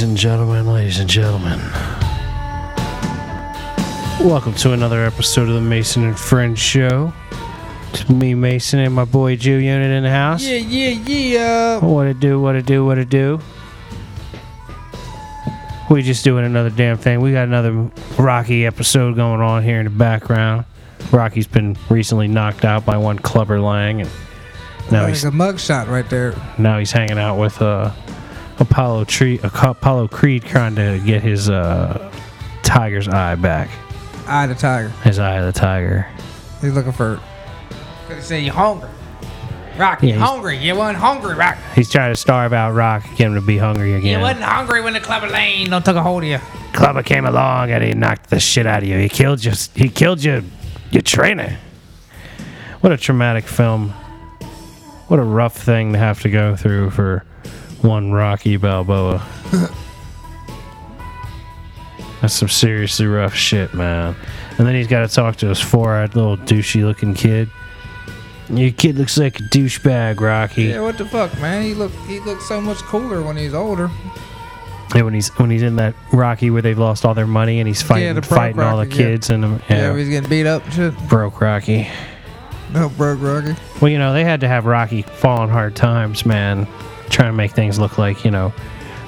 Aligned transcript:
Ladies 0.00 0.08
and 0.08 0.18
gentlemen, 0.18 0.66
ladies 0.66 0.98
and 0.98 1.10
gentlemen. 1.10 1.60
Welcome 4.26 4.54
to 4.54 4.72
another 4.72 5.04
episode 5.04 5.50
of 5.50 5.54
the 5.56 5.60
Mason 5.60 6.04
and 6.04 6.18
Friends 6.18 6.58
Show. 6.58 7.12
It's 7.92 8.08
me, 8.08 8.32
Mason, 8.32 8.78
and 8.80 8.94
my 8.94 9.04
boy 9.04 9.36
Jew 9.36 9.56
Unit 9.56 9.90
in 9.90 10.02
the 10.04 10.08
house. 10.08 10.42
Yeah, 10.42 10.56
yeah, 10.56 10.88
yeah. 11.06 11.84
What 11.84 12.06
it 12.06 12.18
do, 12.18 12.40
what 12.40 12.56
it 12.56 12.64
do, 12.64 12.82
what 12.82 12.96
it 12.96 13.10
do. 13.10 13.40
We 15.90 16.00
just 16.00 16.24
doing 16.24 16.46
another 16.46 16.70
damn 16.70 16.96
thing. 16.96 17.20
We 17.20 17.32
got 17.32 17.46
another 17.46 17.90
Rocky 18.18 18.64
episode 18.64 19.16
going 19.16 19.42
on 19.42 19.62
here 19.62 19.80
in 19.80 19.84
the 19.84 19.90
background. 19.90 20.64
Rocky's 21.12 21.46
been 21.46 21.76
recently 21.90 22.26
knocked 22.26 22.64
out 22.64 22.86
by 22.86 22.96
one 22.96 23.18
Clubber 23.18 23.60
Lang, 23.60 24.00
and 24.00 24.10
now 24.90 25.04
There's 25.04 25.20
he's 25.20 25.24
a 25.24 25.30
mugshot 25.30 25.88
right 25.88 26.08
there. 26.08 26.34
now 26.56 26.78
he's 26.78 26.90
hanging 26.90 27.18
out 27.18 27.38
with 27.38 27.60
uh, 27.60 27.92
Apollo 28.60 29.04
Tree, 29.04 29.40
uh, 29.40 29.50
Apollo 29.70 30.08
Creed, 30.08 30.44
trying 30.44 30.74
to 30.76 31.00
get 31.04 31.22
his 31.22 31.48
uh, 31.50 32.12
tiger's 32.62 33.08
eye 33.08 33.34
back. 33.34 33.70
Eye 34.26 34.44
of 34.44 34.50
the 34.50 34.54
tiger. 34.56 34.88
His 35.02 35.18
eye 35.18 35.36
of 35.38 35.52
the 35.52 35.58
tiger. 35.58 36.06
He's 36.60 36.72
looking 36.74 36.92
for. 36.92 37.20
Cause 38.06 38.16
he 38.16 38.22
said 38.22 38.36
you're 38.44 38.54
hungry. 38.54 38.88
Rocky, 39.78 40.08
Yeah, 40.08 40.14
you 40.14 40.18
he's- 40.18 40.30
hungry. 40.30 40.58
You 40.58 40.74
wasn't 40.76 40.98
hungry, 40.98 41.34
Rocky. 41.34 41.60
He's 41.74 41.90
trying 41.90 42.12
to 42.12 42.20
starve 42.20 42.52
out 42.52 42.72
Rock, 42.74 43.02
get 43.16 43.28
him 43.28 43.34
to 43.34 43.40
be 43.40 43.56
hungry 43.56 43.94
again. 43.94 44.18
You 44.18 44.22
wasn't 44.22 44.42
hungry 44.44 44.82
when 44.82 44.92
the 44.92 45.00
Clubber 45.00 45.28
Lang 45.28 45.70
don't 45.70 45.84
took 45.84 45.96
a 45.96 46.02
hold 46.02 46.22
of 46.24 46.28
you. 46.28 46.38
Clubber 46.74 47.02
came 47.02 47.24
along 47.24 47.70
and 47.70 47.82
he 47.82 47.92
knocked 47.94 48.30
the 48.30 48.38
shit 48.40 48.66
out 48.66 48.82
of 48.82 48.88
you. 48.88 48.98
He 48.98 49.08
killed 49.08 49.42
you. 49.44 49.52
He 49.74 49.88
killed 49.88 50.22
you. 50.22 50.44
Your 50.90 51.02
trainer. 51.02 51.56
What 52.80 52.92
a 52.92 52.96
traumatic 52.96 53.44
film. 53.44 53.90
What 55.08 55.18
a 55.18 55.22
rough 55.24 55.56
thing 55.56 55.92
to 55.94 55.98
have 55.98 56.20
to 56.22 56.30
go 56.30 56.56
through 56.56 56.90
for 56.90 57.24
one 57.82 58.12
Rocky 58.12 58.56
Balboa. 58.56 59.26
That's 62.20 62.34
some 62.34 62.48
seriously 62.48 63.06
rough 63.06 63.34
shit, 63.34 63.72
man. 63.72 64.14
And 64.58 64.66
then 64.66 64.74
he's 64.74 64.86
got 64.86 65.08
to 65.08 65.14
talk 65.14 65.36
to 65.36 65.48
his 65.48 65.58
four-eyed 65.60 66.14
little 66.14 66.36
douchey 66.36 66.84
looking 66.84 67.14
kid. 67.14 67.48
Your 68.50 68.72
kid 68.72 68.98
looks 68.98 69.16
like 69.16 69.38
a 69.40 69.42
douchebag, 69.44 70.20
Rocky. 70.20 70.64
Yeah, 70.64 70.80
what 70.82 70.98
the 70.98 71.06
fuck, 71.06 71.32
man? 71.40 71.62
He 71.62 71.72
look 71.72 71.92
he 72.08 72.18
looked 72.20 72.42
so 72.42 72.60
much 72.60 72.78
cooler 72.78 73.22
when 73.22 73.36
he's 73.36 73.54
older. 73.54 73.88
Yeah, 74.94 75.02
when 75.02 75.14
he's 75.14 75.28
when 75.38 75.50
he's 75.50 75.62
in 75.62 75.76
that 75.76 75.94
Rocky 76.12 76.50
where 76.50 76.60
they've 76.60 76.78
lost 76.78 77.04
all 77.06 77.14
their 77.14 77.28
money 77.28 77.60
and 77.60 77.68
he's 77.68 77.80
fighting 77.80 78.12
broke 78.14 78.24
fighting 78.24 78.60
all 78.60 78.76
the 78.78 78.86
Rocky, 78.86 78.96
yeah. 78.96 79.08
kids 79.10 79.30
and 79.30 79.44
um, 79.44 79.62
Yeah, 79.70 79.92
yeah, 79.92 79.96
he's 79.96 80.08
getting 80.08 80.28
beat 80.28 80.46
up 80.46 80.64
and 80.64 80.74
shit. 80.74 81.08
broke 81.08 81.40
Rocky. 81.40 81.88
No, 82.72 82.88
broke 82.88 83.20
Rocky. 83.22 83.54
Well, 83.80 83.90
you 83.90 83.98
know 83.98 84.12
they 84.12 84.24
had 84.24 84.40
to 84.40 84.48
have 84.48 84.66
Rocky 84.66 85.02
fall 85.02 85.38
on 85.38 85.48
hard 85.48 85.76
times, 85.76 86.26
man, 86.26 86.66
trying 87.10 87.28
to 87.28 87.36
make 87.36 87.52
things 87.52 87.78
look 87.78 87.98
like 87.98 88.24
you 88.24 88.30
know, 88.30 88.52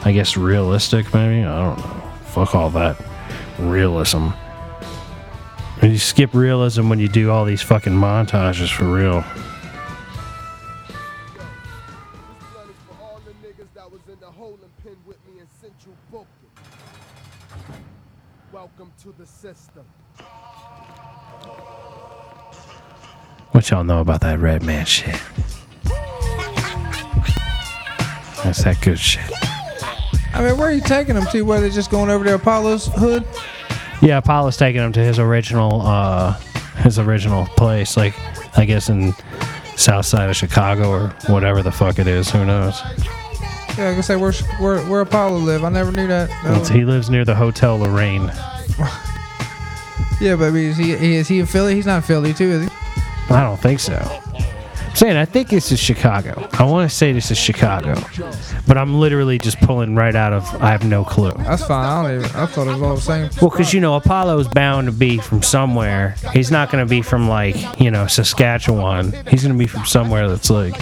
I 0.05 0.12
guess 0.12 0.36
realistic 0.36 1.12
maybe. 1.14 1.45
I 1.45 1.62
don't 1.62 1.78
know. 1.78 2.11
Fuck 2.27 2.55
all 2.55 2.70
that 2.70 3.03
realism. 3.58 4.28
And 5.81 5.91
you 5.91 5.98
skip 5.98 6.34
realism 6.34 6.89
when 6.89 6.98
you 6.98 7.08
do 7.08 7.30
all 7.30 7.45
these 7.45 7.62
fucking 7.62 7.92
montages 7.92 8.73
for 8.73 8.84
real. 8.84 9.25
Welcome 18.53 18.92
to 19.03 19.14
the 19.19 19.27
system. 19.27 19.84
What 23.50 23.70
y'all 23.70 23.83
know 23.83 24.00
about 24.00 24.20
that 24.20 24.39
red 24.39 24.62
man 24.62 24.86
shit? 24.86 25.20
That's 28.45 28.64
that 28.64 28.80
good 28.80 28.98
shit. 28.98 29.23
I 30.35 30.42
mean, 30.42 30.57
where 30.57 30.69
are 30.69 30.73
you 30.73 30.80
taking 30.80 31.14
them 31.14 31.27
to? 31.33 31.42
Where 31.42 31.61
they 31.61 31.70
just 31.70 31.91
going 31.91 32.11
over 32.11 32.25
to 32.25 32.35
Apollo's 32.35 32.86
hood? 32.86 33.25
Yeah, 34.01 34.19
Apollo's 34.19 34.57
taking 34.57 34.80
him 34.83 34.92
to 34.92 35.01
his 35.01 35.19
original, 35.19 35.83
uh, 35.83 36.33
his 36.79 36.98
original 36.98 37.47
place. 37.57 37.97
Like, 37.97 38.14
I 38.58 38.64
guess 38.64 38.89
in 38.89 39.14
south 39.77 40.07
side 40.07 40.29
of 40.29 40.36
Chicago 40.36 40.89
or 40.91 41.08
whatever 41.29 41.63
the 41.63 41.70
fuck 41.73 41.98
it 41.98 42.07
is. 42.07 42.30
Who 42.30 42.45
knows? 42.45 42.80
Yeah, 43.79 43.91
I 43.91 43.95
can 43.95 44.03
say 44.03 44.17
where 44.17 44.33
where 44.61 44.80
where 44.86 45.01
Apollo 45.03 45.39
live. 45.39 45.64
I 45.64 45.69
never 45.69 45.92
knew 45.92 46.07
that. 46.09 46.29
No. 46.45 46.53
It's- 46.53 46.69
He 46.69 46.85
lives 46.85 47.09
near 47.11 47.24
the 47.24 47.35
Hotel 47.35 47.79
Lorraine. 47.79 48.30
Yeah, 50.20 50.36
but 50.36 50.45
I 50.48 50.51
mean, 50.51 50.67
is 50.70 50.77
he 50.77 50.92
is 50.92 51.27
he 51.27 51.41
in 51.41 51.47
Philly? 51.47 51.74
He's 51.74 51.86
not 51.86 52.05
Philly 52.05 52.33
too, 52.33 52.45
is 52.48 52.63
he? 52.69 52.69
I 53.35 53.42
don't 53.42 53.59
think 53.61 53.80
so. 53.80 54.22
I'm 54.92 54.97
saying 54.97 55.17
I 55.17 55.25
think 55.25 55.48
this 55.48 55.73
is 55.73 55.80
Chicago. 55.80 56.47
I 56.53 56.64
want 56.64 56.89
to 56.89 56.95
say 56.95 57.13
this 57.13 57.30
is 57.30 57.39
Chicago, 57.39 57.95
but 58.69 58.77
I'm 58.77 59.01
literally 59.01 59.39
just 59.39 59.58
pulling 59.61 59.95
right 59.95 60.14
out 60.14 60.35
of. 60.35 60.45
I 60.63 60.70
have 60.70 60.85
no 60.85 61.03
clue. 61.03 61.33
That's 61.39 61.64
fine. 61.64 61.89
I 61.89 62.03
don't 62.03 62.20
even. 62.20 62.36
I 62.36 62.45
thought 62.45 62.67
it 62.67 62.73
was 62.75 62.83
all 62.83 62.95
the 62.97 63.01
same. 63.01 63.30
Well, 63.41 63.48
because 63.48 63.73
you 63.73 63.80
know 63.80 63.97
Apollo's 63.97 64.48
bound 64.48 64.89
to 64.89 64.92
be 64.92 65.17
from 65.17 65.42
somewhere. 65.42 66.14
He's 66.35 66.51
not 66.51 66.70
going 66.70 66.86
to 66.86 66.91
be 66.91 67.01
from 67.01 67.27
like 67.27 67.57
you 67.80 67.91
know 67.91 68.07
Saskatchewan. 68.07 69.13
He's 69.29 69.42
going 69.42 69.55
to 69.55 69.58
be 69.58 69.67
from 69.67 69.86
somewhere 69.86 70.29
that's 70.29 70.51
like 70.51 70.75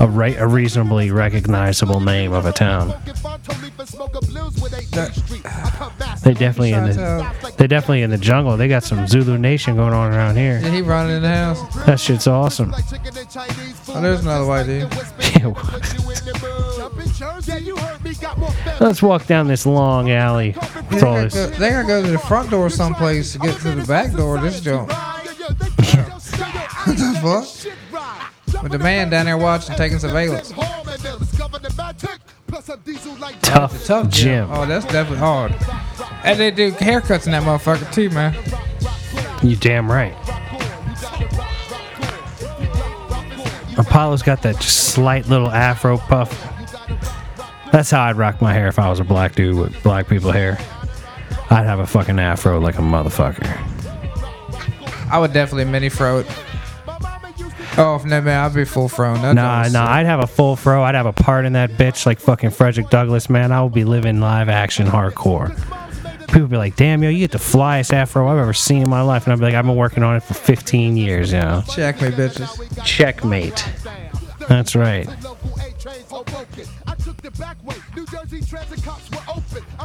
a 0.00 0.06
right, 0.08 0.36
a 0.38 0.46
reasonably 0.46 1.10
recognizable 1.10 2.00
name 2.00 2.32
of 2.32 2.46
a 2.46 2.52
town. 2.52 2.88
They 6.22 6.34
definitely 6.34 6.72
in 6.72 6.84
the 6.84 7.52
they 7.56 7.66
definitely 7.66 8.02
in 8.02 8.10
the 8.10 8.18
jungle. 8.18 8.56
They 8.56 8.68
got 8.68 8.84
some 8.84 9.06
Zulu 9.06 9.38
Nation 9.38 9.76
going 9.76 9.92
on 9.92 10.12
around 10.12 10.36
here. 10.36 10.60
Yeah, 10.62 10.70
he 10.70 10.82
running 10.82 11.16
in 11.16 11.22
the 11.22 11.28
house. 11.28 11.86
That 11.86 12.00
shit's 12.00 12.26
awesome. 12.26 12.74
Oh, 12.74 14.00
there's 14.00 14.20
another 14.20 14.46
white 14.46 14.64
dude. 14.66 14.90
Let's 18.80 19.02
walk 19.02 19.26
down 19.26 19.48
this 19.48 19.66
long 19.66 20.10
alley 20.10 20.54
with 20.90 20.90
They 20.90 20.96
all 21.00 21.14
gotta, 21.14 21.28
this. 21.28 21.34
go, 21.34 21.46
they 21.58 21.70
gotta 21.70 21.86
go 21.86 22.02
to 22.02 22.10
the 22.10 22.18
front 22.18 22.50
door 22.50 22.70
someplace 22.70 23.32
to 23.32 23.38
get 23.38 23.58
to 23.60 23.72
the 23.72 23.84
back 23.86 24.12
door. 24.12 24.36
of 24.36 24.42
This 24.42 24.60
joint. 24.60 24.88
what 24.92 24.94
the 26.86 27.18
fuck? 27.22 27.74
With 28.62 28.72
the 28.72 28.78
man 28.78 29.10
down 29.10 29.26
there 29.26 29.36
watching, 29.38 29.74
taking 29.76 29.98
surveillance. 29.98 30.52
Tough, 33.42 33.84
Tough 33.84 34.08
Gym. 34.10 34.48
Oh, 34.50 34.66
that's 34.66 34.84
definitely 34.86 35.18
hard. 35.18 35.54
And 36.24 36.38
they 36.38 36.50
do 36.50 36.72
haircuts 36.72 37.26
in 37.26 37.32
that 37.32 37.42
motherfucker 37.42 37.92
too, 37.92 38.10
man. 38.10 38.34
You 39.42 39.56
damn 39.56 39.90
right. 39.90 40.14
Apollo's 43.76 44.22
got 44.22 44.42
that 44.42 44.56
just 44.60 44.94
slight 44.94 45.26
little 45.28 45.50
afro 45.50 45.98
puff. 45.98 46.30
That's 47.72 47.90
how 47.90 48.02
I'd 48.02 48.16
rock 48.16 48.40
my 48.40 48.52
hair 48.52 48.68
if 48.68 48.78
I 48.78 48.88
was 48.88 49.00
a 49.00 49.04
black 49.04 49.34
dude 49.34 49.56
with 49.58 49.82
black 49.82 50.08
people 50.08 50.30
hair. 50.30 50.58
I'd 51.50 51.66
have 51.66 51.80
a 51.80 51.86
fucking 51.86 52.18
afro 52.18 52.60
like 52.60 52.76
a 52.76 52.82
motherfucker. 52.82 53.44
I 55.10 55.18
would 55.18 55.32
definitely 55.32 55.64
mini 55.64 55.88
fro 55.88 56.20
it. 56.20 56.26
Oh, 57.76 58.00
no, 58.04 58.20
man, 58.20 58.44
I'd 58.44 58.54
be 58.54 58.64
full 58.64 58.88
fro. 58.88 59.14
That 59.14 59.34
Nah, 59.34 59.62
nah, 59.62 59.64
sick. 59.64 59.76
I'd 59.76 60.06
have 60.06 60.20
a 60.20 60.26
full 60.26 60.54
fro. 60.54 60.82
I'd 60.84 60.94
have 60.94 61.06
a 61.06 61.12
part 61.12 61.44
in 61.44 61.54
that 61.54 61.72
bitch 61.72 62.06
like 62.06 62.20
fucking 62.20 62.50
Frederick 62.50 62.88
Douglass, 62.88 63.28
man. 63.28 63.50
I 63.50 63.62
would 63.62 63.72
be 63.72 63.84
living 63.84 64.20
live 64.20 64.48
action 64.48 64.86
hardcore. 64.86 65.48
People 66.28 66.46
be 66.48 66.56
like, 66.56 66.76
damn, 66.76 67.02
yo, 67.02 67.10
you 67.10 67.18
get 67.18 67.32
the 67.32 67.38
flyest 67.38 67.92
afro 67.92 68.28
I've 68.28 68.38
ever 68.38 68.52
seen 68.52 68.82
in 68.82 68.90
my 68.90 69.02
life. 69.02 69.24
And 69.24 69.32
I'd 69.32 69.38
be 69.40 69.44
like, 69.46 69.54
I've 69.54 69.66
been 69.66 69.76
working 69.76 70.02
on 70.02 70.16
it 70.16 70.22
for 70.22 70.34
15 70.34 70.96
years, 70.96 71.32
you 71.32 71.40
know. 71.40 71.62
Check 71.68 72.00
me, 72.00 72.08
bitches. 72.08 72.84
Checkmate. 72.84 73.64
That's 74.48 74.76
right. 74.76 75.08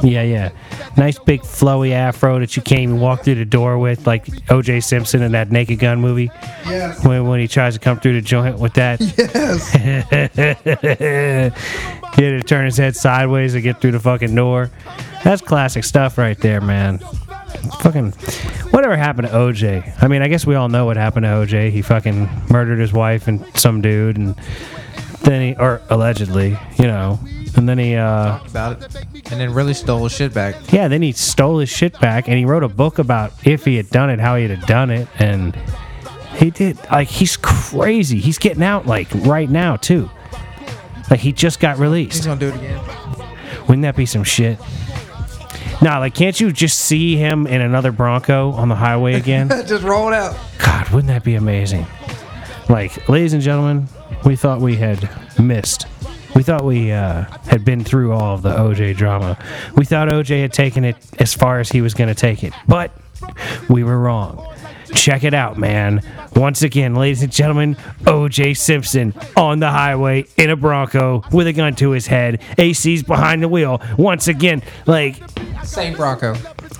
Yeah, 0.02 0.22
yeah. 0.22 0.50
Nice 0.96 1.18
big 1.18 1.42
flowy 1.42 1.92
afro 1.92 2.38
that 2.38 2.56
you 2.56 2.62
can't 2.62 2.82
even 2.82 3.00
walk 3.00 3.24
through 3.24 3.36
the 3.36 3.44
door 3.44 3.78
with, 3.78 4.06
like 4.06 4.28
O.J. 4.50 4.80
Simpson 4.80 5.22
in 5.22 5.32
that 5.32 5.50
Naked 5.50 5.78
Gun 5.78 6.00
movie. 6.00 6.30
Yes. 6.66 7.04
When, 7.04 7.26
when 7.26 7.40
he 7.40 7.48
tries 7.48 7.74
to 7.74 7.80
come 7.80 8.00
through 8.00 8.14
the 8.14 8.22
joint 8.22 8.58
with 8.58 8.74
that. 8.74 9.00
Yes. 9.30 9.70
he 12.16 12.24
had 12.24 12.40
to 12.40 12.42
turn 12.42 12.64
his 12.64 12.76
head 12.76 12.96
sideways 12.96 13.52
to 13.52 13.60
get 13.60 13.80
through 13.80 13.92
the 13.92 14.00
fucking 14.00 14.34
door. 14.34 14.70
That's 15.24 15.42
classic 15.42 15.84
stuff 15.84 16.18
right 16.18 16.38
there, 16.38 16.60
man. 16.60 16.98
Fucking 17.80 18.12
whatever 18.70 18.96
happened 18.96 19.28
to 19.28 19.34
OJ? 19.34 20.02
I 20.02 20.08
mean, 20.08 20.22
I 20.22 20.28
guess 20.28 20.46
we 20.46 20.54
all 20.54 20.68
know 20.68 20.86
what 20.86 20.96
happened 20.96 21.24
to 21.24 21.30
OJ. 21.30 21.70
He 21.70 21.82
fucking 21.82 22.28
murdered 22.50 22.78
his 22.78 22.92
wife 22.92 23.28
and 23.28 23.44
some 23.56 23.80
dude, 23.80 24.16
and 24.16 24.34
then 25.22 25.42
he, 25.54 25.56
or 25.60 25.80
allegedly, 25.90 26.58
you 26.78 26.86
know, 26.86 27.18
and 27.56 27.68
then 27.68 27.78
he, 27.78 27.94
uh, 27.94 28.38
About 28.46 28.82
it. 28.82 28.96
And 29.32 29.40
then 29.40 29.52
really 29.54 29.74
stole 29.74 30.04
his 30.04 30.12
shit 30.12 30.32
back. 30.34 30.54
yeah, 30.72 30.88
then 30.88 31.02
he 31.02 31.12
stole 31.12 31.58
his 31.58 31.68
shit 31.68 31.98
back, 32.00 32.28
and 32.28 32.36
he 32.38 32.44
wrote 32.44 32.62
a 32.64 32.68
book 32.68 32.98
about 32.98 33.32
if 33.44 33.64
he 33.64 33.76
had 33.76 33.90
done 33.90 34.10
it, 34.10 34.18
how 34.18 34.36
he'd 34.36 34.50
have 34.50 34.66
done 34.66 34.90
it, 34.90 35.08
and 35.18 35.54
he 36.36 36.50
did. 36.50 36.78
Like 36.90 37.08
he's 37.08 37.36
crazy. 37.36 38.18
He's 38.18 38.38
getting 38.38 38.62
out 38.62 38.86
like 38.86 39.08
right 39.14 39.48
now 39.48 39.76
too. 39.76 40.10
Like 41.10 41.20
he 41.20 41.32
just 41.32 41.60
got 41.60 41.78
released. 41.78 42.16
He's 42.24 42.26
released. 42.26 42.40
gonna 42.40 42.58
do 42.58 42.66
it 42.66 42.72
again. 42.72 43.66
Wouldn't 43.66 43.82
that 43.82 43.96
be 43.96 44.06
some 44.06 44.24
shit? 44.24 44.58
Nah, 45.82 45.98
like 45.98 46.14
can't 46.14 46.38
you 46.38 46.52
just 46.52 46.78
see 46.80 47.16
him 47.16 47.46
in 47.46 47.60
another 47.60 47.90
Bronco 47.92 48.52
on 48.52 48.68
the 48.68 48.74
highway 48.74 49.14
again? 49.14 49.48
Just 49.66 49.82
roll 49.82 50.08
it 50.08 50.14
out. 50.14 50.36
God, 50.58 50.88
wouldn't 50.90 51.08
that 51.08 51.24
be 51.24 51.36
amazing? 51.36 51.86
Like, 52.68 53.08
ladies 53.08 53.32
and 53.32 53.42
gentlemen, 53.42 53.88
we 54.24 54.36
thought 54.36 54.60
we 54.60 54.76
had 54.76 55.08
missed 55.38 55.86
We 56.34 56.42
thought 56.42 56.64
we 56.64 56.92
uh, 56.92 57.24
had 57.48 57.64
been 57.64 57.82
through 57.84 58.12
all 58.12 58.34
of 58.34 58.42
the 58.42 58.50
OJ 58.54 58.96
drama. 58.96 59.36
We 59.76 59.84
thought 59.84 60.08
OJ 60.08 60.40
had 60.42 60.52
taken 60.52 60.84
it 60.84 60.96
as 61.18 61.34
far 61.34 61.60
as 61.60 61.68
he 61.70 61.80
was 61.80 61.94
going 61.94 62.08
to 62.08 62.14
take 62.14 62.44
it, 62.44 62.52
but 62.68 62.92
we 63.68 63.82
were 63.84 63.98
wrong. 63.98 64.46
Check 64.94 65.22
it 65.24 65.34
out, 65.34 65.56
man. 65.56 66.02
Once 66.34 66.62
again, 66.62 66.94
ladies 66.94 67.22
and 67.22 67.30
gentlemen, 67.32 67.76
OJ 68.02 68.56
Simpson 68.56 69.14
on 69.36 69.60
the 69.60 69.70
highway 69.70 70.26
in 70.36 70.50
a 70.50 70.56
Bronco 70.56 71.22
with 71.32 71.46
a 71.46 71.52
gun 71.52 71.74
to 71.76 71.90
his 71.90 72.06
head. 72.08 72.40
AC's 72.58 73.02
behind 73.04 73.42
the 73.42 73.48
wheel. 73.48 73.80
Once 73.98 74.26
again, 74.26 74.62
like, 74.86 75.22
Same 75.64 75.94
Bronco. 75.94 76.34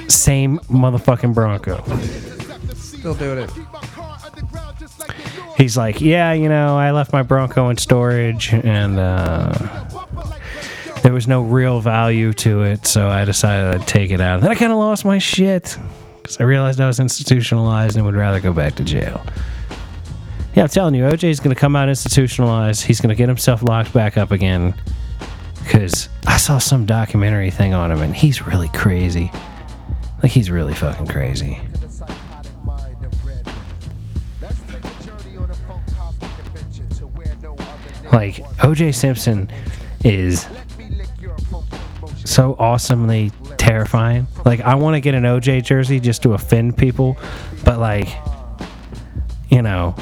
same 0.09 0.59
motherfucking 0.61 1.35
Bronco. 1.35 1.85
Still 2.75 3.15
doing 3.15 3.39
it. 3.39 3.51
He's 5.61 5.77
like, 5.77 6.01
yeah, 6.01 6.33
you 6.33 6.49
know, 6.49 6.79
I 6.79 6.91
left 6.93 7.13
my 7.13 7.23
Bronco 7.23 7.69
in 7.69 7.77
storage 7.77 8.51
and 8.51 8.99
uh, 8.99 9.53
there 11.03 11.13
was 11.13 11.29
no 11.29 11.43
real 11.43 11.83
value 11.83 12.33
to 12.33 12.63
it, 12.63 12.87
so 12.87 13.09
I 13.09 13.27
decided 13.27 13.79
I'd 13.79 13.87
take 13.87 14.11
it 14.11 14.23
out. 14.23 14.37
And 14.37 14.45
Then 14.45 14.53
I 14.53 14.55
kind 14.55 14.73
of 14.73 14.79
lost 14.79 15.05
my 15.05 15.19
shit 15.19 15.77
because 16.17 16.41
I 16.41 16.45
realized 16.45 16.81
I 16.81 16.87
was 16.87 16.99
institutionalized 16.99 17.97
and 17.97 18.07
would 18.07 18.15
rather 18.15 18.41
go 18.41 18.55
back 18.55 18.77
to 18.77 18.85
jail. 18.85 19.23
Yeah, 20.55 20.63
I'm 20.63 20.71
telling 20.71 20.95
you, 20.95 21.05
OJ's 21.05 21.41
going 21.41 21.55
to 21.55 21.61
come 21.61 21.77
out 21.77 21.91
institutionalized. 21.91 22.83
He's 22.87 23.03
going 23.03 23.11
to 23.11 23.15
get 23.15 23.29
himself 23.29 23.63
locked 23.63 23.93
back 23.93 24.17
up 24.17 24.31
again 24.31 24.73
because 25.63 26.09
I 26.27 26.39
saw 26.39 26.57
some 26.57 26.87
documentary 26.87 27.51
thing 27.51 27.75
on 27.75 27.93
him 27.93 28.01
and 28.01 28.17
he's 28.17 28.47
really 28.47 28.69
crazy. 28.69 29.31
Like, 30.23 30.33
he's 30.33 30.51
really 30.51 30.73
fucking 30.73 31.09
crazy. 31.09 31.61
Like. 38.13 38.37
OJ 38.61 38.95
Simpson 38.95 39.51
is 40.05 40.49
Let 40.51 40.79
me 40.79 40.89
lick 40.97 41.09
your 41.21 41.37
funky 41.39 41.77
emotion. 41.99 42.27
so 42.27 42.57
awesomely 42.59 43.31
terrifying. 43.57 44.27
Like 44.45 44.61
I 44.61 44.75
want 44.75 44.95
to 44.95 45.01
get 45.01 45.15
an 45.15 45.23
OJ 45.25 45.65
jersey 45.65 46.01
just 46.01 46.23
to 46.23 46.33
offend 46.35 46.77
people, 46.77 47.17
but 47.65 47.79
like 47.79 48.09
you 49.49 49.63
know, 49.63 49.95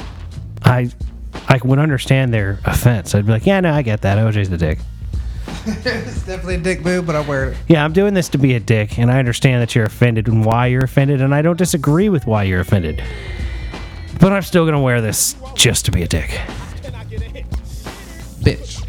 I 0.63 0.89
I 1.47 1.59
would 1.63 1.79
understand 1.79 2.33
their 2.33 2.59
offense. 2.65 3.15
I'd 3.15 3.25
be 3.25 3.31
like, 3.31 3.45
yeah, 3.45 3.59
no, 3.59 3.73
I 3.73 3.81
get 3.81 4.01
that. 4.01 4.17
OJ's 4.17 4.49
the 4.49 4.57
dick. 4.57 4.79
it's 5.65 6.25
definitely 6.25 6.55
a 6.55 6.59
dick 6.59 6.83
move, 6.85 7.05
but 7.07 7.15
I 7.15 7.21
wear 7.21 7.51
it. 7.51 7.57
Yeah, 7.67 7.83
I'm 7.83 7.91
doing 7.93 8.13
this 8.13 8.29
to 8.29 8.37
be 8.37 8.53
a 8.55 8.59
dick, 8.59 8.99
and 8.99 9.09
I 9.11 9.17
understand 9.19 9.61
that 9.61 9.73
you're 9.75 9.85
offended 9.85 10.27
and 10.27 10.45
why 10.45 10.67
you're 10.67 10.83
offended, 10.83 11.21
and 11.21 11.33
I 11.33 11.41
don't 11.41 11.57
disagree 11.57 12.09
with 12.09 12.27
why 12.27 12.43
you're 12.43 12.59
offended. 12.61 13.01
But 14.19 14.31
I'm 14.31 14.41
still 14.43 14.65
gonna 14.65 14.81
wear 14.81 15.01
this 15.01 15.35
just 15.55 15.85
to 15.85 15.91
be 15.91 16.03
a 16.03 16.07
dick. 16.07 16.39
Bitch. 18.41 18.79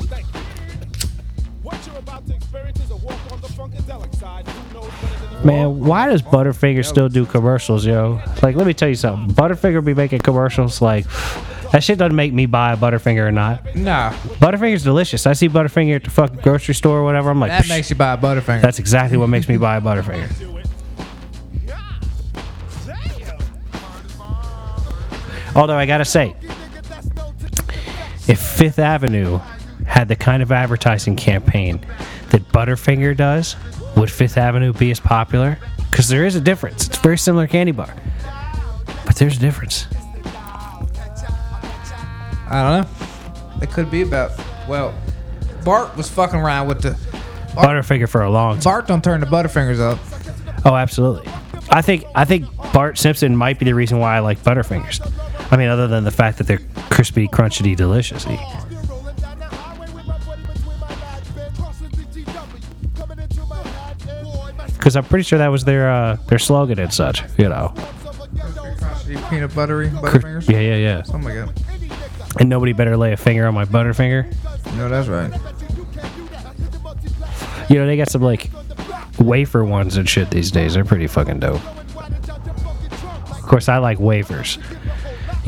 What 1.63 1.77
you're 1.87 1.97
about 1.99 2.27
to 2.27 2.35
experience 2.35 2.81
is 2.81 2.91
a 2.91 2.97
walk 2.97 3.19
on 3.33 3.41
the 3.41 3.49
funkadelic 3.49 4.15
side. 4.17 4.47
Who 4.49 4.75
knows 4.81 4.91
better 4.91 5.27
than 5.27 5.41
the 5.43 5.47
Man, 5.47 5.81
why 5.81 6.09
does 6.09 6.23
Butterfinger 6.23 6.85
still 6.85 7.09
do 7.09 7.27
commercials, 7.27 7.85
yo? 7.85 8.21
Like, 8.43 8.57
let 8.57 8.67
me 8.67 8.75
tell 8.75 8.89
you 8.89 8.95
something. 8.95 9.35
Butterfinger 9.35 9.85
be 9.85 9.95
making 9.95 10.21
commercials 10.21 10.81
like 10.81 11.07
that 11.73 11.85
shit 11.85 11.99
doesn't 11.99 12.17
make 12.17 12.33
me 12.33 12.47
buy 12.47 12.73
a 12.73 12.77
Butterfinger 12.77 13.27
or 13.27 13.33
not. 13.33 13.77
Nah, 13.77 14.13
Butterfinger's 14.41 14.83
delicious. 14.83 15.27
I 15.27 15.35
see 15.35 15.49
Butterfinger 15.49 15.97
at 15.97 16.05
the 16.05 16.11
fucking 16.11 16.41
grocery 16.41 16.75
store 16.75 16.99
or 16.99 17.05
whatever. 17.05 17.31
I'm 17.31 17.39
like, 17.41 17.51
that 17.51 17.65
"Psh, 17.65 17.69
makes 17.69 17.91
you 17.91 17.97
buy 17.97 18.15
a 18.15 18.19
Butterfinger. 18.19 18.63
that's 18.63 18.79
exactly 18.79 19.19
what 19.19 19.29
makes 19.29 19.49
me 19.49 19.57
buy 19.57 19.77
a 19.77 19.81
Butterfinger. 19.81 20.29
Although 25.57 25.77
I 25.77 25.85
gotta 25.87 26.05
say, 26.05 26.35
if 28.29 28.41
Fifth 28.41 28.79
Avenue 28.79 29.41
had 29.87 30.09
the 30.09 30.17
kind 30.17 30.43
of 30.43 30.53
advertising 30.53 31.17
campaign 31.17 31.85
that 32.31 32.43
Butterfinger 32.53 33.17
does, 33.17 33.57
would 33.97 34.11
Fifth 34.11 34.37
Avenue 34.37 34.73
be 34.73 34.91
as 34.91 35.01
popular? 35.01 35.59
Because 35.91 36.09
there 36.09 36.25
is 36.25 36.37
a 36.37 36.41
difference. 36.41 36.87
It's 36.87 36.99
a 36.99 37.01
very 37.01 37.19
similar 37.19 37.47
candy 37.47 37.73
bar, 37.73 37.93
but 39.05 39.17
there's 39.17 39.37
a 39.37 39.41
difference. 39.41 39.87
I 42.49 42.63
don't 42.63 42.83
know. 42.83 43.63
It 43.63 43.71
could 43.71 43.91
be 43.91 44.03
about. 44.03 44.33
Well, 44.69 44.95
Bart 45.65 45.97
was 45.97 46.09
fucking 46.11 46.39
around 46.39 46.69
with 46.69 46.83
the. 46.83 46.91
Butterfinger 47.51 48.09
for 48.09 48.23
a 48.23 48.31
long 48.31 48.55
time. 48.55 48.63
Bart 48.63 48.87
don't 48.87 49.03
turn 49.03 49.21
the 49.21 49.27
Butterfingers 49.27 49.81
up. 49.81 49.99
Oh, 50.65 50.77
absolutely. 50.77 51.31
I 51.71 51.83
think 51.83 52.05
I 52.15 52.25
think 52.25 52.47
Bart 52.73 52.99
Simpson 52.99 53.37
might 53.37 53.59
be 53.59 53.65
the 53.65 53.75
reason 53.75 53.99
why 53.99 54.17
I 54.17 54.21
like 54.21 54.43
Butterfingers. 54.43 55.01
I 55.51 55.57
mean, 55.57 55.69
other 55.69 55.89
than 55.89 56.05
the 56.05 56.11
fact 56.11 56.39
that 56.39 56.47
they're 56.47 56.61
crispy, 56.91 57.27
crunchy, 57.27 57.77
delicious. 57.77 58.25
Rolling 58.27 59.17
down 59.17 59.39
the 59.39 59.47
highway 59.47 59.93
with 59.93 60.07
my 60.07 60.19
buddy 60.19 60.43
between 60.43 60.79
my 60.79 60.89
legs, 60.89 61.31
been 61.33 61.53
crossing 61.55 61.89
the 61.89 62.05
GW, 62.05 62.97
coming 62.97 63.19
into 63.19 63.45
my 63.47 63.63
head, 63.63 64.25
boy, 64.25 64.53
my 64.57 64.67
Because 64.67 64.97
I'm 64.97 65.05
pretty 65.05 65.25
sure 65.25 65.39
that 65.39 65.49
was 65.49 65.65
their 65.65 65.91
uh, 65.91 66.17
their 66.29 66.39
slogan 66.39 66.79
and 66.79 66.93
such. 66.93 67.23
You 67.39 67.49
know. 67.49 67.75
Peanut 69.29 69.53
buttery 69.55 69.89
Butterfingers. 69.89 70.49
Yeah, 70.49 70.61
yeah, 70.61 70.77
yeah. 70.77 71.03
Oh 71.13 71.19
my 71.19 71.35
god. 71.35 71.53
And 72.39 72.49
nobody 72.49 72.73
better 72.73 72.97
lay 72.97 73.13
a 73.13 73.17
finger 73.17 73.47
on 73.47 73.55
my 73.55 73.65
Butterfinger. 73.65 74.33
No, 74.77 74.89
that's 74.89 75.09
right. 75.09 75.33
You 77.69 77.79
know, 77.79 77.87
they 77.87 77.97
got 77.97 78.09
some 78.09 78.23
like 78.23 78.51
wafer 79.19 79.65
ones 79.65 79.97
and 79.97 80.09
shit 80.09 80.31
these 80.31 80.51
days. 80.51 80.75
They're 80.75 80.85
pretty 80.85 81.09
fucking 81.09 81.41
dope. 81.41 81.61
Of 83.31 83.43
course, 83.43 83.69
I 83.69 83.79
like 83.79 83.99
wafers. 83.99 84.59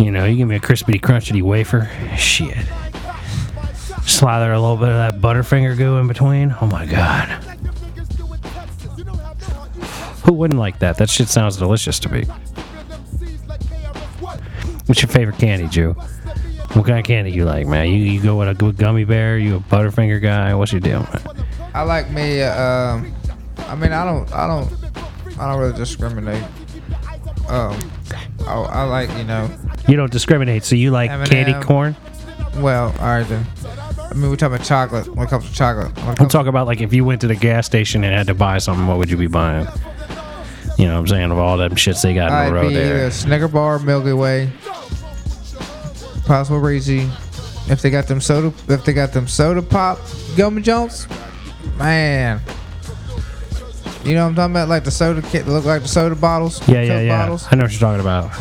You 0.02 0.10
know, 0.10 0.24
you 0.24 0.36
give 0.36 0.48
me 0.48 0.56
a 0.56 0.60
crispy, 0.60 0.98
crunchy 0.98 1.42
wafer. 1.42 1.88
Shit. 2.16 2.56
Slather 4.04 4.52
a 4.52 4.60
little 4.60 4.76
bit 4.76 4.88
of 4.88 4.96
that 4.96 5.20
Butterfinger 5.20 5.78
goo 5.78 5.98
in 5.98 6.08
between. 6.08 6.52
Oh 6.60 6.66
my 6.66 6.86
god. 6.86 7.28
Who 10.24 10.32
wouldn't 10.32 10.58
like 10.58 10.80
that? 10.80 10.98
That 10.98 11.08
shit 11.08 11.28
sounds 11.28 11.56
delicious 11.56 12.00
to 12.00 12.08
me. 12.08 12.24
What's 14.86 15.00
your 15.00 15.08
favorite 15.08 15.38
candy, 15.38 15.68
Jew? 15.68 15.92
What 16.72 16.84
kind 16.84 16.98
of 16.98 17.04
candy 17.04 17.30
you 17.30 17.44
like, 17.44 17.68
man? 17.68 17.86
You, 17.88 17.98
you 17.98 18.20
go 18.20 18.36
with 18.36 18.48
a 18.48 18.54
good 18.54 18.76
gummy 18.76 19.04
bear? 19.04 19.38
You 19.38 19.56
a 19.56 19.60
Butterfinger 19.60 20.20
guy? 20.20 20.52
What's 20.54 20.72
your 20.72 20.80
deal, 20.80 21.00
man? 21.00 21.46
I 21.74 21.82
like 21.82 22.10
me. 22.10 22.42
Uh, 22.42 22.60
um, 22.60 23.14
I 23.58 23.76
mean, 23.76 23.92
I 23.92 24.04
don't, 24.04 24.32
I 24.32 24.48
don't, 24.48 25.38
I 25.38 25.48
don't 25.48 25.60
really 25.60 25.78
discriminate. 25.78 26.42
Um, 27.48 27.78
I, 28.46 28.54
I 28.54 28.82
like 28.84 29.10
you 29.16 29.24
know. 29.24 29.48
You 29.88 29.96
don't 29.96 30.12
discriminate, 30.12 30.64
so 30.64 30.76
you 30.76 30.90
like 30.90 31.10
M&M. 31.10 31.26
candy 31.26 31.54
corn? 31.64 31.96
Well, 32.56 32.94
all 33.00 33.06
right 33.06 33.26
then. 33.28 33.46
I 33.98 34.14
mean, 34.14 34.28
we're 34.30 34.36
talking 34.36 34.56
about 34.56 34.66
chocolate 34.66 35.08
when 35.08 35.26
it 35.26 35.30
comes 35.30 35.48
to 35.48 35.54
chocolate. 35.54 35.94
When 35.96 36.06
it 36.06 36.10
I'm 36.10 36.16
comes 36.16 36.32
talking 36.32 36.48
about 36.48 36.66
like 36.66 36.80
if 36.80 36.92
you 36.92 37.04
went 37.04 37.20
to 37.22 37.26
the 37.26 37.34
gas 37.34 37.66
station 37.66 38.04
and 38.04 38.14
had 38.14 38.26
to 38.26 38.34
buy 38.34 38.58
something, 38.58 38.86
what 38.86 38.98
would 38.98 39.10
you 39.10 39.16
be 39.16 39.26
buying? 39.26 39.66
You 40.78 40.86
know 40.86 40.94
what 40.94 41.00
I'm 41.00 41.08
saying? 41.08 41.30
Of 41.30 41.38
all 41.38 41.56
them 41.56 41.72
shits 41.72 42.02
they 42.02 42.14
got 42.14 42.28
in 42.28 42.34
I'd 42.34 42.48
the 42.48 42.54
road 42.54 42.68
be 42.68 42.74
there. 42.74 43.10
Snicker 43.10 43.48
bar, 43.48 43.78
Milky 43.78 44.12
Way, 44.12 44.50
possible 46.26 46.58
Reese. 46.58 46.88
If 47.70 47.80
they 47.80 47.90
got 47.90 48.06
them 48.06 48.20
soda, 48.20 48.52
if 48.68 48.84
they 48.84 48.92
got 48.92 49.12
them 49.12 49.28
soda 49.28 49.62
pop 49.62 49.98
gummy 50.36 50.62
jumps, 50.62 51.06
man. 51.76 52.40
You 54.04 54.14
know 54.14 54.24
what 54.24 54.30
I'm 54.30 54.34
talking 54.34 54.52
about? 54.52 54.68
Like 54.68 54.84
the 54.84 54.90
soda 54.90 55.22
kit 55.22 55.46
look 55.46 55.64
like 55.64 55.82
the 55.82 55.88
soda 55.88 56.16
bottles. 56.16 56.66
Yeah, 56.68 56.82
yeah, 56.82 56.88
Coke 56.88 57.06
yeah. 57.06 57.18
Bottles. 57.18 57.46
I 57.50 57.54
know 57.54 57.62
what 57.64 57.72
you're 57.72 57.80
talking 57.80 58.00
about. 58.00 58.32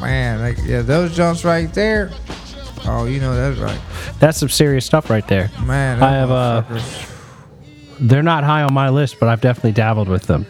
Man, 0.00 0.40
like, 0.40 0.58
yeah, 0.64 0.82
those 0.82 1.14
jumps 1.14 1.44
right 1.44 1.72
there. 1.74 2.10
Oh, 2.86 3.04
you 3.04 3.20
know 3.20 3.34
that's 3.34 3.58
right. 3.60 3.80
That's 4.18 4.38
some 4.38 4.48
serious 4.48 4.86
stuff 4.86 5.10
right 5.10 5.26
there. 5.28 5.50
Man, 5.64 6.02
I 6.02 6.12
have, 6.12 6.30
uh. 6.30 6.62
They're 8.00 8.22
not 8.22 8.44
high 8.44 8.62
on 8.62 8.72
my 8.72 8.88
list, 8.88 9.16
but 9.20 9.28
I've 9.28 9.42
definitely 9.42 9.72
dabbled 9.72 10.08
with 10.08 10.22
them. 10.22 10.46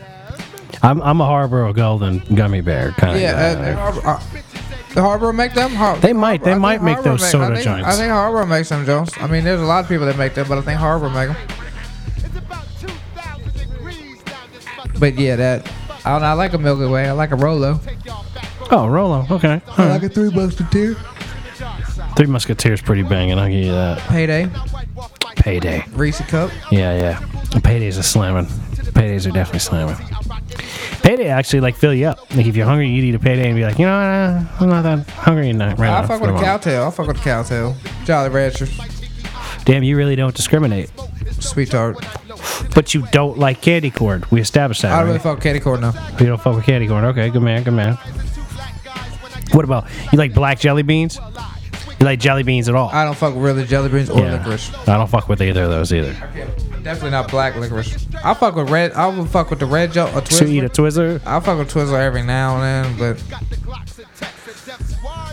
I'm, 0.82 1.02
I'm 1.02 1.20
a 1.20 1.24
Haribo 1.24 1.74
Golden 1.74 2.20
gummy 2.34 2.60
bear 2.60 2.92
kind 2.92 3.16
of 3.16 3.20
Yeah, 3.20 3.32
uh, 3.32 3.54
guy. 3.56 3.74
Haribo, 4.00 4.06
uh, 4.06 4.94
the 4.94 5.00
Haribo 5.00 5.34
make 5.34 5.52
them. 5.54 5.70
Har- 5.72 5.96
They 5.98 6.12
might- 6.12 6.44
they 6.44 6.54
might 6.54 6.80
make 6.82 6.98
Haribo 6.98 7.02
those 7.04 7.20
make- 7.22 7.30
soda 7.30 7.44
I 7.46 7.54
think, 7.54 7.64
joints. 7.64 7.88
I 7.88 7.92
think 7.96 8.12
Haribo 8.12 8.48
makes 8.48 8.68
them 8.68 8.86
joints. 8.86 9.12
I 9.20 9.26
mean, 9.26 9.42
there's 9.44 9.60
a 9.60 9.64
lot 9.64 9.82
of 9.82 9.88
people 9.88 10.06
that 10.06 10.16
make 10.16 10.34
them, 10.34 10.46
but 10.48 10.58
I 10.58 10.60
think 10.62 10.80
Haribo 10.80 11.12
make 11.12 11.36
them. 11.36 11.56
But 14.98 15.14
yeah, 15.18 15.36
that 15.36 15.70
I 16.04 16.10
don't 16.12 16.20
know. 16.20 16.26
I 16.28 16.32
like 16.34 16.52
a 16.52 16.58
Milky 16.58 16.84
Way. 16.86 17.08
I 17.08 17.12
like 17.12 17.30
a 17.30 17.36
Rolo. 17.36 17.80
Oh, 18.70 18.86
Rolo. 18.88 19.26
Okay. 19.30 19.60
All 19.78 19.86
right. 19.86 20.02
a 20.02 20.08
three 20.08 20.30
tier. 20.70 20.96
Three 22.16 22.26
Musketeers 22.26 22.82
pretty 22.82 23.02
banging. 23.02 23.38
I'll 23.38 23.48
give 23.48 23.64
you 23.64 23.72
that. 23.72 23.98
Payday, 24.00 24.50
Payday. 25.36 25.84
Reese 25.92 26.20
cup. 26.22 26.50
Yeah, 26.70 26.98
yeah. 26.98 27.18
Paydays 27.60 27.98
are 27.98 28.02
slamming. 28.02 28.46
Paydays 28.46 29.26
are 29.26 29.32
definitely 29.32 29.60
slamming. 29.60 29.96
Payday 31.02 31.28
actually 31.28 31.60
like 31.60 31.76
fill 31.76 31.94
you 31.94 32.08
up. 32.08 32.18
Like 32.34 32.46
if 32.46 32.56
you're 32.56 32.66
hungry, 32.66 32.88
you 32.88 33.02
eat 33.02 33.14
a 33.14 33.18
payday 33.18 33.48
and 33.48 33.56
be 33.56 33.64
like, 33.64 33.78
you 33.78 33.86
know, 33.86 33.92
what, 33.92 34.62
I'm 34.62 34.68
not 34.68 34.82
that 34.82 35.08
hungry 35.08 35.50
tonight. 35.50 35.78
Right 35.78 35.90
I 35.90 36.00
now. 36.00 36.06
fuck 36.06 36.20
with 36.20 36.30
a 36.30 36.34
on. 36.34 36.42
cowtail. 36.42 36.84
I 36.84 36.90
fuck 36.90 37.06
with 37.06 37.16
a 37.18 37.20
cowtail. 37.20 37.76
Jolly 38.04 38.28
Rancher. 38.28 38.66
Damn, 39.64 39.82
you 39.82 39.96
really 39.96 40.16
don't 40.16 40.34
discriminate. 40.34 40.90
sweet 41.38 41.70
tart. 41.70 42.04
But 42.74 42.92
you 42.92 43.06
don't 43.12 43.38
like 43.38 43.62
candy 43.62 43.90
corn. 43.90 44.24
We 44.30 44.40
established 44.40 44.82
that. 44.82 44.92
I 44.92 44.96
don't 44.96 45.00
right? 45.00 45.06
really 45.08 45.18
fuck 45.20 45.36
with 45.36 45.44
candy 45.44 45.60
corn 45.60 45.80
though. 45.80 45.92
You 46.18 46.26
don't 46.26 46.40
fuck 46.40 46.56
with 46.56 46.64
candy 46.64 46.88
corn. 46.88 47.04
Okay, 47.06 47.30
good 47.30 47.42
man, 47.42 47.62
good 47.62 47.74
man. 47.74 47.98
What 49.52 49.64
about 49.64 49.86
you 50.12 50.18
like 50.18 50.34
black 50.34 50.58
jelly 50.60 50.82
beans? 50.82 51.18
You 51.98 52.06
like 52.06 52.18
jelly 52.20 52.42
beans 52.42 52.68
at 52.68 52.74
all? 52.74 52.88
I 52.90 53.04
don't 53.04 53.16
fuck 53.16 53.34
with 53.34 53.44
really 53.44 53.64
jelly 53.66 53.88
beans 53.90 54.08
or 54.10 54.20
Yeah. 54.20 54.32
licorice. 54.32 54.70
I 54.88 54.96
don't 54.96 55.10
fuck 55.10 55.28
with 55.28 55.42
either 55.42 55.64
of 55.64 55.70
those 55.70 55.92
either. 55.92 56.12
Definitely 56.82 57.10
not 57.10 57.30
black 57.30 57.56
licorice. 57.56 58.06
I 58.24 58.32
fuck 58.34 58.56
with 58.56 58.70
red. 58.70 58.92
I 58.94 59.06
would 59.06 59.28
fuck 59.28 59.50
with 59.50 59.58
the 59.58 59.66
red 59.66 59.92
jo- 59.92 60.06
a 60.06 60.24
So 60.30 60.46
you 60.46 60.62
eat 60.62 60.64
a 60.64 60.68
Twizzler. 60.70 61.18
Twizzler? 61.18 61.26
I 61.26 61.40
fuck 61.40 61.58
with 61.58 61.72
Twizzler 61.72 61.98
every 62.00 62.22
now 62.22 62.56
and 62.62 62.96
then, 62.96 62.98
but 62.98 63.22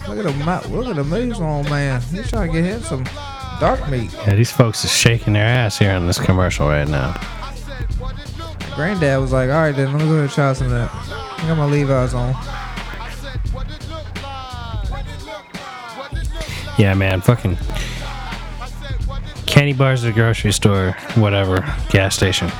look 0.07 0.17
at 0.17 0.23
the 0.25 0.69
look 0.69 0.87
at 0.87 0.95
the 0.95 1.03
moves 1.03 1.39
on 1.39 1.63
man. 1.69 2.01
He's 2.01 2.29
trying 2.29 2.51
to 2.51 2.53
get 2.61 2.65
him 2.65 2.81
some 2.81 3.03
dark 3.61 3.87
meat. 3.89 4.11
Yeah, 4.27 4.35
these 4.35 4.51
folks 4.51 4.83
is 4.83 4.91
shaking 4.91 5.33
their 5.33 5.45
ass 5.45 5.77
here 5.79 5.91
in 5.91 6.05
this 6.07 6.19
commercial 6.19 6.67
right 6.67 6.87
now. 6.87 7.13
Granddad 8.75 9.19
was 9.19 9.31
like, 9.31 9.49
"All 9.49 9.55
right, 9.55 9.75
then 9.75 9.91
let 9.93 10.01
me 10.01 10.05
go 10.05 10.11
ahead 10.11 10.23
and 10.25 10.31
try 10.31 10.53
some 10.53 10.67
of 10.67 10.73
that." 10.73 10.89
I 10.93 11.47
got 11.47 11.57
my 11.57 11.65
Levi's 11.65 12.13
on. 12.13 12.35
Yeah, 16.77 16.93
man, 16.93 17.21
fucking 17.21 17.57
candy 19.45 19.73
bars 19.73 20.03
at 20.03 20.07
the 20.07 20.13
grocery 20.13 20.51
store, 20.51 20.91
whatever, 21.15 21.61
gas 21.89 22.15
station. 22.15 22.51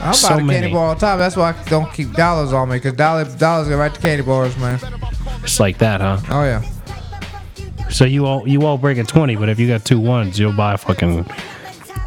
I'm 0.00 0.14
So 0.14 0.28
about 0.28 0.40
a 0.40 0.44
many. 0.44 0.60
candy 0.60 0.72
bar 0.74 0.88
all 0.88 0.94
the 0.94 1.00
time. 1.00 1.18
That's 1.18 1.36
why 1.36 1.50
I 1.50 1.64
don't 1.68 1.92
keep 1.92 2.12
dollars 2.12 2.52
on 2.52 2.68
me, 2.68 2.78
cause 2.78 2.92
dollar 2.92 3.24
dollars 3.36 3.68
go 3.68 3.76
right 3.76 3.92
to 3.92 4.00
candy 4.00 4.22
bars, 4.22 4.56
man. 4.58 4.78
Just 5.40 5.58
like 5.58 5.78
that, 5.78 6.00
huh? 6.00 6.18
Oh 6.30 6.44
yeah. 6.44 6.62
So 7.90 8.04
you 8.04 8.26
all 8.26 8.46
you 8.46 8.62
all 8.64 8.78
break 8.78 8.98
a 8.98 9.04
twenty, 9.04 9.34
but 9.34 9.48
if 9.48 9.58
you 9.58 9.66
got 9.66 9.84
two 9.84 9.98
ones, 9.98 10.38
you'll 10.38 10.52
buy 10.52 10.76
fucking 10.76 11.26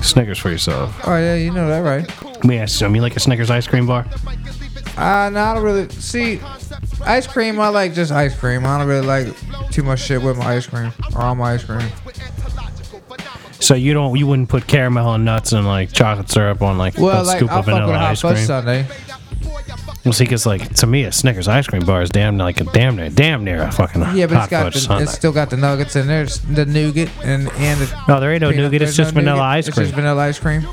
Snickers 0.01 0.39
for 0.39 0.49
yourself. 0.49 0.97
Oh 1.05 1.15
yeah, 1.17 1.35
you 1.35 1.51
know 1.51 1.67
that 1.67 1.79
right. 1.79 2.07
Let 2.25 2.43
me 2.45 2.57
ask 2.59 2.73
you, 2.75 2.77
something. 2.79 2.95
you 2.95 3.01
like 3.01 3.15
a 3.15 3.19
Snickers 3.19 3.49
ice 3.51 3.67
cream 3.67 3.85
bar? 3.87 4.05
Uh, 5.01 5.29
no, 5.31 5.39
I 5.43 5.53
don't 5.55 5.63
really 5.63 5.89
see 5.89 6.39
ice 7.03 7.25
cream. 7.25 7.59
I 7.59 7.69
like 7.69 7.93
just 7.95 8.11
ice 8.11 8.35
cream. 8.37 8.65
I 8.65 8.77
don't 8.77 8.87
really 8.87 9.05
like 9.07 9.27
too 9.71 9.81
much 9.83 9.99
shit 10.01 10.21
with 10.21 10.37
my 10.37 10.55
ice 10.55 10.67
cream 10.67 10.91
or 11.15 11.21
on 11.23 11.37
my 11.39 11.53
ice 11.53 11.63
cream. 11.63 11.81
So 13.59 13.75
you 13.75 13.93
don't 13.93 14.17
you 14.17 14.27
wouldn't 14.27 14.49
put 14.49 14.67
caramel 14.67 15.13
and 15.15 15.25
nuts 15.25 15.53
and 15.53 15.65
like 15.65 15.91
chocolate 15.91 16.29
syrup 16.29 16.61
on 16.61 16.77
like 16.77 16.97
Well, 16.97 17.21
a 17.21 17.23
like 17.23 17.37
scoop 17.37 17.51
I'll 17.51 17.59
of 17.59 17.65
fuck 17.65 17.73
with 17.73 17.83
vanilla 17.83 17.93
a 17.93 17.99
hot 17.99 18.11
ice 18.11 18.21
fudge 18.21 18.35
cream? 18.35 18.45
sundae. 18.47 18.85
Well, 20.03 20.13
see, 20.13 20.25
cause 20.25 20.47
like 20.47 20.73
to 20.75 20.87
me, 20.87 21.03
a 21.03 21.11
Snickers 21.11 21.47
ice 21.47 21.67
cream 21.67 21.85
bar 21.85 22.01
is 22.01 22.09
damn 22.09 22.37
like 22.37 22.59
a 22.59 22.63
damn 22.65 22.95
near 22.95 23.09
damn 23.09 23.43
near 23.43 23.61
a 23.61 23.71
fucking 23.71 24.01
Yeah, 24.15 24.25
but 24.27 24.35
hot 24.37 24.43
it's 24.43 24.49
got 24.51 24.63
fudge 24.63 24.73
the, 24.73 24.79
sundae. 24.81 25.03
it's 25.03 25.13
still 25.13 25.31
got 25.31 25.49
the 25.51 25.57
nuggets 25.57 25.95
in 25.95 26.07
there, 26.07 26.23
it's 26.23 26.39
the 26.39 26.65
nougat 26.65 27.09
and 27.23 27.49
and 27.53 27.79
the 27.81 28.03
No, 28.07 28.19
there 28.19 28.31
ain't 28.33 28.41
no 28.41 28.49
peanut- 28.49 28.63
nougat. 28.65 28.81
It's 28.81 28.95
there's 28.95 28.97
just 28.97 29.15
no 29.15 29.21
vanilla 29.21 29.37
nougat. 29.37 29.51
ice 29.57 29.67
It's 29.67 29.75
cream 29.77 29.85
just 29.87 29.95
vanilla 29.95 30.21
ice 30.23 30.39
cream. 30.39 30.67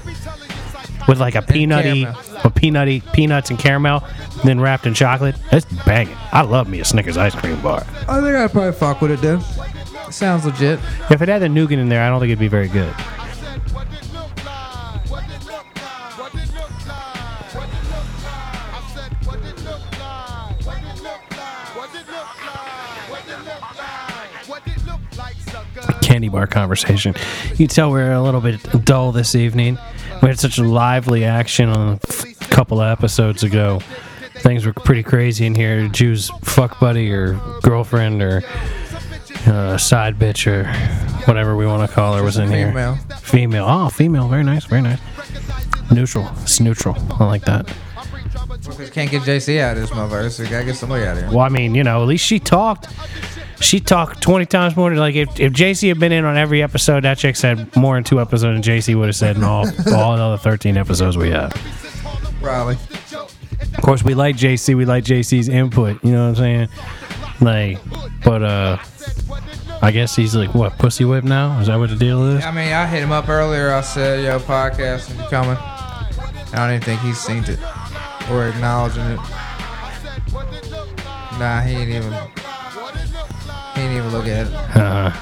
With 1.09 1.19
like 1.19 1.35
a 1.35 1.43
peanutty, 1.43 2.05
a 2.45 2.51
peanutty 2.51 3.01
peanuts 3.13 3.51
and 3.51 3.59
caramel, 3.59 4.05
then 4.45 4.61
wrapped 4.61 4.87
in 4.87 4.95
chocolate. 4.95 5.35
It's 5.51 5.67
banging. 5.85 6.15
I 6.33 6.43
love 6.43 6.69
me 6.69 6.81
a 6.81 6.85
Snickers 6.85 7.17
ice 7.17 7.35
cream 7.35 7.61
bar. 7.61 7.85
I 8.07 8.21
think 8.21 8.37
I'd 8.37 8.53
probably 8.53 8.73
fuck 8.73 9.01
with 9.01 9.11
it 9.11 9.21
then. 9.21 9.41
Sounds 10.13 10.45
legit. 10.45 10.79
If 11.11 11.21
it 11.21 11.29
had 11.29 11.43
the 11.43 11.49
nougat 11.49 11.79
in 11.79 11.89
there, 11.89 12.03
I 12.03 12.09
don't 12.09 12.21
think 12.21 12.31
it'd 12.31 12.39
be 12.39 12.49
very 12.49 12.69
good. 12.69 12.95
Candy 26.19 26.31
bar 26.31 26.49
conversation. 26.49 27.15
You 27.59 27.69
tell 27.69 27.93
we're 27.93 28.11
a 28.11 28.21
little 28.21 28.41
bit 28.41 28.61
dull 28.85 29.13
this 29.13 29.37
evening. 29.37 29.79
We 30.21 30.27
had 30.27 30.41
such 30.41 30.59
a 30.59 30.65
lively 30.65 31.25
action 31.25 31.69
on 31.69 32.01
a 32.03 32.45
couple 32.47 32.83
episodes 32.83 33.45
ago. 33.45 33.79
Things 34.39 34.67
were 34.67 34.73
pretty 34.73 35.05
crazy 35.05 35.47
in 35.47 35.55
here. 35.55 35.87
Jew's 35.87 36.29
fuck 36.43 36.81
buddy 36.81 37.13
or 37.13 37.35
girlfriend 37.63 38.21
or 38.21 38.43
uh, 39.47 39.79
side 39.79 40.17
bitch 40.17 40.49
or 40.49 40.67
whatever 41.29 41.55
we 41.55 41.67
want 41.67 41.89
to 41.89 41.95
call 41.95 42.17
her 42.17 42.25
was 42.25 42.37
in 42.37 42.51
here. 42.51 42.67
Female. 42.67 42.97
Female. 43.21 43.67
Oh, 43.69 43.89
female. 43.89 44.27
Very 44.27 44.43
nice. 44.43 44.65
Very 44.65 44.83
nice. 44.83 44.99
Neutral. 45.93 46.29
It's 46.43 46.59
neutral. 46.59 46.97
I 47.21 47.27
like 47.27 47.45
that. 47.45 47.73
Because 48.49 48.91
can't 48.91 49.09
get 49.09 49.23
JC 49.23 49.61
out 49.61 49.77
of 49.77 49.83
this 49.83 49.91
motherfucker, 49.91 50.33
so 50.33 50.43
gotta 50.51 50.65
get 50.65 50.75
somebody 50.75 51.05
out 51.05 51.17
of 51.17 51.23
here. 51.23 51.31
Well, 51.31 51.47
I 51.47 51.49
mean, 51.49 51.77
you 51.77 51.85
know, 51.85 52.03
at 52.03 52.09
least 52.09 52.27
she 52.27 52.41
talked. 52.41 52.89
She 53.61 53.81
talked 53.81 54.21
20 54.23 54.47
times 54.47 54.77
more. 54.77 54.91
than 54.91 54.99
Like, 54.99 55.17
if, 55.17 55.41
if 55.41 55.53
JC 55.53 55.89
had 55.89 55.99
been 55.99 56.13
in 56.13 56.25
on 56.25 56.37
every 56.37 56.63
episode, 56.63 57.05
that 57.05 57.19
chick 57.19 57.37
said 57.37 57.75
more 57.77 57.99
in 57.99 58.05
two 58.05 58.21
episodes 58.21 58.65
than 58.65 58.77
JC 58.77 58.95
would 58.97 59.07
have 59.07 59.17
said 59.17 59.37
in 59.37 59.45
all, 59.45 59.67
all 59.95 60.17
the 60.17 60.23
other 60.23 60.39
13 60.39 60.77
episodes 60.77 61.17
we 61.17 61.31
have. 61.31 61.53
Probably. 62.41 62.77
Of 63.61 63.83
course, 63.83 64.03
we 64.05 64.15
like 64.15 64.37
JC. 64.37 64.77
We 64.77 64.85
like 64.85 65.05
JC's 65.05 65.49
input. 65.49 66.03
You 66.05 66.13
know 66.13 66.31
what 66.31 66.39
I'm 66.41 66.69
saying? 66.69 66.69
Like, 67.41 67.79
but, 68.25 68.43
uh, 68.43 68.79
I 69.81 69.93
guess 69.93 70.17
he's 70.17 70.35
like, 70.35 70.55
what, 70.55 70.77
pussy 70.79 71.05
whip 71.05 71.25
now? 71.25 71.61
Is 71.61 71.69
that 71.69 71.77
what 71.79 71.91
the 71.91 71.97
deal 71.97 72.27
is? 72.37 72.45
I 72.45 72.51
mean, 72.51 72.73
I 72.73 72.87
hit 72.87 73.03
him 73.03 73.13
up 73.13 73.29
earlier. 73.29 73.71
I 73.71 73.81
said, 73.81 74.25
"Yo, 74.25 74.41
podcast, 74.41 75.17
you 75.17 75.25
coming?" 75.29 75.57
I 75.57 76.51
don't 76.53 76.71
even 76.71 76.83
think 76.83 77.01
he's 77.01 77.19
seen 77.21 77.45
it 77.45 77.61
or 78.29 78.49
acknowledging 78.49 79.05
it. 79.05 79.21
Nah, 81.39 81.61
he 81.61 81.75
ain't 81.77 81.91
even. 81.91 82.13
He 83.79 83.85
ain't 83.85 83.93
even 83.93 84.11
look 84.11 84.27
at 84.27 84.49
it. 84.49 84.53
Uh, 84.77 85.13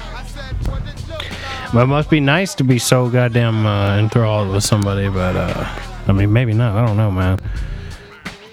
but 1.73 1.83
it 1.83 1.85
must 1.85 2.09
be 2.09 2.19
nice 2.19 2.55
to 2.55 2.63
be 2.63 2.79
so 2.79 3.07
goddamn 3.07 3.67
uh, 3.67 3.99
enthralled 3.99 4.49
with 4.49 4.63
somebody. 4.63 5.09
But 5.09 5.35
uh, 5.35 5.79
I 6.07 6.11
mean, 6.11 6.33
maybe 6.33 6.53
not. 6.53 6.75
I 6.75 6.83
don't 6.83 6.97
know, 6.97 7.11
man. 7.11 7.39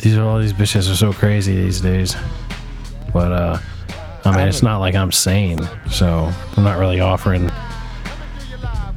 These 0.01 0.19
are 0.19 0.23
all 0.23 0.39
these 0.39 0.53
bitches 0.53 0.93
are 0.93 0.95
so 0.95 1.15
crazy 1.15 1.57
these 1.57 1.81
days. 1.81 2.15
But 3.15 3.33
uh, 3.33 3.59
I 4.27 4.37
mean, 4.37 4.47
it's 4.47 4.63
not 4.63 4.79
like 4.79 4.95
I'm 4.95 5.11
sane, 5.11 5.67
so 5.91 6.31
I'm 6.57 6.65
not 6.65 6.79
really 6.79 7.01
offering. 7.01 7.51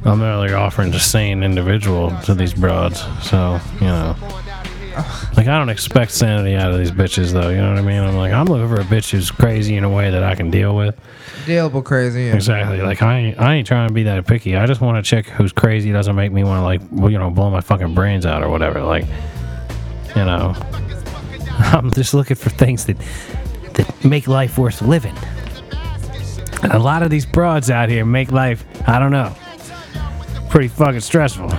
I'm 0.04 0.18
not 0.18 0.40
really 0.40 0.52
offering 0.52 0.92
to 0.92 1.00
sane 1.00 1.42
individual 1.42 2.14
to 2.24 2.34
these 2.34 2.52
broads. 2.52 3.02
So 3.22 3.58
you 3.80 3.86
know. 3.86 4.14
Like 5.36 5.46
I 5.46 5.58
don't 5.58 5.68
expect 5.68 6.12
sanity 6.12 6.54
out 6.54 6.72
of 6.72 6.78
these 6.78 6.90
bitches, 6.90 7.32
though. 7.32 7.48
You 7.48 7.58
know 7.58 7.70
what 7.70 7.78
I 7.78 7.82
mean? 7.82 8.00
I'm 8.00 8.16
like, 8.16 8.32
I'm 8.32 8.46
looking 8.46 8.68
for 8.68 8.80
a 8.80 8.84
bitch 8.84 9.10
who's 9.10 9.30
crazy 9.30 9.76
in 9.76 9.84
a 9.84 9.90
way 9.90 10.10
that 10.10 10.22
I 10.22 10.34
can 10.34 10.50
deal 10.50 10.74
with. 10.76 10.98
Dealable 11.46 11.84
crazy. 11.84 12.24
Yeah. 12.24 12.34
Exactly. 12.34 12.80
Like 12.80 13.02
I, 13.02 13.18
ain't, 13.18 13.40
I 13.40 13.54
ain't 13.54 13.66
trying 13.66 13.88
to 13.88 13.94
be 13.94 14.02
that 14.04 14.26
picky. 14.26 14.56
I 14.56 14.66
just 14.66 14.80
want 14.80 14.98
a 14.98 15.02
chick 15.02 15.26
who's 15.26 15.52
crazy. 15.52 15.92
Doesn't 15.92 16.16
make 16.16 16.32
me 16.32 16.44
want 16.44 16.60
to 16.60 16.64
like, 16.64 16.80
well, 16.90 17.10
you 17.10 17.18
know, 17.18 17.30
blow 17.30 17.50
my 17.50 17.60
fucking 17.60 17.94
brains 17.94 18.26
out 18.26 18.42
or 18.42 18.50
whatever. 18.50 18.82
Like, 18.82 19.04
you 20.16 20.24
know, 20.24 20.54
I'm 21.58 21.90
just 21.92 22.14
looking 22.14 22.36
for 22.36 22.50
things 22.50 22.86
that 22.86 22.96
that 23.74 24.04
make 24.04 24.26
life 24.26 24.58
worth 24.58 24.82
living. 24.82 25.16
And 26.62 26.72
a 26.72 26.78
lot 26.78 27.02
of 27.02 27.10
these 27.10 27.24
broads 27.24 27.70
out 27.70 27.88
here 27.88 28.04
make 28.04 28.32
life, 28.32 28.64
I 28.88 28.98
don't 28.98 29.12
know, 29.12 29.34
pretty 30.50 30.68
fucking 30.68 31.00
stressful. 31.00 31.50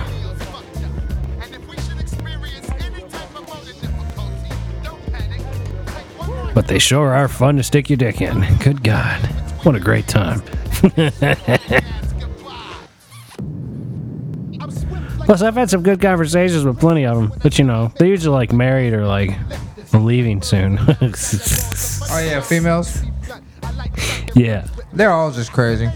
But 6.54 6.66
they 6.66 6.78
sure 6.78 7.14
are 7.14 7.28
fun 7.28 7.56
to 7.56 7.62
stick 7.62 7.88
your 7.90 7.96
dick 7.96 8.20
in. 8.20 8.44
Good 8.58 8.82
God. 8.82 9.20
What 9.64 9.74
a 9.76 9.80
great 9.80 10.08
time. 10.08 10.42
Plus, 15.24 15.42
I've 15.42 15.54
had 15.54 15.70
some 15.70 15.82
good 15.82 16.00
conversations 16.00 16.64
with 16.64 16.80
plenty 16.80 17.06
of 17.06 17.16
them, 17.16 17.32
but 17.42 17.58
you 17.58 17.64
know, 17.64 17.92
they're 17.98 18.08
usually 18.08 18.34
like 18.34 18.52
married 18.52 18.92
or 18.92 19.06
like 19.06 19.30
leaving 19.92 20.42
soon. 20.42 20.78
Oh 22.12 22.18
yeah, 22.18 22.40
females. 22.40 23.02
yeah. 24.34 24.66
They're 24.92 25.12
all 25.12 25.30
just 25.30 25.52
crazy. 25.52 25.88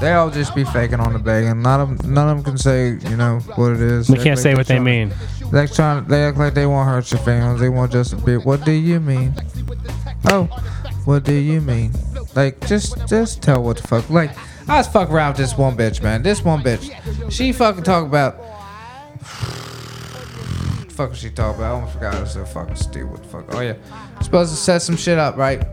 They 0.00 0.12
all 0.12 0.30
just 0.30 0.54
be 0.54 0.62
faking 0.62 1.00
on 1.00 1.12
the 1.12 1.18
begging. 1.18 1.60
None 1.60 1.80
of 1.80 1.98
them, 1.98 2.14
none 2.14 2.28
of 2.28 2.36
them 2.36 2.44
can 2.44 2.56
say, 2.56 2.90
you 3.10 3.16
know, 3.16 3.40
what 3.56 3.72
it 3.72 3.80
is. 3.80 4.08
We 4.08 4.16
They 4.16 4.22
can't 4.22 4.38
say 4.38 4.54
what 4.54 4.68
they 4.68 4.78
mean. 4.78 5.12
They 5.50 5.66
trying. 5.66 6.04
They 6.06 6.24
act 6.24 6.38
like 6.38 6.54
they 6.54 6.66
won't 6.66 6.88
hurt 6.88 7.10
your 7.10 7.20
feelings. 7.20 7.60
They 7.60 7.68
want 7.68 7.92
just 7.92 8.12
a 8.12 8.16
bit. 8.16 8.44
What 8.44 8.64
do 8.64 8.72
you 8.72 9.00
mean? 9.00 9.34
Oh, 10.26 10.44
what 11.04 11.24
do 11.24 11.32
you 11.32 11.60
mean? 11.60 11.92
Like, 12.36 12.64
just, 12.66 13.06
just 13.08 13.42
tell 13.42 13.62
what 13.62 13.78
the 13.78 13.82
fuck. 13.88 14.08
Like, 14.10 14.30
I 14.68 14.76
was 14.76 14.86
fucking 14.86 15.12
around 15.12 15.32
with 15.32 15.38
this 15.38 15.58
one 15.58 15.76
bitch, 15.76 16.02
man. 16.02 16.22
This 16.22 16.44
one 16.44 16.62
bitch. 16.62 17.30
She 17.32 17.52
fucking 17.52 17.82
talk 17.82 18.06
about. 18.06 18.36
fuck 20.90 21.10
was 21.10 21.18
she 21.18 21.30
talking 21.30 21.60
about? 21.60 21.70
I 21.70 21.74
almost 21.74 21.94
forgot. 21.94 22.14
I 22.14 22.20
was 22.20 22.32
so 22.32 22.44
fucking 22.44 22.76
stupid. 22.76 23.10
What 23.10 23.22
the 23.22 23.28
fuck? 23.28 23.54
Oh 23.54 23.60
yeah, 23.60 23.74
supposed 24.22 24.52
to 24.52 24.56
set 24.56 24.82
some 24.82 24.96
shit 24.96 25.18
up, 25.18 25.36
right? 25.36 25.64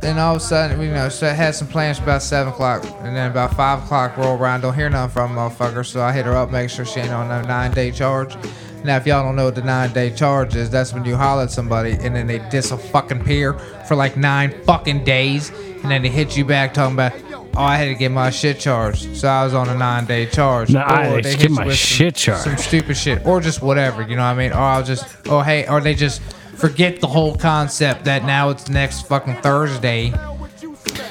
Then 0.00 0.18
all 0.18 0.36
of 0.36 0.40
a 0.40 0.44
sudden, 0.44 0.80
you 0.80 0.90
know, 0.92 1.08
had 1.10 1.54
some 1.54 1.68
plans 1.68 1.98
about 1.98 2.22
seven 2.22 2.52
o'clock, 2.52 2.84
and 3.00 3.14
then 3.14 3.30
about 3.30 3.54
five 3.54 3.82
o'clock 3.82 4.16
roll 4.16 4.38
around, 4.38 4.62
don't 4.62 4.74
hear 4.74 4.88
nothing 4.88 5.12
from 5.12 5.34
the 5.34 5.40
motherfucker. 5.40 5.84
So 5.84 6.00
I 6.00 6.12
hit 6.12 6.24
her 6.24 6.34
up, 6.34 6.50
make 6.50 6.70
sure 6.70 6.84
she 6.84 7.00
ain't 7.00 7.10
on 7.10 7.28
no 7.28 7.42
nine 7.42 7.72
day 7.72 7.90
charge. 7.90 8.36
Now, 8.84 8.96
if 8.96 9.06
y'all 9.06 9.22
don't 9.22 9.36
know 9.36 9.44
what 9.46 9.54
the 9.54 9.62
nine 9.62 9.92
day 9.92 10.10
charge 10.10 10.56
is, 10.56 10.70
that's 10.70 10.92
when 10.94 11.04
you 11.04 11.16
holler 11.16 11.42
at 11.42 11.50
somebody 11.50 11.92
and 11.92 12.14
then 12.16 12.26
they 12.26 12.38
dis 12.50 12.70
a 12.70 12.78
fucking 12.78 13.24
peer 13.24 13.54
for 13.86 13.94
like 13.94 14.16
nine 14.16 14.52
fucking 14.64 15.04
days, 15.04 15.50
and 15.50 15.90
then 15.90 16.02
they 16.02 16.08
hit 16.08 16.36
you 16.36 16.44
back 16.44 16.72
talking 16.72 16.94
about, 16.94 17.12
oh, 17.56 17.62
I 17.62 17.76
had 17.76 17.86
to 17.86 17.94
get 17.94 18.10
my 18.10 18.30
shit 18.30 18.58
charged, 18.58 19.16
so 19.16 19.28
I 19.28 19.44
was 19.44 19.52
on 19.54 19.68
a 19.68 19.74
nine 19.74 20.06
day 20.06 20.26
charge. 20.26 20.70
No, 20.70 20.80
I 20.80 21.06
Or 21.06 21.10
had 21.16 21.24
to 21.24 21.30
they 21.30 21.36
get 21.36 21.50
my 21.50 21.70
shit 21.72 22.16
some, 22.16 22.34
charged. 22.34 22.44
Some 22.44 22.56
stupid 22.56 22.96
shit, 22.96 23.26
or 23.26 23.40
just 23.40 23.60
whatever, 23.62 24.02
you 24.02 24.16
know 24.16 24.22
what 24.22 24.28
I 24.28 24.34
mean? 24.34 24.52
Or 24.52 24.58
I'll 24.60 24.82
just, 24.84 25.06
oh 25.26 25.40
hey, 25.42 25.66
or 25.68 25.80
they 25.80 25.94
just 25.94 26.22
forget 26.56 27.00
the 27.00 27.06
whole 27.06 27.36
concept 27.36 28.04
that 28.04 28.24
now 28.24 28.50
it's 28.50 28.68
next 28.68 29.06
fucking 29.08 29.36
Thursday. 29.36 30.12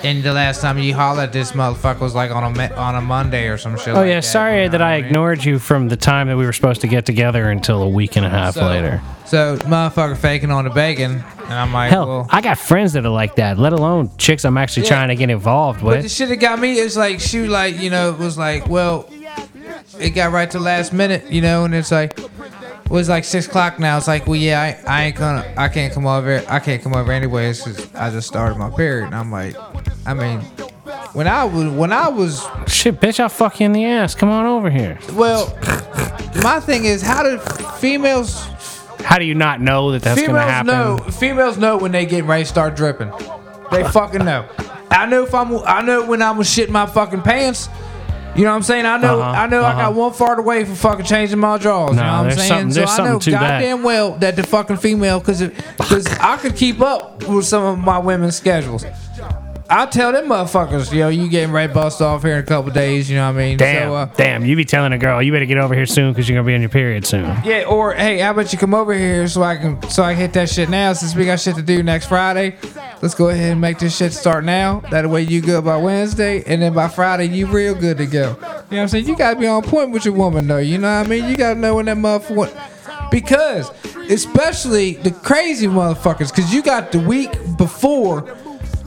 And 0.03 0.23
the 0.23 0.31
last 0.33 0.61
time 0.61 0.77
you 0.77 0.93
hollered 0.95 1.23
at 1.25 1.33
this 1.33 1.51
motherfucker 1.51 1.99
was 1.99 2.15
like 2.15 2.31
on 2.31 2.43
a 2.57 2.73
on 2.75 2.95
a 2.95 3.01
Monday 3.01 3.47
or 3.47 3.57
some 3.57 3.77
shit. 3.77 3.89
Oh 3.89 3.93
like 3.95 4.07
yeah, 4.07 4.15
that, 4.15 4.23
sorry 4.23 4.59
you 4.63 4.65
know 4.65 4.71
that 4.71 4.81
I 4.81 4.97
mean? 4.97 5.05
ignored 5.05 5.43
you 5.43 5.59
from 5.59 5.89
the 5.89 5.97
time 5.97 6.27
that 6.27 6.37
we 6.37 6.45
were 6.45 6.53
supposed 6.53 6.81
to 6.81 6.87
get 6.87 7.05
together 7.05 7.49
until 7.49 7.81
a 7.83 7.89
week 7.89 8.15
and 8.15 8.25
a 8.25 8.29
half 8.29 8.53
So- 8.55 8.65
later. 8.67 9.01
So 9.25 9.57
motherfucker 9.57 10.17
faking 10.17 10.49
on 10.49 10.63
the 10.63 10.71
bacon, 10.71 11.23
and 11.43 11.53
I'm 11.53 11.71
like, 11.71 11.91
Hell, 11.91 12.07
well. 12.07 12.27
I 12.31 12.41
got 12.41 12.57
friends 12.57 12.93
that 12.93 13.05
are 13.05 13.09
like 13.09 13.35
that. 13.35 13.59
Let 13.59 13.73
alone 13.73 14.09
chicks 14.17 14.43
I'm 14.43 14.57
actually 14.57 14.83
Yeah. 14.83 14.89
trying 14.89 15.09
to 15.09 15.15
get 15.15 15.29
involved 15.29 15.81
But 15.83 15.97
the 15.97 16.01
with. 16.03 16.11
shit 16.11 16.29
that 16.29 16.37
got 16.37 16.57
me 16.59 16.79
is 16.79 16.97
like 16.97 17.19
she 17.19 17.47
like 17.47 17.79
you 17.79 17.89
know 17.91 18.13
was 18.13 18.37
like 18.39 18.67
well, 18.67 19.07
it 19.99 20.11
got 20.11 20.31
right 20.31 20.49
to 20.51 20.59
last 20.59 20.93
minute 20.93 21.29
you 21.31 21.41
know 21.41 21.65
and 21.65 21.75
it's 21.75 21.91
like 21.91 22.17
it 22.19 22.89
was 22.89 23.07
like 23.07 23.23
six 23.23 23.45
o'clock 23.45 23.77
now. 23.79 23.97
It's 23.97 24.07
like 24.07 24.25
well 24.25 24.35
yeah 24.35 24.61
I, 24.87 24.91
I 25.01 25.03
ain't 25.03 25.15
gonna 25.15 25.45
I 25.57 25.67
can't 25.69 25.93
come 25.93 26.07
over 26.07 26.43
I 26.49 26.57
can't 26.59 26.81
come 26.81 26.95
over 26.95 27.11
anyways 27.11 27.61
'cause 27.61 27.93
I 27.93 28.09
just 28.09 28.27
started 28.27 28.57
my 28.57 28.71
period 28.71 29.05
and 29.07 29.15
I'm 29.15 29.31
like 29.31 29.55
I 30.09 30.13
mean 30.15 30.39
when 31.13 31.27
I 31.27 31.43
was 31.43 31.65
when 31.67 31.91
I 31.93 32.07
was 32.09 32.45
Shit, 32.67 32.99
bitch, 32.99 33.19
I'll 33.19 33.29
fuck 33.29 33.59
you 33.59 33.65
in 33.67 33.73
the 33.73 33.85
ass. 33.85 34.15
Come 34.15 34.29
on 34.29 34.45
over 34.45 34.69
here. 34.69 34.97
well 35.13 35.47
my 36.43 36.59
thing 36.59 36.85
is 36.85 37.01
how 37.01 37.21
do 37.23 37.37
females 37.77 38.43
How 39.03 39.17
do 39.19 39.25
you 39.25 39.35
not 39.35 39.61
know 39.61 39.91
that 39.91 40.01
that's 40.01 40.19
gonna 40.19 40.27
females 40.39 40.49
happen? 40.51 40.67
know 40.67 40.97
females 41.11 41.57
know 41.57 41.77
when 41.77 41.91
they 41.91 42.05
get 42.05 42.23
ready 42.25 42.43
to 42.43 42.49
start 42.49 42.75
dripping. 42.75 43.11
They 43.71 43.83
fucking 43.83 44.25
know. 44.25 44.47
I 44.89 45.05
know 45.05 45.23
if 45.23 45.33
I'm 45.35 45.55
I 45.65 45.81
know 45.81 46.05
when 46.07 46.21
I'm 46.23 46.37
shitting 46.37 46.69
my 46.69 46.85
fucking 46.87 47.21
pants. 47.21 47.69
You 48.35 48.45
know 48.45 48.51
what 48.51 48.57
I'm 48.57 48.63
saying? 48.63 48.85
I 48.85 48.97
know 48.97 49.19
Uh-huh, 49.19 49.31
I 49.41 49.47
know 49.47 49.61
I 49.61 49.71
uh-huh. 49.71 49.81
got 49.81 49.93
one 49.95 50.13
fart 50.13 50.39
away 50.39 50.63
from 50.63 50.75
fucking 50.75 51.05
changing 51.05 51.39
my 51.39 51.57
drawers. 51.57 51.95
No, 51.95 52.01
you 52.01 52.07
know 52.07 52.11
what 52.13 52.19
I'm 52.19 52.23
there's 52.25 52.37
saying? 52.37 52.49
something- 52.49 52.71
so 52.71 52.79
there's 52.79 52.89
I 52.89 52.97
know 52.97 53.05
something 53.05 53.19
to 53.19 53.31
that. 53.31 53.59
goddamn 53.59 53.83
well 53.83 54.11
that 54.19 54.35
the 54.35 54.43
fucking 54.43 54.77
female 54.77 55.19
cause 55.19 55.41
it, 55.41 55.53
cause 55.79 56.05
I 56.19 56.37
could 56.37 56.55
keep 56.55 56.79
up 56.79 57.27
with 57.27 57.45
some 57.45 57.63
of 57.63 57.77
my 57.79 57.97
women's 57.99 58.35
schedules. 58.35 58.85
I 59.71 59.85
tell 59.85 60.11
them 60.11 60.25
motherfuckers, 60.27 60.91
yo, 60.91 61.09
you 61.09 61.29
getting 61.29 61.53
to 61.53 61.73
bust 61.73 62.01
off 62.01 62.23
here 62.23 62.33
in 62.33 62.39
a 62.39 62.43
couple 62.43 62.71
days, 62.71 63.07
you 63.07 63.17
know 63.17 63.27
what 63.31 63.39
I 63.39 63.45
mean? 63.45 63.57
Damn, 63.57 63.89
So, 63.89 63.95
uh, 63.95 64.05
damn. 64.17 64.43
You 64.43 64.55
be 64.55 64.65
telling 64.65 64.93
a 64.93 64.97
girl, 64.97 65.21
you 65.21 65.31
better 65.31 65.45
get 65.45 65.59
over 65.59 65.75
here 65.75 65.85
soon 65.85 66.11
because 66.11 66.27
you're 66.27 66.37
gonna 66.37 66.47
be 66.47 66.55
on 66.55 66.61
your 66.61 66.71
period 66.71 67.05
soon. 67.05 67.25
Yeah, 67.45 67.65
or 67.67 67.93
hey, 67.93 68.17
how 68.17 68.31
about 68.31 68.51
you 68.51 68.57
come 68.57 68.73
over 68.73 68.95
here 68.95 69.27
so 69.27 69.43
I 69.43 69.57
can 69.57 69.79
so 69.89 70.01
I 70.01 70.13
can 70.13 70.21
hit 70.21 70.33
that 70.33 70.49
shit 70.49 70.69
now 70.69 70.93
since 70.93 71.15
we 71.15 71.25
got 71.25 71.39
shit 71.39 71.55
to 71.55 71.61
do 71.61 71.83
next 71.83 72.07
Friday. 72.07 72.55
Let's 73.01 73.13
go 73.13 73.29
ahead 73.29 73.51
and 73.51 73.61
make 73.61 73.77
this 73.77 73.95
shit 73.95 74.11
start 74.11 74.43
now. 74.43 74.79
That 74.89 75.07
way 75.07 75.21
you 75.21 75.39
good 75.39 75.63
by 75.63 75.77
Wednesday, 75.77 76.43
and 76.47 76.61
then 76.63 76.73
by 76.73 76.87
Friday 76.87 77.27
you 77.27 77.45
real 77.45 77.75
good 77.75 77.97
to 77.99 78.07
go. 78.07 78.21
You 78.21 78.25
know 78.25 78.37
what 78.37 78.73
I'm 78.79 78.87
saying? 78.87 79.07
You 79.07 79.15
gotta 79.15 79.39
be 79.39 79.45
on 79.45 79.61
point 79.61 79.91
with 79.91 80.03
your 80.03 80.15
woman 80.15 80.47
though. 80.47 80.57
You 80.57 80.79
know 80.79 80.97
what 80.97 81.05
I 81.05 81.09
mean? 81.09 81.29
You 81.29 81.37
gotta 81.37 81.59
know 81.59 81.75
when 81.75 81.85
that 81.85 81.97
motherfucker. 81.97 83.11
Because 83.11 83.71
especially 84.09 84.93
the 84.93 85.11
crazy 85.11 85.67
motherfuckers, 85.67 86.33
because 86.35 86.51
you 86.51 86.63
got 86.63 86.91
the 86.91 86.99
week 86.99 87.31
before. 87.55 88.35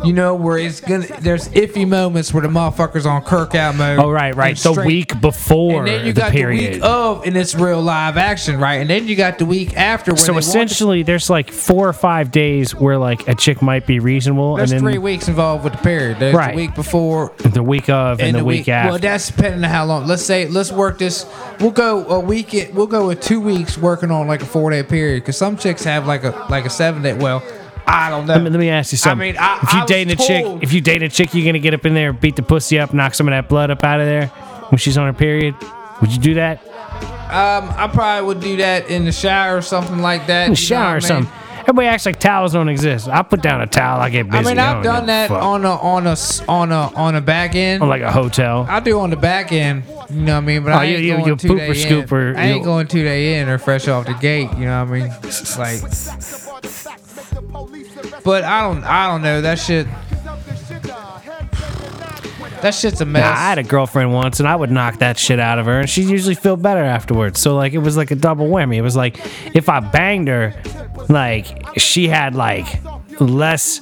You 0.04 0.12
know 0.12 0.34
where 0.34 0.58
it's 0.58 0.80
gonna. 0.80 1.06
There's 1.20 1.48
iffy 1.50 1.86
moments 1.86 2.32
where 2.34 2.42
the 2.42 2.48
motherfuckers 2.48 3.06
on 3.06 3.22
Kirk 3.22 3.54
out 3.54 3.76
mode. 3.76 3.98
Oh 3.98 4.10
right, 4.10 4.34
right. 4.34 4.56
The 4.56 4.72
straight- 4.72 4.86
week 4.86 5.20
before 5.20 5.80
and 5.80 5.86
then 5.88 6.06
you 6.06 6.12
the 6.12 6.20
got 6.22 6.32
period. 6.32 6.74
the 6.74 6.76
week 6.78 6.84
of, 6.84 7.26
and 7.26 7.36
it's 7.36 7.54
real 7.54 7.80
live 7.80 8.16
action, 8.16 8.58
right? 8.58 8.76
And 8.80 8.90
then 8.90 9.06
you 9.06 9.14
got 9.16 9.38
the 9.38 9.46
week 9.46 9.76
after. 9.76 10.12
Where 10.12 10.18
so 10.18 10.36
essentially, 10.38 11.02
there's 11.02 11.30
like 11.30 11.50
four 11.50 11.88
or 11.88 11.92
five 11.92 12.30
days 12.32 12.74
where 12.74 12.98
like 12.98 13.28
a 13.28 13.34
chick 13.34 13.62
might 13.62 13.86
be 13.86 13.98
reasonable, 14.00 14.56
there's 14.56 14.72
and 14.72 14.80
then 14.80 14.92
three 14.92 14.98
weeks 14.98 15.28
involved 15.28 15.64
with 15.64 15.74
the 15.74 15.78
period. 15.80 16.18
There's 16.18 16.34
Right. 16.34 16.50
the 16.50 16.56
week 16.56 16.74
before 16.74 17.32
the 17.38 17.62
week 17.62 17.88
of 17.88 18.20
and, 18.20 18.36
the, 18.36 18.44
week, 18.44 18.68
after. 18.68 18.90
Well, 18.90 18.98
that's 18.98 19.28
depending 19.28 19.64
on 19.64 19.70
how 19.70 19.84
long. 19.84 20.06
Let's 20.06 20.22
say 20.22 20.48
let's 20.48 20.72
work 20.72 20.98
this. 20.98 21.26
We'll 21.60 21.70
go 21.70 22.04
a 22.06 22.20
week. 22.20 22.70
We'll 22.72 22.86
go 22.86 23.06
with 23.08 23.20
two 23.20 23.40
weeks 23.40 23.78
working 23.78 24.10
on 24.10 24.26
like 24.26 24.42
a 24.42 24.46
four 24.46 24.70
day 24.70 24.82
period 24.82 25.20
because 25.22 25.36
some 25.36 25.56
chicks 25.56 25.84
have 25.84 26.06
like 26.06 26.24
a 26.24 26.46
like 26.50 26.64
a 26.64 26.70
seven 26.70 27.02
day. 27.02 27.12
Well, 27.14 27.42
I 27.86 28.10
don't 28.10 28.26
know. 28.26 28.34
Let 28.34 28.42
me, 28.42 28.50
let 28.50 28.60
me 28.60 28.68
ask 28.70 28.92
you 28.92 28.98
something. 28.98 29.28
I 29.28 29.32
mean, 29.32 29.36
I- 29.40 29.58
if 29.62 29.72
you 29.74 29.80
I 29.80 29.86
dating 29.86 30.12
a 30.12 30.16
chick, 30.16 30.44
told- 30.44 30.62
if 30.62 30.72
you 30.72 30.80
date 30.80 31.02
a 31.02 31.08
chick, 31.08 31.34
you're 31.34 31.44
gonna 31.46 31.58
get 31.58 31.74
up 31.74 31.84
in 31.86 31.94
there, 31.94 32.12
beat 32.12 32.36
the 32.36 32.42
pussy 32.42 32.78
up, 32.78 32.92
knock 32.94 33.14
some 33.14 33.28
of 33.28 33.32
that 33.32 33.48
blood 33.48 33.70
up 33.70 33.82
out 33.84 34.00
of 34.00 34.06
there 34.06 34.26
when 34.70 34.78
she's 34.78 34.96
on 34.98 35.06
her 35.06 35.12
period. 35.12 35.54
Would 36.00 36.12
you 36.12 36.18
do 36.18 36.34
that 36.34 36.60
Um, 37.30 37.72
I 37.78 37.88
probably 37.92 38.26
would 38.26 38.40
do 38.40 38.56
that 38.58 38.88
in 38.90 39.04
the 39.06 39.12
shower 39.12 39.56
or 39.56 39.62
something 39.62 40.00
like 40.00 40.26
that. 40.26 40.48
in 40.48 40.54
the 40.54 40.60
you 40.60 40.68
know 40.70 40.80
what 40.80 40.84
shower 40.84 40.96
or 40.96 41.00
something? 41.00 41.32
Everybody 41.60 41.86
acts 41.86 42.04
like 42.06 42.18
towels 42.18 42.52
don't 42.54 42.68
exist. 42.68 43.08
I 43.08 43.22
put 43.22 43.40
down 43.40 43.60
a 43.60 43.66
towel, 43.68 44.00
I 44.00 44.10
get 44.10 44.28
busy. 44.28 44.38
I 44.38 44.42
mean, 44.50 44.58
I've 44.58 44.74
don't 44.74 44.82
done 44.82 44.94
give 44.96 45.04
a 45.04 45.06
that 45.06 45.28
fuck. 45.28 45.42
on 45.42 45.64
a 45.64 45.76
on 45.76 46.06
a 46.08 46.10
s- 46.10 46.42
on 46.48 46.72
a 46.72 46.90
on 46.96 47.14
a 47.14 47.20
back 47.20 47.54
end. 47.54 47.82
on 47.84 47.88
like 47.88 48.02
a 48.02 48.10
hotel. 48.10 48.66
I 48.68 48.80
do 48.80 48.98
on 48.98 49.10
the 49.10 49.16
back 49.16 49.52
end, 49.52 49.84
you 50.10 50.22
know 50.22 50.32
what 50.34 50.38
I 50.38 50.40
mean? 50.40 50.64
But 50.64 50.72
Oh, 50.72 50.78
I 50.78 50.84
you- 50.84 50.96
ain't 50.96 51.04
you- 51.04 51.12
going 51.12 51.24
you 51.26 51.36
two 51.36 51.48
day 51.56 51.64
in. 51.64 52.36
I 52.36 52.46
ain't 52.46 52.56
you- 52.58 52.64
going 52.64 52.86
two 52.88 53.04
day 53.04 53.38
in 53.40 53.48
or 53.48 53.58
fresh 53.58 53.86
off 53.88 54.06
the 54.06 54.14
gate, 54.14 54.50
you 54.58 54.64
know 54.66 54.84
what 54.84 54.90
I 54.90 54.98
mean? 54.98 55.08
Like, 55.56 55.80
but 58.24 58.44
I 58.44 58.62
don't, 58.62 58.84
I 58.84 59.08
don't 59.08 59.22
know 59.22 59.40
that 59.42 59.58
shit. 59.58 59.86
That 62.62 62.74
shit's 62.74 63.00
a 63.00 63.04
mess. 63.04 63.24
Nah, 63.24 63.30
I 63.30 63.48
had 63.48 63.58
a 63.58 63.64
girlfriend 63.64 64.12
once, 64.14 64.38
and 64.38 64.48
I 64.48 64.54
would 64.54 64.70
knock 64.70 64.98
that 64.98 65.18
shit 65.18 65.40
out 65.40 65.58
of 65.58 65.66
her, 65.66 65.80
and 65.80 65.90
she 65.90 66.02
usually 66.02 66.36
feel 66.36 66.56
better 66.56 66.82
afterwards. 66.82 67.40
So 67.40 67.56
like, 67.56 67.72
it 67.72 67.78
was 67.78 67.96
like 67.96 68.12
a 68.12 68.14
double 68.14 68.46
whammy. 68.48 68.76
It 68.76 68.82
was 68.82 68.94
like 68.94 69.18
if 69.54 69.68
I 69.68 69.80
banged 69.80 70.28
her, 70.28 70.54
like 71.08 71.78
she 71.78 72.06
had 72.06 72.36
like 72.36 72.80
less 73.20 73.80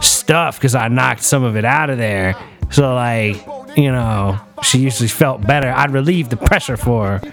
stuff 0.00 0.58
because 0.58 0.76
I 0.76 0.86
knocked 0.88 1.24
some 1.24 1.42
of 1.42 1.56
it 1.56 1.64
out 1.64 1.90
of 1.90 1.98
there. 1.98 2.36
So 2.70 2.94
like, 2.94 3.44
you 3.76 3.90
know, 3.90 4.38
she 4.62 4.78
usually 4.78 5.08
felt 5.08 5.44
better. 5.44 5.72
I'd 5.72 5.90
relieve 5.90 6.28
the 6.28 6.36
pressure 6.36 6.76
for 6.76 7.18
her, 7.18 7.32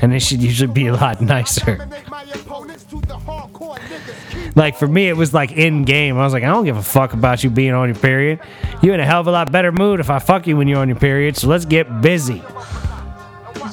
and 0.00 0.12
then 0.12 0.20
she'd 0.20 0.42
usually 0.42 0.72
be 0.72 0.86
a 0.86 0.94
lot 0.94 1.20
nicer. 1.20 1.88
Like 4.60 4.76
for 4.76 4.86
me, 4.86 5.08
it 5.08 5.16
was 5.16 5.34
like 5.34 5.52
in 5.52 5.84
game. 5.84 6.16
I 6.16 6.22
was 6.22 6.32
like, 6.32 6.44
I 6.44 6.46
don't 6.46 6.64
give 6.64 6.76
a 6.76 6.82
fuck 6.82 7.14
about 7.14 7.42
you 7.42 7.50
being 7.50 7.72
on 7.72 7.88
your 7.88 7.98
period. 7.98 8.40
You're 8.82 8.94
in 8.94 9.00
a 9.00 9.06
hell 9.06 9.20
of 9.20 9.26
a 9.26 9.30
lot 9.32 9.50
better 9.50 9.72
mood 9.72 9.98
if 9.98 10.10
I 10.10 10.20
fuck 10.20 10.46
you 10.46 10.56
when 10.56 10.68
you're 10.68 10.78
on 10.78 10.88
your 10.88 10.98
period. 10.98 11.36
So 11.36 11.48
let's 11.48 11.64
get 11.64 12.02
busy 12.02 12.42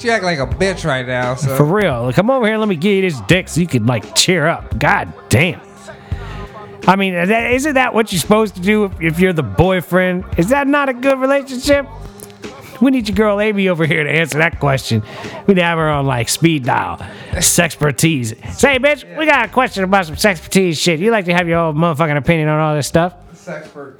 you 0.03 0.11
act 0.11 0.23
like 0.23 0.39
a 0.39 0.45
bitch 0.45 0.85
right 0.85 1.05
now. 1.05 1.35
So 1.35 1.55
for 1.55 1.65
real. 1.65 2.03
Like, 2.03 2.15
come 2.15 2.29
over 2.29 2.45
here, 2.45 2.53
and 2.53 2.61
let 2.61 2.69
me 2.69 2.75
give 2.75 2.93
you 2.93 3.09
this 3.09 3.19
dick 3.21 3.47
so 3.47 3.61
you 3.61 3.67
could 3.67 3.85
like 3.85 4.15
cheer 4.15 4.47
up. 4.47 4.77
God 4.79 5.13
damn. 5.29 5.61
I 6.87 6.95
mean, 6.95 7.15
isn't 7.15 7.73
that 7.73 7.93
what 7.93 8.11
you're 8.11 8.19
supposed 8.19 8.55
to 8.55 8.61
do 8.61 8.85
if, 8.85 9.01
if 9.01 9.19
you're 9.19 9.33
the 9.33 9.43
boyfriend? 9.43 10.23
Is 10.37 10.49
that 10.49 10.67
not 10.67 10.87
a 10.87 10.93
good 10.93 11.19
relationship? 11.19 11.85
We 12.81 12.91
need 12.91 13.07
your 13.09 13.15
girl 13.15 13.39
Amy 13.41 13.69
over 13.69 13.85
here 13.85 14.03
to 14.03 14.09
answer 14.09 14.37
that 14.39 14.59
question. 14.59 15.03
We'd 15.47 15.57
have 15.57 15.77
her 15.77 15.89
on 15.89 16.05
like 16.05 16.29
speed 16.29 16.63
dial, 16.65 16.97
sexpertise. 17.33 18.35
Say, 18.53 18.77
bitch, 18.79 19.17
we 19.17 19.25
got 19.25 19.45
a 19.45 19.47
question 19.51 19.83
about 19.83 20.05
some 20.05 20.15
sexpertise 20.15 20.77
shit. 20.77 20.99
You 20.99 21.11
like 21.11 21.25
to 21.25 21.33
have 21.33 21.47
your 21.47 21.57
own 21.59 21.75
motherfucking 21.75 22.17
opinion 22.17 22.49
on 22.49 22.59
all 22.59 22.75
this 22.75 22.87
stuff? 22.87 23.13
Sexpert. 23.33 23.99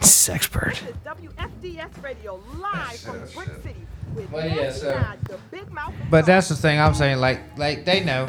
Sexpert. 0.00 0.80
WFDS 1.04 2.02
Radio 2.02 2.40
live 2.60 2.98
from 3.00 3.18
Brick 3.34 3.48
City 3.62 3.86
with 4.14 4.30
Well, 4.30 4.46
yeah, 4.46 4.54
Nancy 4.54 4.80
so- 4.80 4.92
Todd, 4.92 5.18
the 5.24 5.38
Big 5.50 5.70
Mouth. 5.72 5.94
But 6.10 6.26
that's 6.26 6.48
the 6.48 6.56
thing 6.56 6.78
I'm 6.78 6.94
saying. 6.94 7.18
Like, 7.18 7.40
like 7.58 7.84
they 7.84 8.04
know 8.04 8.26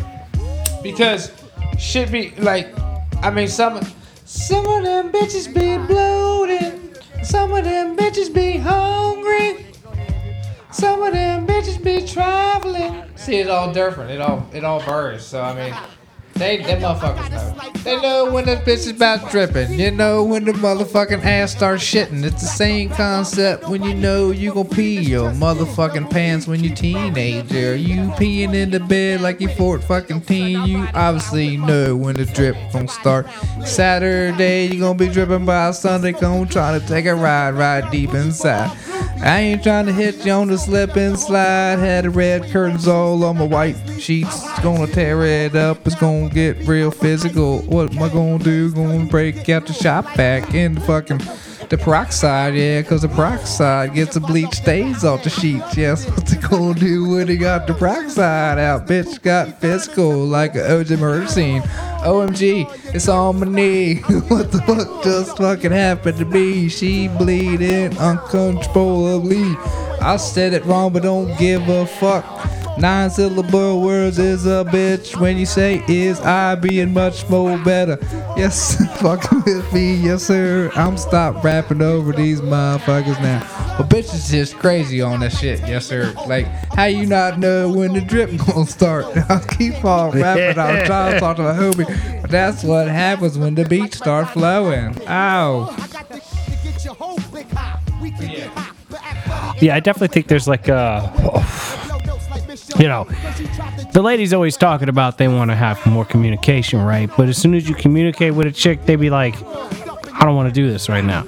because 0.83 1.31
shit 1.77 2.11
be 2.11 2.31
like. 2.37 2.67
I 3.23 3.31
mean, 3.31 3.47
some 3.47 3.79
some 4.25 4.67
of 4.67 4.83
them 4.83 5.11
bitches 5.11 5.47
be 5.47 5.77
bloated. 5.87 6.84
Some 7.25 7.53
of 7.53 7.63
them 7.63 7.97
bitches 7.97 8.31
be 8.31 8.57
hungry. 8.57 9.65
Some 10.71 11.01
of 11.01 11.11
them 11.11 11.47
bitches 11.47 11.83
be 11.83 12.05
traveling. 12.05 13.03
See, 13.15 13.37
it's 13.37 13.49
all 13.49 13.73
different. 13.73 14.11
It 14.11 14.21
all 14.21 14.47
it 14.53 14.63
all 14.63 14.79
varies. 14.79 15.23
So 15.23 15.41
I 15.41 15.55
mean, 15.55 15.75
they 16.35 16.57
them 16.57 16.81
motherfuckers 16.81 17.31
know. 17.31 17.71
They 17.83 18.01
know 18.01 18.31
when 18.31 18.45
the 18.45 18.57
bitch 18.57 18.87
is 18.87 18.89
about 18.89 19.31
dripping. 19.31 19.79
You 19.79 19.91
know 19.91 20.23
when 20.23 20.43
the 20.43 20.51
motherfucking 20.51 21.23
ass 21.23 21.53
starts 21.53 21.83
shitting. 21.83 22.23
It's 22.23 22.41
the 22.41 22.47
same 22.47 22.89
concept 22.89 23.69
when 23.69 23.83
you 23.83 23.93
know 23.93 24.31
you 24.31 24.53
gon' 24.53 24.67
pee 24.67 24.99
your 24.99 25.31
motherfucking 25.31 26.09
pants 26.09 26.45
when 26.45 26.63
you 26.63 26.75
teenager. 26.75 27.75
You 27.75 28.09
peeing 28.17 28.53
in 28.53 28.71
the 28.71 28.81
bed 28.81 29.21
like 29.21 29.39
you 29.39 29.47
fourth 29.49 29.87
fucking 29.87 30.21
teen. 30.21 30.63
You 30.63 30.87
obviously 30.93 31.57
know 31.57 31.95
when 31.95 32.15
the 32.15 32.25
drip 32.25 32.57
gon' 32.73 32.89
start. 32.89 33.27
Saturday 33.63 34.65
you 34.67 34.79
gonna 34.79 34.97
be 34.97 35.07
dripping 35.07 35.45
by 35.45 35.71
Sunday. 35.71 36.11
Gon' 36.11 36.47
try 36.47 36.77
to 36.77 36.85
take 36.85 37.05
a 37.05 37.15
ride 37.15 37.53
right 37.53 37.89
deep 37.91 38.13
inside. 38.13 38.75
I 39.21 39.39
ain't 39.39 39.63
trying 39.63 39.85
to 39.85 39.93
hit 39.93 40.25
you 40.25 40.33
on 40.33 40.49
the 40.49 40.57
slip 40.57 40.95
and 40.97 41.17
slide. 41.17 41.79
Had 41.79 42.03
the 42.03 42.09
red 42.09 42.49
curtains 42.51 42.87
all 42.87 43.23
on 43.23 43.37
my 43.37 43.45
white 43.45 43.77
sheets. 43.99 44.43
It's 44.43 44.59
Gonna 44.59 44.87
tear 44.87 45.23
it 45.23 45.55
up. 45.55 45.85
It's 45.87 45.95
gonna 45.95 46.24
get 46.29 46.67
real 46.67 46.91
physical. 46.91 47.59
What 47.61 47.95
am 47.95 48.03
I 48.03 48.09
gonna 48.09 48.43
do? 48.43 48.71
Gonna 48.71 49.05
break 49.05 49.49
out 49.49 49.65
the 49.65 49.73
shop 49.73 50.05
back 50.15 50.53
in 50.53 50.75
the 50.75 50.81
fucking 50.81 51.19
the 51.69 51.77
peroxide, 51.77 52.53
yeah, 52.53 52.81
cause 52.83 53.01
the 53.01 53.07
peroxide 53.07 53.93
gets 53.93 54.13
the 54.13 54.19
bleach 54.19 54.53
stains 54.53 55.03
off 55.03 55.23
the 55.23 55.29
sheets. 55.29 55.75
Yes, 55.75 56.05
what's 56.09 56.31
it 56.31 56.41
gonna 56.41 56.79
do 56.79 57.09
when 57.09 57.27
he 57.27 57.37
got 57.37 57.67
the 57.67 57.73
peroxide 57.73 58.59
out? 58.59 58.87
Bitch 58.87 59.21
got 59.21 59.59
physical 59.59 60.25
like 60.25 60.55
a 60.55 60.59
OJ 60.59 60.99
murder 60.99 61.27
scene. 61.27 61.61
OMG, 62.03 62.69
it's 62.93 63.07
on 63.07 63.39
my 63.39 63.47
knee. 63.47 63.95
what 64.27 64.51
the 64.51 64.61
fuck 64.61 65.03
just 65.03 65.37
fucking 65.37 65.71
happened 65.71 66.17
to 66.19 66.25
me? 66.25 66.69
She 66.69 67.07
bleeding 67.07 67.97
uncontrollably. 67.97 69.55
I 70.01 70.17
said 70.17 70.53
it 70.53 70.63
wrong, 70.65 70.93
but 70.93 71.03
don't 71.03 71.35
give 71.39 71.67
a 71.67 71.87
fuck. 71.87 72.23
Nine 72.77 73.09
syllable 73.09 73.81
words 73.81 74.19
is 74.19 74.45
a 74.45 74.65
bitch. 74.65 75.17
When 75.17 75.37
you 75.37 75.45
say 75.45 75.81
is 75.87 76.19
I 76.19 76.55
being 76.55 76.93
much 76.93 77.27
more 77.29 77.57
better. 77.57 77.97
Yes, 78.35 78.75
fucking 78.99 79.43
with 79.45 79.73
me, 79.73 79.95
yes 79.95 80.23
sir. 80.23 80.69
I'm 80.75 80.97
stop 80.97 81.41
rapping 81.41 81.81
over 81.81 82.11
these 82.11 82.41
motherfuckers 82.41 83.21
now. 83.21 83.39
But 83.77 83.89
bitch 83.89 84.13
is 84.13 84.29
just 84.29 84.57
crazy 84.57 85.01
on 85.01 85.21
that 85.21 85.31
shit, 85.31 85.61
yes 85.61 85.85
sir. 85.85 86.13
Like, 86.27 86.47
how 86.73 86.85
you 86.85 87.05
not 87.05 87.39
know 87.39 87.71
when 87.71 87.93
the 87.93 88.01
drip 88.01 88.35
gonna 88.45 88.65
start? 88.65 89.05
I'll 89.29 89.39
keep 89.39 89.83
on 89.85 90.11
rapping. 90.11 90.59
I'm 90.59 90.85
trying 90.85 91.13
to 91.13 91.19
talk 91.19 91.37
to 91.37 91.43
my 91.43 91.53
homie, 91.53 92.21
but 92.21 92.29
that's 92.29 92.61
what 92.61 92.87
happens 92.89 93.37
when 93.37 93.55
the 93.55 93.63
beats 93.63 93.97
start 93.97 94.29
flowing. 94.31 94.97
Ow. 95.07 95.75
Yeah, 99.61 99.75
I 99.75 99.79
definitely 99.79 100.09
think 100.09 100.27
there's 100.27 100.47
like 100.47 100.67
uh 100.67 101.09
you 102.79 102.87
know, 102.87 103.05
the 103.93 104.01
ladies 104.01 104.33
always 104.33 104.57
talking 104.57 104.89
about 104.89 105.17
they 105.17 105.27
want 105.27 105.51
to 105.51 105.55
have 105.55 105.83
more 105.85 106.05
communication, 106.05 106.81
right? 106.81 107.09
But 107.15 107.29
as 107.29 107.37
soon 107.37 107.53
as 107.53 107.69
you 107.69 107.75
communicate 107.75 108.33
with 108.33 108.47
a 108.47 108.51
chick, 108.51 108.85
they 108.85 108.95
be 108.95 109.09
like, 109.09 109.35
I 110.13 110.25
don't 110.25 110.35
want 110.35 110.49
to 110.49 110.53
do 110.53 110.69
this 110.69 110.89
right 110.89 111.03
now. 111.03 111.25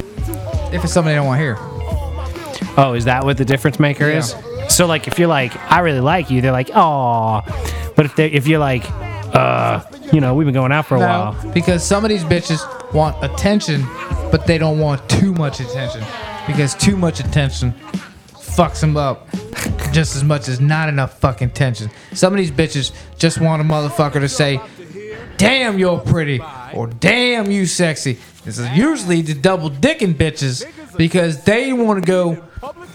If 0.72 0.84
it's 0.84 0.94
something 0.94 1.10
they 1.10 1.16
don't 1.16 1.26
want 1.26 1.40
to 1.40 1.44
hear. 1.44 1.58
Oh, 2.78 2.94
is 2.94 3.06
that 3.06 3.24
what 3.24 3.38
the 3.38 3.46
difference 3.46 3.80
maker 3.80 4.06
is? 4.06 4.36
So 4.70 4.86
like 4.86 5.08
if 5.08 5.18
you're 5.18 5.30
like, 5.30 5.56
I 5.72 5.80
really 5.80 6.02
like 6.02 6.30
you, 6.30 6.42
they're 6.42 6.52
like, 6.52 6.70
oh. 6.76 7.42
But 7.96 8.06
if 8.06 8.16
they 8.16 8.28
if 8.28 8.48
you're 8.48 8.60
like, 8.60 8.84
uh, 9.34 9.84
you 10.12 10.20
know, 10.20 10.36
we've 10.36 10.46
been 10.46 10.54
going 10.54 10.72
out 10.72 10.86
for 10.86 10.96
a 10.96 11.00
while. 11.00 11.36
because 11.54 11.84
some 11.84 12.04
of 12.04 12.10
these 12.10 12.24
bitches 12.24 12.62
want 12.94 13.16
attention, 13.24 13.84
but 14.32 14.46
they 14.46 14.58
don't 14.58 14.80
want 14.80 15.08
too 15.10 15.34
much 15.34 15.60
attention. 15.60 16.04
Because 16.46 16.76
too 16.76 16.96
much 16.96 17.20
attention 17.20 17.74
fucks 18.34 18.82
them 18.82 18.98
up 18.98 19.28
just 19.98 20.16
as 20.16 20.24
much 20.24 20.48
as 20.48 20.62
not 20.62 20.90
enough 20.90 21.20
fucking 21.20 21.50
tension. 21.50 21.90
Some 22.14 22.32
of 22.32 22.38
these 22.38 22.52
bitches 22.52 22.92
just 23.18 23.42
want 23.42 23.64
a 23.64 23.66
motherfucker 23.66 24.20
to 24.20 24.30
say, 24.30 24.62
damn, 25.38 25.80
you're 25.80 25.98
pretty, 25.98 26.40
or 26.76 26.86
damn, 26.86 27.50
you 27.50 27.66
sexy. 27.66 28.20
This 28.46 28.60
is 28.60 28.70
usually 28.78 29.24
the 29.24 29.34
double 29.34 29.72
dicking 29.72 30.14
bitches 30.14 30.68
because 30.98 31.44
they 31.46 31.74
want 31.74 32.06
to 32.06 32.06
go 32.06 32.44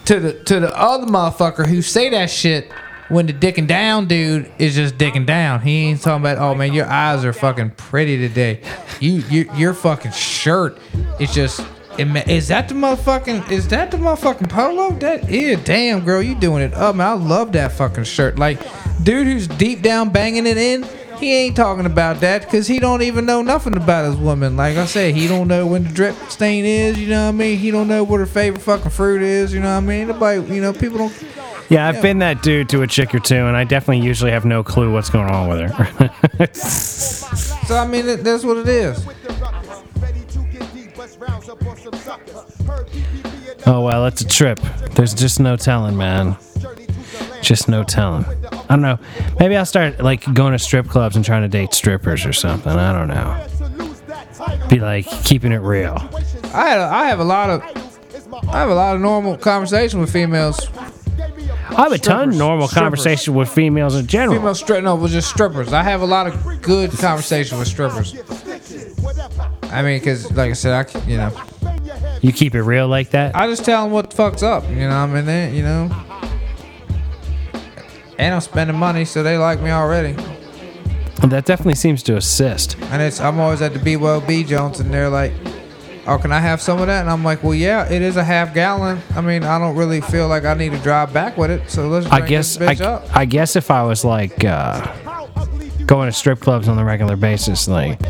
to 0.05 0.21
the 0.21 0.45
to 0.45 0.61
the 0.61 0.79
other 0.79 1.07
motherfucker 1.07 1.67
who 1.67 1.83
say 1.83 2.09
that 2.11 2.31
shit 2.31 2.71
when 3.09 3.27
the 3.27 3.33
dicking 3.33 3.67
down 3.67 4.07
dude 4.07 4.49
is 4.59 4.77
just 4.77 4.97
dicking 4.97 5.27
down. 5.27 5.61
He 5.61 5.89
ain't 5.89 6.03
talking 6.03 6.23
about, 6.23 6.39
oh 6.39 6.55
man, 6.55 6.73
your 6.73 6.87
eyes 6.87 7.25
are 7.25 7.33
fucking 7.33 7.71
pretty 7.71 8.17
today. 8.17 8.61
You, 9.01 9.25
you 9.29 9.51
your 9.57 9.75
fucking 9.75 10.13
shirt 10.13 10.79
is 11.19 11.35
just. 11.35 11.67
Is 11.99 12.49
that 12.49 12.69
the 12.69 12.75
motherfucking? 12.75 13.51
Is 13.51 13.69
that 13.69 13.91
the 13.91 13.99
motherfucking 13.99 14.49
polo? 14.49 14.93
That 14.99 15.29
yeah, 15.29 15.57
damn 15.63 16.05
girl, 16.05 16.23
you 16.23 16.35
doing 16.35 16.63
it 16.63 16.75
up, 16.75 16.97
man. 16.97 17.07
I 17.07 17.13
love 17.13 17.53
that 17.53 17.73
fucking 17.73 18.05
shirt. 18.05 18.39
Like, 18.39 18.61
dude 19.03 19.27
who's 19.27 19.47
deep 19.47 19.83
down 19.83 20.11
banging 20.11 20.47
it 20.47 20.57
in, 20.57 20.85
he 21.19 21.35
ain't 21.35 21.55
talking 21.55 21.87
about 21.87 22.21
that 22.21 22.43
because 22.43 22.67
he 22.67 22.79
don't 22.79 23.03
even 23.03 23.27
know 23.27 23.43
nothing 23.43 23.77
about 23.77 24.07
his 24.07 24.17
woman. 24.17 24.57
Like 24.57 24.77
I 24.77 24.87
said, 24.87 25.15
he 25.15 25.29
don't 25.29 25.49
know 25.49 25.67
when 25.67 25.85
the 25.85 25.91
drip 25.91 26.17
stain 26.29 26.65
is. 26.65 26.99
You 26.99 27.09
know 27.09 27.25
what 27.25 27.29
I 27.29 27.33
mean? 27.33 27.59
He 27.59 27.71
don't 27.71 27.89
know 27.89 28.05
what 28.05 28.21
her 28.21 28.27
favorite 28.27 28.63
fucking 28.63 28.91
fruit 28.91 29.23
is. 29.23 29.53
You 29.53 29.61
know 29.61 29.75
what 29.75 29.85
I 29.85 29.87
mean? 29.87 30.09
Nobody, 30.09 30.55
you 30.55 30.61
know, 30.63 30.73
people 30.73 30.99
don't. 30.99 31.25
Yeah, 31.69 31.89
I've 31.89 32.03
been 32.03 32.19
that 32.19 32.43
dude 32.43 32.69
to 32.71 32.83
a 32.83 32.87
chick 32.87 33.15
or 33.15 33.21
two, 33.21 33.37
and 33.37 33.57
I 33.57 33.65
definitely 33.65 34.05
usually 34.05 34.31
have 34.31 34.45
no 34.45 34.63
clue 34.63 34.93
what's 34.93 35.09
going 35.11 35.31
on 35.31 35.49
with 35.49 35.71
her. 35.71 36.11
So 37.67 37.77
I 37.77 37.87
mean, 37.87 38.23
that's 38.23 38.45
what 38.45 38.57
it 38.57 38.69
is. 38.69 39.07
Oh 43.67 43.81
well, 43.83 44.07
it's 44.07 44.21
a 44.21 44.27
trip. 44.27 44.61
There's 44.93 45.15
just 45.15 45.41
no 45.41 45.57
telling, 45.57 45.97
man. 45.97 46.37
Just 47.43 47.69
no 47.69 47.83
telling. 47.83 48.25
I 48.25 48.67
don't 48.69 48.83
know. 48.83 48.99
Maybe 49.41 49.57
I'll 49.57 49.67
start 49.67 50.01
like 50.01 50.33
going 50.33 50.53
to 50.53 50.59
strip 50.59 50.89
clubs 50.89 51.17
and 51.17 51.25
trying 51.25 51.43
to 51.43 51.49
date 51.49 51.75
strippers 51.75 52.25
or 52.25 52.33
something. 52.33 52.73
I 52.73 52.93
don't 52.93 53.09
know. 53.09 54.69
Be 54.69 54.79
like 54.79 55.07
keeping 55.25 55.53
it 55.53 55.59
real. 55.59 55.97
I 56.55 56.69
had, 56.69 56.79
a, 56.79 56.85
I 56.85 57.05
have 57.07 57.21
a 57.21 57.25
lot 57.25 57.51
of, 57.51 57.63
I 58.49 58.59
have 58.61 58.71
a 58.71 58.75
lot 58.75 58.95
of 58.95 59.01
normal 59.01 59.37
conversation 59.37 60.01
with 60.01 60.13
females. 60.13 60.69
I 61.71 61.85
have 61.85 61.93
a 61.93 61.99
ton 61.99 62.31
of 62.31 62.37
normal 62.37 62.69
Strippers. 62.69 62.83
conversation 62.83 63.35
with 63.35 63.49
females 63.49 63.97
in 63.97 64.07
general. 64.07 64.37
Female 64.37 64.55
strip, 64.55 64.85
no, 64.85 64.97
it 64.97 65.01
was 65.01 65.13
just 65.13 65.31
strippers. 65.31 65.73
I 65.73 65.83
have 65.83 66.03
a 66.03 66.07
lot 66.07 66.27
of 66.27 66.63
good 66.63 66.91
conversation 66.93 67.59
with 67.59 67.67
strippers. 67.69 68.15
I 69.65 69.83
mean, 69.83 70.01
cause 70.01 70.31
like 70.33 70.51
I 70.51 70.53
said, 70.53 70.95
I 70.95 71.01
you 71.09 71.17
know, 71.17 71.33
You 72.23 72.33
keep 72.33 72.55
it 72.55 72.63
real 72.63 72.87
like 72.87 73.11
that? 73.11 73.35
I 73.35 73.49
just 73.49 73.65
tell 73.65 73.83
them 73.83 73.93
what 73.93 74.11
the 74.11 74.17
fuck's 74.17 74.45
up. 74.45 74.69
You 74.69 74.89
know, 74.89 74.91
I 74.91 75.07
mean, 75.07 75.27
they, 75.27 75.55
you 75.55 75.63
know, 75.63 75.91
and 78.17 78.35
I'm 78.35 78.41
spending 78.41 78.77
money, 78.77 79.05
so 79.05 79.25
they 79.25 79.37
like 79.37 79.61
me 79.61 79.71
already. 79.71 80.13
That 81.23 81.45
definitely 81.45 81.75
seems 81.75 82.03
to 82.05 82.17
assist. 82.17 82.77
And 82.91 83.03
it's 83.03 83.21
I'm 83.21 83.41
always 83.41 83.61
at 83.61 83.75
the 83.75 83.81
BYOB 83.81 84.47
Jones, 84.47 84.79
and 84.79 84.95
they're 84.95 85.09
like, 85.09 85.33
"Oh, 86.07 86.19
can 86.19 86.31
I 86.31 86.39
have 86.39 86.61
some 86.61 86.81
of 86.81 86.87
that?" 86.87 87.01
And 87.01 87.11
I'm 87.11 87.25
like, 87.25 87.43
"Well, 87.43 87.55
yeah, 87.55 87.91
it 87.91 88.03
is 88.03 88.17
a 88.17 88.25
half 88.25 88.55
gallon. 88.55 89.01
I 89.17 89.21
mean, 89.21 89.43
I 89.43 89.59
don't 89.59 89.77
really 89.77 90.01
feel 90.01 90.29
like 90.29 90.45
I 90.45 90.55
need 90.55 90.71
to 90.73 90.79
drive 90.79 91.13
back 91.13 91.37
with 91.37 91.51
it, 91.51 91.69
so 91.71 91.89
let's 91.89 92.07
I 92.07 92.21
guess 92.21 92.61
I, 92.61 92.75
up." 92.85 93.17
I 93.17 93.25
guess 93.25 93.57
if 93.57 93.71
I 93.71 93.83
was 93.83 94.05
like 94.05 94.45
uh, 94.45 94.81
going 95.87 96.09
to 96.09 96.13
strip 96.13 96.41
clubs 96.41 96.69
on 96.69 96.79
a 96.79 96.85
regular 96.85 97.17
basis, 97.17 97.67
like 97.67 98.01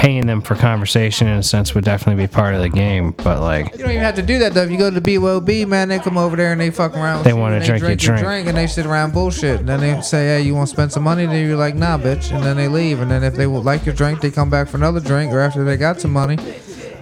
paying 0.00 0.26
them 0.26 0.40
for 0.40 0.54
conversation 0.54 1.28
in 1.28 1.36
a 1.36 1.42
sense 1.42 1.74
would 1.74 1.84
definitely 1.84 2.24
be 2.24 2.26
part 2.26 2.54
of 2.54 2.62
the 2.62 2.70
game. 2.70 3.10
But 3.18 3.42
like, 3.42 3.72
You 3.72 3.80
don't 3.80 3.90
even 3.90 4.02
have 4.02 4.14
to 4.14 4.22
do 4.22 4.38
that 4.38 4.54
though. 4.54 4.62
If 4.62 4.70
you 4.70 4.78
go 4.78 4.88
to 4.90 4.98
the 4.98 5.02
BYOB, 5.18 5.68
man, 5.68 5.90
they 5.90 5.98
come 5.98 6.16
over 6.16 6.36
there 6.36 6.52
and 6.52 6.60
they 6.60 6.70
fuck 6.70 6.94
around. 6.96 7.18
with 7.18 7.24
They 7.26 7.34
wanna 7.34 7.56
and 7.56 7.64
drink 7.66 7.82
your 7.82 7.90
your 7.90 8.16
drink. 8.16 8.48
and 8.48 8.56
they 8.56 8.66
sit 8.66 8.86
around 8.86 9.12
bullshit. 9.12 9.60
And 9.60 9.68
then 9.68 9.80
they 9.80 10.00
say, 10.00 10.24
"Hey, 10.28 10.40
you 10.40 10.54
want 10.54 10.68
to 10.70 10.74
spend 10.74 10.90
some 10.90 11.02
money?" 11.02 11.26
Then 11.26 11.46
you're 11.46 11.58
like, 11.58 11.74
"Nah, 11.74 11.98
bitch." 11.98 12.34
And 12.34 12.42
then 12.42 12.56
they 12.56 12.66
leave. 12.66 13.02
And 13.02 13.10
then 13.10 13.22
if 13.22 13.34
they 13.34 13.46
would 13.46 13.66
like 13.66 13.84
your 13.84 13.94
drink, 13.94 14.22
they 14.22 14.30
come 14.30 14.48
back 14.48 14.68
for 14.68 14.78
another 14.78 15.00
drink, 15.00 15.34
or 15.34 15.40
after 15.40 15.64
they 15.64 15.76
got 15.76 16.00
some 16.00 16.14
money. 16.14 16.38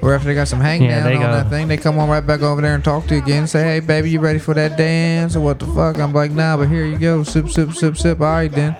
Or 0.03 0.13
after 0.13 0.27
they 0.27 0.35
got 0.35 0.49
some 0.49 0.61
hang 0.61 0.83
Yeah, 0.83 1.05
down 1.05 1.13
on 1.15 1.23
go- 1.23 1.33
that 1.35 1.51
thing, 1.51 1.69
they 1.69 1.77
come 1.77 2.01
on 2.01 2.09
right 2.09 2.27
back 2.27 2.43
over 2.43 2.61
there 2.61 2.75
and 2.75 2.83
talk 2.83 3.07
to 3.09 3.15
you 3.15 3.23
again. 3.23 3.47
Say, 3.47 3.63
"Hey, 3.63 3.79
baby, 3.81 4.11
you 4.11 4.19
ready 4.19 4.41
for 4.41 4.55
that 4.55 4.77
dance 4.77 5.37
or 5.37 5.41
what 5.41 5.61
the 5.61 5.67
fuck?" 5.67 6.01
I'm 6.01 6.13
like, 6.13 6.33
"Nah, 6.33 6.57
but 6.57 6.67
here 6.69 6.85
you 6.85 6.99
go, 6.99 7.23
sip, 7.23 7.49
sip, 7.49 7.75
sip, 7.75 7.97
sip." 7.97 8.21
All 8.21 8.27
right 8.27 8.51
then, 8.51 8.75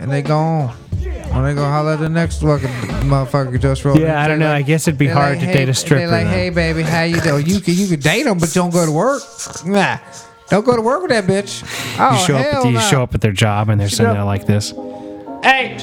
and 0.00 0.10
they 0.12 0.20
go 0.20 0.36
on. 0.36 0.70
When 1.32 1.44
they 1.44 1.54
go 1.54 1.64
holler 1.64 1.92
at 1.92 2.00
the 2.00 2.08
next 2.08 2.42
fucking 2.42 2.68
motherfucker 3.08 3.58
just 3.60 3.84
rolled. 3.84 3.98
yeah, 4.00 4.22
I 4.22 4.28
don't 4.28 4.38
know. 4.38 4.52
I 4.52 4.62
guess 4.62 4.86
it'd 4.86 4.98
be 4.98 5.06
they're 5.06 5.14
hard 5.14 5.38
like, 5.38 5.40
to 5.40 5.46
hey- 5.46 5.52
date 5.52 5.68
a 5.68 5.74
stripper. 5.74 6.06
They're 6.06 6.24
like, 6.24 6.26
hey, 6.26 6.50
baby, 6.50 6.82
how 6.82 7.02
you 7.02 7.20
doing? 7.20 7.46
You 7.46 7.60
can 7.60 7.74
you 7.74 7.86
can 7.88 8.00
date 8.00 8.24
them, 8.24 8.38
but 8.38 8.52
don't 8.52 8.70
go 8.70 8.84
to 8.84 8.92
work. 8.92 9.22
Nah, 9.64 9.98
don't 10.50 10.64
go 10.64 10.76
to 10.76 10.82
work 10.82 11.00
with 11.02 11.10
that 11.10 11.24
bitch. 11.24 11.62
Oh, 11.98 12.12
you 12.18 12.26
show 12.26 12.36
up, 12.36 12.46
hell 12.46 12.66
at, 12.66 12.72
you 12.72 12.80
show 12.80 13.02
up 13.02 13.14
at 13.14 13.20
their 13.22 13.32
job 13.32 13.68
and 13.70 13.80
they're 13.80 13.88
sitting 13.88 14.12
there 14.12 14.24
like 14.24 14.46
this. 14.46 14.72
Hey, 15.42 15.76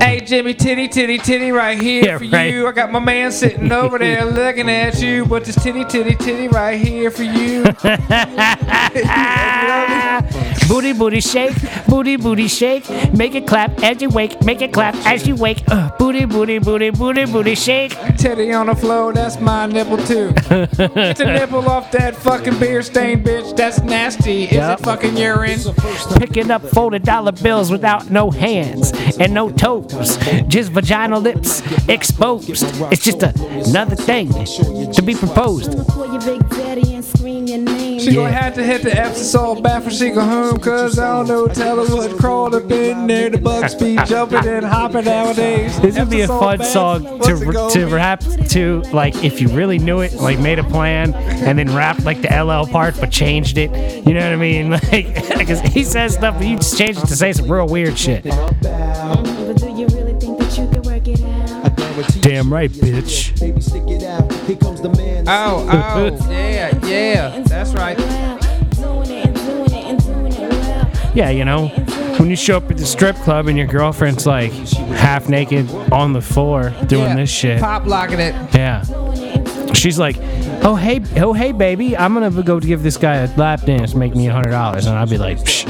hey, 0.00 0.20
Jimmy, 0.20 0.54
titty, 0.54 0.88
titty, 0.88 1.18
titty, 1.18 1.52
right 1.52 1.80
here 1.80 2.04
Yeah, 2.04 2.18
for 2.18 2.24
right. 2.26 2.52
you. 2.52 2.66
I 2.66 2.72
got 2.72 2.90
my 2.90 2.98
man 2.98 3.30
sitting 3.30 3.70
over 3.70 3.96
there 3.96 4.24
looking 4.26 4.68
at 4.68 5.00
you, 5.00 5.24
but 5.24 5.44
this 5.44 5.54
titty, 5.54 5.84
titty, 5.84 6.16
titty, 6.16 6.48
right 6.48 6.80
here 6.80 7.12
for 7.12 7.22
you. 7.22 7.62
booty, 10.68 10.92
booty 10.92 11.20
shake, 11.20 11.54
booty, 11.86 12.16
booty 12.16 12.48
shake. 12.48 12.88
Make 13.12 13.36
it 13.36 13.46
clap 13.46 13.80
as 13.84 14.02
you 14.02 14.08
wake, 14.08 14.42
make 14.44 14.60
it 14.62 14.72
clap 14.72 14.96
as 15.06 15.28
you 15.28 15.36
wake. 15.36 15.62
Uh, 15.68 15.96
booty, 15.96 16.24
booty, 16.24 16.58
booty, 16.58 16.90
booty, 16.90 17.24
booty 17.26 17.54
shake. 17.54 17.92
titty 18.18 18.52
on 18.52 18.66
the 18.66 18.74
floor, 18.74 19.12
that's 19.12 19.38
my 19.38 19.66
nipple 19.66 19.98
too. 19.98 20.32
Get 20.32 20.70
the 21.18 21.36
nipple 21.38 21.68
off 21.68 21.92
that 21.92 22.16
fucking 22.16 22.58
beer 22.58 22.82
stain, 22.82 23.22
bitch. 23.22 23.56
That's 23.56 23.80
nasty. 23.80 24.44
Is 24.44 24.52
Yep. 24.54 24.80
it 24.80 24.84
fucking 24.84 25.16
urine? 25.16 25.60
Picking 26.18 26.50
up 26.50 26.62
folded 26.62 27.04
dollar 27.04 27.30
bills 27.32 27.70
without 27.70 28.10
no 28.10 28.30
hands 28.32 28.90
and 29.18 29.32
no 29.32 29.50
toes. 29.50 30.16
Just 30.48 30.72
vaginal 30.72 31.20
lips 31.20 31.62
exposed. 31.88 32.50
It's 32.92 33.04
just 33.04 33.22
another 33.22 33.96
thing 33.96 34.28
to 34.92 35.02
be 35.02 35.14
proposed. 35.14 35.76
Call 35.88 36.12
your 36.12 36.20
big 36.22 36.48
daddy 36.50 36.94
and 36.94 37.04
scream 37.04 37.46
your 37.46 37.58
name. 37.58 38.00
She 38.00 38.14
gonna 38.14 38.32
have 38.32 38.54
to 38.54 38.64
hit 38.64 38.82
the 38.82 38.92
Epsom 38.92 39.62
bath 39.62 39.84
when 39.84 39.94
she 39.94 40.10
go 40.10 40.20
home, 40.20 40.58
cause 40.58 40.98
I 40.98 41.16
don't 41.16 41.28
know, 41.28 41.46
tell 41.46 41.84
her 41.84 41.94
what 41.94 42.16
crawled 42.18 42.54
up 42.54 42.70
in 42.70 43.06
there. 43.06 43.30
The 43.30 43.38
bugs 43.38 43.74
be 43.74 43.96
jumping 44.06 44.46
and 44.46 44.64
hopping 44.64 45.04
nowadays. 45.04 45.80
This 45.80 45.98
would 45.98 46.10
be 46.10 46.22
a 46.22 46.28
fun 46.28 46.58
bath, 46.58 46.68
song 46.68 47.20
to 47.20 47.52
go? 47.52 47.70
to 47.70 47.86
rap 47.86 48.20
to, 48.50 48.82
like 48.92 49.24
if 49.24 49.40
you 49.40 49.48
really 49.48 49.78
knew 49.78 50.00
it, 50.00 50.14
like 50.14 50.38
made 50.38 50.58
a 50.58 50.64
plan 50.64 51.14
and 51.14 51.58
then 51.58 51.74
rapped 51.74 52.04
like 52.04 52.20
the 52.20 52.28
LL 52.28 52.70
part 52.70 52.98
but 53.00 53.10
changed 53.10 53.58
it. 53.58 53.70
You 54.06 54.14
know 54.14 54.20
what 54.20 54.32
I 54.32 54.36
mean? 54.36 54.78
Like 54.94 55.14
because 55.38 55.60
he 55.60 55.82
says 55.82 56.14
stuff, 56.14 56.36
but 56.36 56.46
you 56.46 56.56
just 56.56 56.76
change 56.78 56.98
it 56.98 57.06
to 57.06 57.16
say 57.16 57.32
some 57.32 57.50
real 57.50 57.66
weird 57.66 57.98
shit. 57.98 58.24
But 59.12 59.56
do 59.58 59.68
you 59.68 59.86
really 59.88 60.18
think 60.18 60.38
that 60.38 60.56
you 60.56 60.68
can 60.68 60.82
work 60.82 61.06
it 61.08 61.22
out? 61.22 62.22
Damn 62.22 62.52
right, 62.52 62.70
bitch. 62.70 63.38
Baby, 63.38 63.60
stick 63.60 63.82
it 63.88 64.02
out. 64.02 64.32
Here 64.46 64.56
comes 64.56 64.80
the 64.80 64.88
man. 64.90 65.24
Oh, 65.28 65.66
oh, 65.70 66.30
yeah, 66.30 66.74
yeah, 66.86 67.40
that's 67.46 67.72
right. 67.74 67.96
Doing 67.96 69.10
it 69.10 69.26
and 69.26 69.34
doing 69.36 69.64
it 69.72 69.72
and 69.84 70.02
doing 70.02 70.32
it 70.32 70.50
well. 70.50 71.12
Yeah, 71.14 71.30
you 71.30 71.44
know, 71.44 71.68
when 72.18 72.30
you 72.30 72.36
show 72.36 72.56
up 72.56 72.70
at 72.70 72.76
the 72.78 72.86
strip 72.86 73.16
club 73.16 73.46
and 73.48 73.56
your 73.58 73.66
girlfriend's 73.66 74.26
like 74.26 74.52
half 74.52 75.28
naked 75.28 75.70
on 75.92 76.12
the 76.12 76.22
floor 76.22 76.70
doing 76.86 77.04
Yeah, 77.10 77.16
this 77.16 77.30
shit. 77.30 77.60
Pop 77.60 77.86
locking 77.86 78.20
it. 78.20 78.34
Yeah. 78.54 78.82
She's 79.74 79.98
like, 79.98 80.16
oh 80.64 80.76
hey, 80.76 81.02
oh 81.20 81.32
hey, 81.34 81.52
baby, 81.52 81.96
I'm 81.96 82.14
gonna 82.14 82.42
go 82.42 82.58
give 82.58 82.82
this 82.82 82.96
guy 82.96 83.16
a 83.16 83.36
lap 83.36 83.62
dance, 83.66 83.94
make 83.94 84.14
me 84.14 84.28
a 84.28 84.32
hundred 84.32 84.50
dollars, 84.50 84.86
and 84.86 84.96
I'd 84.96 85.10
be 85.10 85.18
like, 85.18 85.38
Psh, 85.38 85.64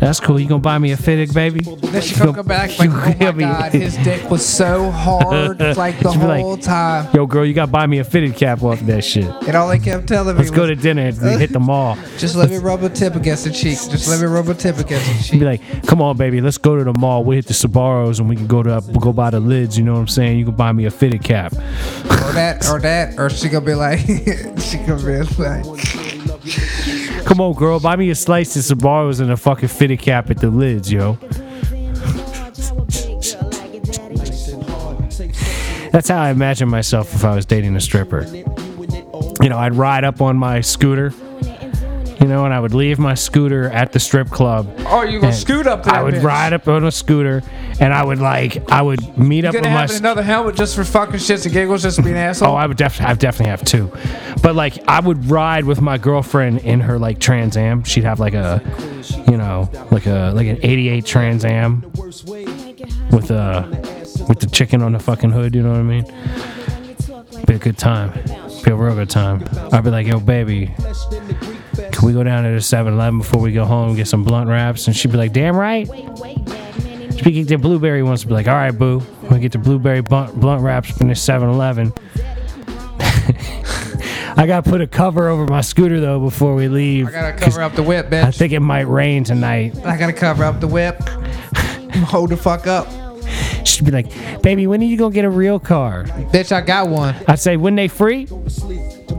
That's 0.00 0.20
cool. 0.20 0.38
You 0.38 0.48
gonna 0.48 0.60
buy 0.60 0.78
me 0.78 0.92
a 0.92 0.96
fitted, 0.96 1.34
baby? 1.34 1.60
Then 1.60 2.02
she 2.02 2.14
gonna 2.14 2.32
come 2.32 2.46
back 2.46 2.78
like, 2.78 2.90
oh 3.20 3.32
my 3.32 3.40
god, 3.40 3.72
his 3.72 3.96
dick 3.98 4.30
was 4.30 4.46
so 4.46 4.90
hard 4.90 5.60
like 5.76 5.98
the 5.98 6.12
She'd 6.12 6.20
like, 6.20 6.42
whole 6.42 6.56
time. 6.56 7.08
Yo, 7.14 7.26
girl, 7.26 7.44
you 7.44 7.52
gotta 7.52 7.70
buy 7.70 7.86
me 7.86 7.98
a 7.98 8.04
fitted 8.04 8.36
cap 8.36 8.62
off 8.62 8.80
that 8.80 9.02
shit. 9.02 9.26
And 9.46 9.56
all 9.56 9.68
they 9.68 9.78
kept 9.78 10.06
telling 10.06 10.36
me 10.36 10.42
Let's 10.42 10.50
go 10.50 10.66
to 10.66 10.76
dinner 10.76 11.02
and 11.02 11.16
hit 11.40 11.50
the 11.52 11.60
mall. 11.60 11.96
just 12.18 12.36
let 12.36 12.50
me 12.50 12.58
rub 12.58 12.82
a 12.82 12.88
tip 12.88 13.16
against 13.16 13.44
the 13.44 13.50
cheek. 13.50 13.78
Just 13.90 14.08
let 14.08 14.20
me 14.20 14.26
rub 14.26 14.48
a 14.48 14.54
tip 14.54 14.78
against 14.78 15.06
the 15.06 15.22
She'd 15.24 15.40
be 15.40 15.44
like, 15.44 15.86
"Come 15.86 16.00
on, 16.00 16.16
baby, 16.16 16.40
let's 16.40 16.58
go 16.58 16.76
to 16.76 16.84
the 16.84 16.94
mall. 16.98 17.24
We 17.24 17.36
hit 17.36 17.46
the 17.46 17.54
Sbarro's 17.54 18.20
and 18.20 18.28
we 18.28 18.36
can 18.36 18.46
go 18.46 18.62
to 18.62 18.82
we'll 18.88 19.00
go 19.00 19.12
buy 19.12 19.30
the 19.30 19.40
lids. 19.40 19.76
You 19.76 19.84
know 19.84 19.94
what 19.94 20.00
I'm 20.00 20.08
saying? 20.08 20.38
You 20.38 20.44
can 20.44 20.54
buy 20.54 20.70
me 20.72 20.84
a 20.84 20.90
fitted 20.90 21.24
cap. 21.24 21.52
Or 21.54 22.32
that, 22.32 22.68
or 22.68 22.78
that, 22.80 23.18
or 23.18 23.30
she 23.30 23.48
gonna 23.48 23.66
be 23.66 23.74
like, 23.74 24.00
she 24.00 24.78
gonna 24.78 25.02
be 25.02 25.22
like, 25.42 25.64
Come 27.28 27.42
on, 27.42 27.52
girl, 27.52 27.78
buy 27.78 27.94
me 27.94 28.08
a 28.08 28.14
slice 28.14 28.56
of 28.56 28.78
Sbarro's 28.78 29.20
and 29.20 29.30
a 29.30 29.36
fucking 29.36 29.68
fitted 29.68 29.98
cap 29.98 30.30
at 30.30 30.38
the 30.38 30.48
lids, 30.48 30.90
yo. 30.90 31.18
That's 35.92 36.08
how 36.08 36.22
I 36.22 36.30
imagine 36.30 36.70
myself 36.70 37.14
if 37.14 37.26
I 37.26 37.34
was 37.34 37.44
dating 37.44 37.76
a 37.76 37.82
stripper. 37.82 38.24
You 39.42 39.50
know, 39.50 39.58
I'd 39.58 39.74
ride 39.74 40.04
up 40.04 40.22
on 40.22 40.38
my 40.38 40.62
scooter, 40.62 41.12
you 42.20 42.26
know, 42.26 42.44
and 42.44 42.52
I 42.54 42.60
would 42.60 42.74
leave 42.74 42.98
my 42.98 43.14
scooter 43.14 43.70
at 43.70 43.92
the 43.92 44.00
strip 44.00 44.28
club. 44.30 44.68
oh, 44.86 45.02
you 45.02 45.20
gonna 45.20 45.32
scoot 45.32 45.66
up 45.66 45.84
there? 45.84 45.94
I 45.94 46.02
would 46.02 46.16
ride 46.22 46.52
up 46.52 46.66
on 46.68 46.84
a 46.84 46.90
scooter, 46.90 47.42
and 47.80 47.92
I 47.94 48.04
would 48.04 48.18
like, 48.18 48.70
I 48.70 48.82
would 48.82 49.16
meet 49.18 49.44
up 49.44 49.54
You 49.54 49.58
with 49.60 49.64
gonna 49.64 49.74
my. 49.74 49.80
have 49.82 49.90
s- 49.90 50.00
another 50.00 50.22
helmet 50.22 50.56
just 50.56 50.74
for 50.76 50.84
fucking 50.84 51.16
shits 51.16 51.44
and 51.44 51.52
giggles, 51.54 51.82
just 51.82 51.96
to 51.96 52.02
be 52.02 52.10
an 52.10 52.16
asshole? 52.28 52.52
Oh, 52.52 52.54
I 52.54 52.66
would 52.66 52.76
definitely, 52.76 53.12
I 53.12 53.14
definitely 53.14 53.50
have 53.50 53.64
two, 53.64 53.90
but 54.42 54.54
like 54.56 54.78
I 54.88 55.00
would 55.00 55.30
ride 55.30 55.64
with 55.64 55.80
my 55.80 55.98
girlfriend 55.98 56.60
in 56.60 56.80
her 56.80 56.98
like 56.98 57.18
Trans 57.20 57.56
Am. 57.56 57.84
She'd 57.84 58.04
have 58.04 58.18
like 58.20 58.34
a, 58.34 58.60
you 59.30 59.36
know, 59.36 59.68
like 59.90 60.06
a 60.06 60.32
like 60.34 60.46
an 60.48 60.58
'88 60.62 61.04
Trans 61.06 61.44
Am 61.44 61.82
with 63.12 63.30
a 63.30 63.66
with 64.28 64.40
the 64.40 64.48
chicken 64.52 64.82
on 64.82 64.92
the 64.92 64.98
fucking 64.98 65.30
hood. 65.30 65.54
You 65.54 65.62
know 65.62 65.70
what 65.70 65.78
I 65.80 65.82
mean? 65.82 66.04
Be 67.46 67.54
a 67.54 67.58
good 67.58 67.78
time. 67.78 68.12
Be 68.64 68.72
a 68.72 68.74
real 68.74 68.94
good 68.94 69.08
time. 69.08 69.44
I'd 69.72 69.84
be 69.84 69.90
like, 69.90 70.06
yo, 70.06 70.18
baby, 70.20 70.74
can 71.98 72.06
we 72.06 72.12
go 72.12 72.22
down 72.22 72.44
to 72.44 72.50
the 72.50 72.56
7-Eleven 72.58 73.18
before 73.18 73.40
we 73.40 73.52
go 73.52 73.64
home 73.64 73.88
and 73.88 73.96
get 73.96 74.06
some 74.06 74.22
blunt 74.22 74.48
wraps? 74.48 74.86
And 74.86 74.94
she'd 74.94 75.10
be 75.10 75.16
like, 75.18 75.32
damn 75.32 75.56
right. 75.56 75.84
Speaking 77.18 77.44
to 77.46 77.58
blueberry 77.58 78.04
wants 78.04 78.22
to 78.22 78.28
be 78.28 78.34
like, 78.34 78.46
all 78.46 78.54
right, 78.54 78.70
boo, 78.70 79.02
we 79.28 79.40
get 79.40 79.50
the 79.50 79.58
blueberry 79.58 80.00
blunt, 80.00 80.38
blunt 80.38 80.62
wraps 80.62 81.00
in 81.00 81.08
this 81.08 81.26
7-Eleven. 81.26 81.92
I 84.36 84.46
gotta 84.46 84.68
put 84.70 84.80
a 84.80 84.86
cover 84.86 85.26
over 85.26 85.46
my 85.48 85.60
scooter 85.60 85.98
though 86.00 86.20
before 86.20 86.54
we 86.54 86.68
leave. 86.68 87.08
I 87.08 87.10
gotta 87.10 87.32
'cause 87.32 87.54
cover 87.54 87.62
up 87.62 87.72
the 87.74 87.82
whip, 87.82 88.08
bitch. 88.08 88.22
I 88.22 88.30
think 88.30 88.52
it 88.52 88.60
might 88.60 88.86
rain 88.86 89.24
tonight. 89.24 89.76
I 89.84 89.96
gotta 89.96 90.12
cover 90.12 90.44
up 90.44 90.60
the 90.60 90.68
whip. 90.68 90.96
Hold 92.06 92.30
the 92.30 92.36
fuck 92.36 92.68
up, 92.68 92.86
She'd 93.66 93.84
be 93.84 93.90
like, 93.90 94.06
baby, 94.42 94.68
when 94.68 94.80
are 94.80 94.84
you 94.84 94.96
gonna 94.96 95.12
get 95.12 95.24
a 95.24 95.30
real 95.30 95.58
car? 95.58 96.04
bitch. 96.04 96.52
I 96.52 96.60
got 96.60 96.86
one. 96.88 97.16
I'd 97.26 97.40
say, 97.40 97.56
when 97.56 97.74
they 97.74 97.88
free? 97.88 98.28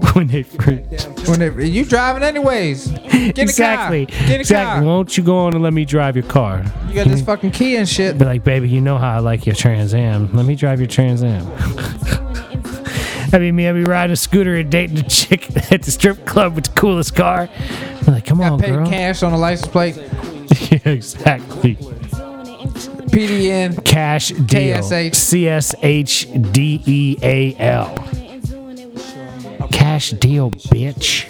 when 0.13 0.28
they. 0.28 0.41
When 0.43 1.41
it, 1.41 1.67
you 1.67 1.86
driving 1.86 2.24
anyways? 2.24 2.88
Get 2.88 3.38
exactly. 3.38 4.02
in 4.02 4.06
the 4.06 4.12
car. 4.12 4.19
Get 4.19 4.28
the 4.28 4.39
exactly. 4.39 4.80
car. 4.80 4.84
Won't 4.84 5.17
you 5.17 5.24
go 5.24 5.38
on 5.38 5.54
and 5.54 5.63
let 5.63 5.74
me 5.74 5.86
drive 5.86 6.15
your 6.15 6.26
car? 6.26 6.63
You 6.88 6.95
got 6.95 7.08
this 7.08 7.22
fucking 7.22 7.52
key 7.52 7.76
and 7.76 7.88
shit. 7.88 8.17
Be 8.17 8.26
like, 8.26 8.43
baby, 8.43 8.69
you 8.69 8.82
know 8.82 8.98
how 8.98 9.15
I 9.15 9.19
like 9.19 9.45
your 9.45 9.56
Trans 9.56 9.93
Am. 9.93 10.34
Let 10.34 10.45
me 10.45 10.56
drive 10.56 10.80
your 10.80 10.88
Trans 10.88 11.24
Am. 11.24 11.45
I 13.32 13.38
mean, 13.38 13.56
me, 13.56 13.67
I 13.67 13.74
be 13.74 13.84
riding 13.84 14.13
a 14.13 14.15
scooter 14.15 14.56
and 14.56 14.72
dating 14.72 14.98
a 14.98 15.04
chick 15.04 15.56
at 15.72 15.84
the 15.84 15.91
strip 15.91 16.26
club 16.26 16.56
with 16.56 16.65
the 16.65 16.80
coolest 16.80 17.15
car. 17.15 17.48
Be 18.06 18.12
like, 18.12 18.26
come 18.26 18.41
on, 18.41 18.58
Got 18.58 18.62
paid 18.62 18.74
girl. 18.74 18.88
cash 18.88 19.22
on 19.22 19.32
the 19.32 19.38
license 19.38 19.72
plate. 19.72 19.95
yeah, 20.72 20.80
exactly. 20.86 21.76
PDN. 23.10 23.84
Cash 23.86 24.30
deal. 24.30 24.78
KSH. 24.78 25.15
C 25.15 25.48
S 25.48 25.76
H 25.84 26.28
D 26.52 26.82
E 26.86 27.17
A 27.22 27.56
L. 27.58 28.29
Cash 29.71 30.12
deal, 30.12 30.51
bitch. 30.51 31.27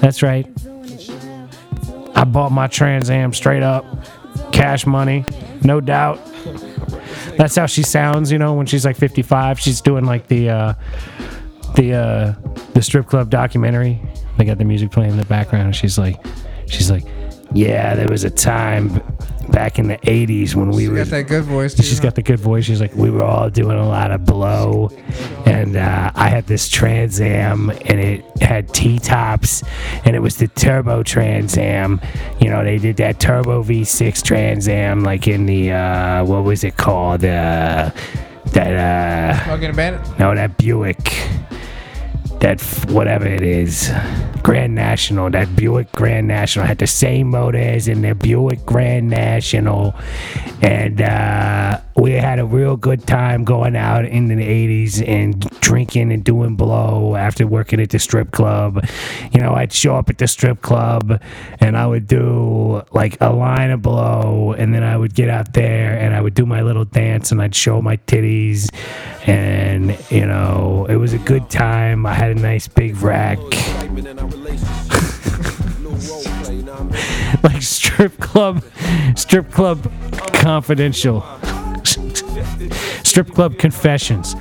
That's 0.00 0.22
right. 0.22 0.46
I 2.14 2.24
bought 2.24 2.52
my 2.52 2.66
Trans 2.66 3.10
Am 3.10 3.32
straight 3.32 3.62
up. 3.62 3.84
Cash 4.52 4.86
money, 4.86 5.24
no 5.62 5.80
doubt. 5.80 6.18
That's 7.36 7.56
how 7.56 7.66
she 7.66 7.82
sounds, 7.82 8.32
you 8.32 8.38
know, 8.38 8.54
when 8.54 8.66
she's 8.66 8.84
like 8.84 8.96
55. 8.96 9.60
She's 9.60 9.80
doing 9.80 10.04
like 10.04 10.28
the 10.28 10.48
uh, 10.48 10.74
the 11.74 11.92
uh, 11.92 12.34
the 12.72 12.82
strip 12.82 13.06
club 13.06 13.28
documentary. 13.30 14.00
They 14.38 14.44
got 14.44 14.58
the 14.58 14.64
music 14.64 14.90
playing 14.90 15.12
in 15.12 15.16
the 15.18 15.24
background. 15.26 15.76
She's 15.76 15.98
like, 15.98 16.24
she's 16.66 16.90
like, 16.90 17.04
yeah, 17.52 17.94
there 17.94 18.08
was 18.08 18.24
a 18.24 18.30
time 18.30 19.02
back 19.56 19.78
in 19.78 19.88
the 19.88 19.96
80s 19.96 20.54
when 20.54 20.68
we 20.68 20.86
were 20.86 20.96
got 20.96 21.06
that 21.06 21.28
good 21.28 21.44
voice 21.44 21.72
too. 21.72 21.82
She's 21.82 21.98
got 21.98 22.14
the 22.14 22.22
good 22.22 22.38
voice. 22.38 22.66
She's 22.66 22.78
like, 22.78 22.94
we 22.94 23.08
were 23.08 23.24
all 23.24 23.48
doing 23.48 23.78
a 23.78 23.88
lot 23.88 24.10
of 24.10 24.26
blow, 24.26 24.90
and 25.46 25.76
uh, 25.78 26.12
I 26.14 26.28
had 26.28 26.46
this 26.46 26.68
Trans 26.68 27.22
Am, 27.22 27.70
and 27.70 27.98
it 27.98 28.22
had 28.42 28.68
T 28.74 28.98
tops, 28.98 29.62
and 30.04 30.14
it 30.14 30.18
was 30.18 30.36
the 30.36 30.48
turbo 30.48 31.02
Trans 31.02 31.56
Am. 31.56 32.02
You 32.38 32.50
know, 32.50 32.62
they 32.64 32.76
did 32.76 32.98
that 32.98 33.18
turbo 33.18 33.62
V6 33.62 34.22
Trans 34.22 34.68
Am, 34.68 35.02
like 35.02 35.26
in 35.26 35.46
the 35.46 35.72
uh, 35.72 36.24
what 36.26 36.44
was 36.44 36.62
it 36.62 36.76
called? 36.76 37.24
Uh, 37.24 37.90
that 38.52 38.74
uh, 38.76 39.44
Smoking 39.44 39.70
a 39.70 39.72
bandit. 39.72 40.18
no, 40.18 40.34
that 40.34 40.58
Buick. 40.58 41.12
That 42.40 42.60
whatever 42.88 43.26
it 43.26 43.42
is, 43.42 43.90
Grand 44.42 44.74
National. 44.74 45.30
That 45.30 45.56
Buick 45.56 45.90
Grand 45.92 46.28
National 46.28 46.66
had 46.66 46.78
the 46.78 46.86
same 46.86 47.28
motor 47.28 47.58
as 47.58 47.88
in 47.88 48.02
the 48.02 48.14
Buick 48.14 48.64
Grand 48.66 49.08
National, 49.08 49.94
and 50.62 51.00
uh, 51.00 51.80
we 51.96 52.12
had 52.12 52.38
a 52.38 52.44
real 52.44 52.76
good 52.76 53.06
time 53.06 53.44
going 53.44 53.76
out 53.76 54.04
in 54.04 54.28
the 54.28 54.36
'80s 54.36 55.06
and 55.06 55.40
drinking 55.60 56.12
and 56.12 56.22
doing 56.22 56.56
blow 56.56 57.16
after 57.16 57.46
working 57.46 57.80
at 57.80 57.90
the 57.90 57.98
strip 57.98 58.32
club. 58.32 58.84
You 59.32 59.40
know, 59.40 59.54
I'd 59.54 59.72
show 59.72 59.96
up 59.96 60.10
at 60.10 60.18
the 60.18 60.26
strip 60.26 60.62
club 60.62 61.20
and 61.60 61.76
I 61.76 61.86
would 61.86 62.06
do 62.06 62.82
like 62.92 63.16
a 63.20 63.32
line 63.32 63.70
of 63.70 63.82
blow, 63.82 64.54
and 64.56 64.74
then 64.74 64.82
I 64.82 64.96
would 64.96 65.14
get 65.14 65.30
out 65.30 65.52
there 65.54 65.98
and 65.98 66.14
I 66.14 66.20
would 66.20 66.34
do 66.34 66.46
my 66.46 66.62
little 66.62 66.84
dance 66.84 67.32
and 67.32 67.40
I'd 67.40 67.54
show 67.54 67.80
my 67.80 67.96
titties, 67.98 68.68
and 69.26 69.96
you 70.10 70.26
know, 70.26 70.86
it 70.88 70.96
was 70.96 71.12
a 71.12 71.18
good 71.18 71.48
time. 71.50 72.06
I 72.06 72.14
had 72.14 72.30
a 72.30 72.40
nice 72.40 72.68
big 72.68 72.96
rack. 72.98 73.38
like 77.42 77.62
strip 77.62 78.18
club, 78.18 78.62
strip 79.16 79.50
club 79.50 79.90
confidential, 80.34 81.24
strip 81.86 83.28
club 83.32 83.58
confessions. 83.58 84.32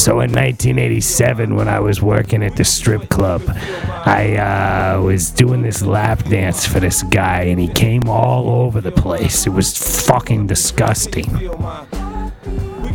So 0.00 0.20
in 0.20 0.32
1987, 0.32 1.54
when 1.54 1.68
I 1.68 1.80
was 1.80 2.02
working 2.02 2.42
at 2.42 2.56
the 2.56 2.64
strip 2.64 3.08
club, 3.08 3.42
I 4.06 4.36
uh, 4.36 5.02
was 5.02 5.30
doing 5.30 5.62
this 5.62 5.82
lap 5.82 6.24
dance 6.24 6.66
for 6.66 6.80
this 6.80 7.02
guy, 7.02 7.42
and 7.42 7.60
he 7.60 7.68
came 7.68 8.08
all 8.08 8.48
over 8.48 8.80
the 8.80 8.92
place. 8.92 9.46
It 9.46 9.50
was 9.50 10.06
fucking 10.06 10.46
disgusting. 10.46 11.50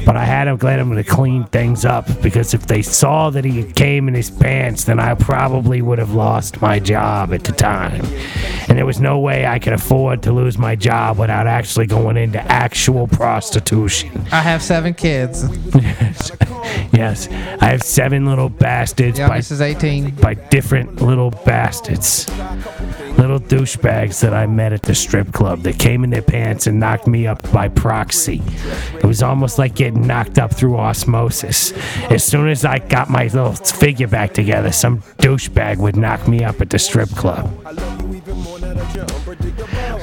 But 0.10 0.18
I 0.18 0.26
had 0.26 0.46
to 0.46 0.56
let 0.66 0.80
him 0.80 0.96
to 0.96 1.04
clean 1.04 1.44
things 1.44 1.86
up 1.86 2.08
because 2.24 2.56
if 2.56 2.66
they 2.66 2.82
saw 2.82 3.30
that 3.30 3.46
he 3.46 3.64
came 3.64 4.08
in 4.08 4.16
his 4.16 4.32
pants, 4.32 4.86
then 4.86 5.00
I 5.00 5.14
probably 5.14 5.84
would 5.84 6.00
have 6.00 6.16
lost 6.16 6.64
my 6.64 6.80
job 6.80 7.32
at 7.32 7.44
the 7.44 7.52
time. 7.52 8.04
And 8.68 8.76
there 8.76 8.88
was 8.88 9.00
no 9.00 9.20
way 9.20 9.46
I 9.46 9.60
could 9.60 9.74
afford 9.74 10.24
to 10.24 10.32
lose 10.32 10.58
my 10.58 10.76
job 10.76 11.20
without 11.20 11.46
actually 11.46 11.86
going 11.86 12.18
into 12.18 12.42
actual 12.42 13.08
prostitution. 13.08 14.26
I 14.32 14.42
have 14.42 14.64
seven 14.64 14.96
kids. 14.96 15.46
Yes, 16.92 17.28
I 17.62 17.68
have 17.68 17.82
seven 17.84 18.26
little 18.26 18.50
bastards 18.50 19.18
by, 19.20 19.28
Youngest 19.28 19.52
is 19.52 19.62
18. 19.62 20.16
by 20.16 20.34
different 20.34 21.02
little 21.02 21.32
bastards. 21.32 22.26
Little 23.20 23.40
douchebags 23.40 24.22
that 24.22 24.34
I 24.34 24.48
met 24.48 24.72
at 24.72 24.82
the 24.82 24.96
strip 24.96 25.34
club 25.34 25.64
that 25.64 25.78
came 25.78 26.06
in 26.06 26.10
their 26.10 26.22
pants 26.22 26.68
and 26.68 26.80
knocked 26.80 27.06
me 27.06 27.28
up 27.28 27.52
by 27.52 27.68
proxy. 27.68 28.42
It 28.96 29.04
was 29.04 29.22
almost 29.22 29.60
like 29.60 29.76
getting 29.76 30.08
knocked 30.08 30.40
up 30.40 30.54
through 30.54 30.78
osmosis. 30.78 31.74
As 32.10 32.24
soon 32.24 32.48
as 32.48 32.64
I 32.64 32.80
got 32.80 33.10
my 33.10 33.24
little 33.24 33.54
figure 33.54 34.08
back 34.08 34.34
together, 34.34 34.72
some 34.72 35.02
douchebag 35.18 35.78
would 35.80 35.98
knock 35.98 36.30
me 36.30 36.46
up 36.46 36.62
at 36.62 36.70
the 36.70 36.80
strip 36.80 37.10
club. 37.10 37.54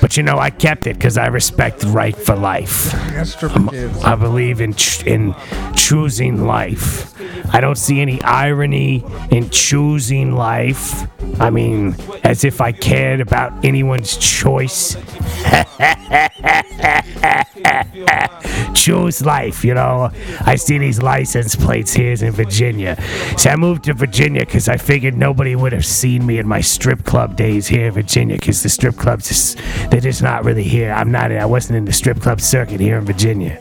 But 0.01 0.17
you 0.17 0.23
know, 0.23 0.39
I 0.39 0.51
kept 0.51 0.87
it 0.87 0.97
because 0.99 1.17
I 1.17 1.27
respect 1.27 1.85
right 1.85 2.15
for 2.15 2.37
life. 2.37 2.95
Stripper. 3.25 3.71
I 4.05 4.15
believe 4.15 4.61
in 4.61 4.75
ch- 4.75 5.05
in 5.07 5.35
choosing 5.75 6.47
life. 6.47 7.15
I 7.53 7.61
don't 7.61 7.79
see 7.79 8.01
any 8.01 8.21
irony 8.23 9.05
in 9.31 9.51
choosing 9.51 10.33
life. 10.33 11.07
I 11.41 11.51
mean, 11.51 11.97
as 12.25 12.45
if 12.45 12.61
I 12.61 12.73
about 13.15 13.65
anyone's 13.65 14.17
choice. 14.17 14.97
Choose 18.75 19.25
life, 19.25 19.65
you 19.65 19.75
know. 19.75 20.11
I 20.41 20.57
see 20.57 20.79
these 20.79 21.03
license 21.03 21.57
plates 21.57 21.93
here 21.93 22.13
in 22.13 22.33
Virginia. 22.33 23.01
See, 23.37 23.49
I 23.49 23.57
moved 23.57 23.85
to 23.85 23.95
Virginia 23.95 24.45
because 24.45 24.69
I 24.69 24.77
figured 24.77 25.17
nobody 25.17 25.57
would 25.57 25.73
have 25.73 25.87
seen 25.87 26.27
me 26.27 26.39
in 26.39 26.47
my 26.47 26.61
strip 26.61 27.05
club 27.05 27.37
days 27.37 27.67
here 27.67 27.87
in 27.87 27.93
Virginia 27.93 28.37
because 28.37 28.63
the 28.63 28.69
strip 28.69 28.97
clubs, 28.97 29.29
just, 29.29 29.59
they're 29.91 30.01
just 30.01 30.23
not 30.23 30.45
really 30.45 30.63
here. 30.63 30.93
I'm 30.93 31.11
not, 31.11 31.33
I 31.33 31.47
wasn't 31.47 31.79
in 31.79 31.85
the 31.85 31.93
strip 31.93 32.21
club 32.21 32.41
circuit 32.41 32.81
here 32.81 32.99
in 32.99 33.05
Virginia. 33.05 33.61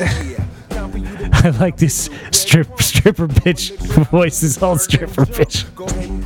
I 1.42 1.50
like 1.58 1.78
this 1.78 2.10
strip 2.50 2.82
stripper 2.82 3.28
bitch 3.28 3.76
voice. 4.10 4.40
This 4.40 4.56
whole 4.56 4.76
stripper 4.76 5.24
bitch. 5.24 5.64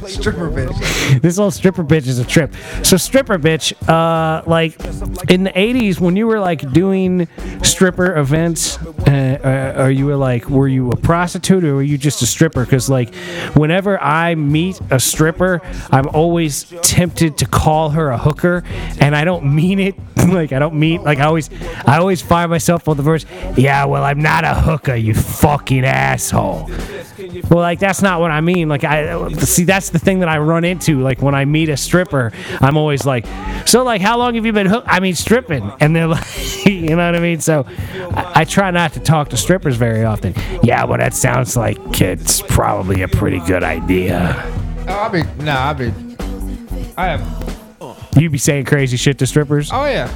Stripper 0.08 0.50
bitch. 0.50 1.20
This 1.20 1.36
whole 1.36 1.50
stripper 1.50 1.84
bitch 1.84 2.06
is 2.06 2.18
a 2.18 2.24
trip. 2.24 2.54
So 2.82 2.96
stripper 2.96 3.38
bitch, 3.38 3.74
uh, 3.88 4.42
like 4.46 4.72
in 5.30 5.44
the 5.44 5.50
'80s 5.50 6.00
when 6.00 6.16
you 6.16 6.26
were 6.26 6.40
like 6.40 6.72
doing 6.72 7.28
stripper 7.62 8.16
events, 8.16 8.78
uh, 9.06 9.74
uh, 9.76 9.82
or 9.82 9.90
you 9.90 10.06
were 10.06 10.16
like, 10.16 10.48
were 10.48 10.68
you 10.68 10.90
a 10.92 10.96
prostitute 10.96 11.62
or 11.62 11.74
were 11.74 11.82
you 11.82 11.98
just 11.98 12.22
a 12.22 12.26
stripper? 12.26 12.64
Because 12.64 12.88
like, 12.88 13.14
whenever 13.54 14.02
I 14.02 14.34
meet 14.34 14.80
a 14.90 14.98
stripper, 14.98 15.60
I'm 15.90 16.08
always 16.08 16.72
tempted 16.80 17.36
to 17.38 17.46
call 17.46 17.90
her 17.90 18.08
a 18.08 18.16
hooker, 18.16 18.64
and 18.98 19.14
I 19.14 19.24
don't 19.24 19.54
mean 19.54 19.78
it. 19.78 19.94
like 20.28 20.52
I 20.52 20.58
don't 20.58 20.76
mean 20.76 21.02
like 21.02 21.18
I 21.18 21.26
always, 21.26 21.50
I 21.84 21.98
always 21.98 22.22
find 22.22 22.50
myself 22.50 22.88
on 22.88 22.96
the 22.96 23.02
verse. 23.02 23.26
Yeah, 23.58 23.84
well, 23.84 24.04
I'm 24.04 24.22
not 24.22 24.44
a 24.44 24.54
hooker, 24.54 24.94
you 24.94 25.12
fucking 25.12 25.84
asshole. 26.14 26.70
Well, 27.50 27.60
like 27.60 27.78
that's 27.78 28.02
not 28.02 28.20
what 28.20 28.30
I 28.30 28.40
mean. 28.40 28.68
Like 28.68 28.84
I 28.84 29.28
see 29.32 29.64
that's 29.64 29.90
the 29.90 29.98
thing 29.98 30.20
that 30.20 30.28
I 30.28 30.38
run 30.38 30.64
into. 30.64 31.00
Like 31.00 31.20
when 31.20 31.34
I 31.34 31.44
meet 31.44 31.68
a 31.68 31.76
stripper, 31.76 32.32
I'm 32.60 32.76
always 32.76 33.04
like, 33.04 33.26
so 33.66 33.82
like 33.82 34.00
how 34.00 34.16
long 34.18 34.34
have 34.34 34.46
you 34.46 34.52
been 34.52 34.66
hooked? 34.66 34.86
I 34.88 35.00
mean 35.00 35.14
stripping, 35.14 35.70
and 35.80 35.94
they're 35.94 36.06
like, 36.18 36.66
you 36.66 36.96
know 36.96 37.06
what 37.06 37.14
I 37.14 37.20
mean. 37.20 37.40
So 37.40 37.66
I, 37.68 38.32
I 38.36 38.44
try 38.44 38.70
not 38.70 38.92
to 38.94 39.00
talk 39.00 39.30
to 39.30 39.36
strippers 39.36 39.76
very 39.76 40.04
often. 40.04 40.34
Yeah, 40.62 40.84
well 40.84 40.98
that 40.98 41.14
sounds 41.14 41.56
like 41.56 42.00
it's 42.00 42.42
probably 42.42 43.02
a 43.02 43.08
pretty 43.08 43.40
good 43.40 43.62
idea. 43.62 44.40
Oh, 44.86 44.92
I'll 44.92 45.10
be 45.10 45.22
no, 45.42 45.52
I'll 45.52 45.74
be. 45.74 45.92
I 46.96 47.16
have. 47.16 47.44
You 48.16 48.30
be 48.30 48.38
saying 48.38 48.66
crazy 48.66 48.96
shit 48.96 49.18
to 49.18 49.26
strippers? 49.26 49.70
Oh 49.72 49.86
yeah. 49.86 50.08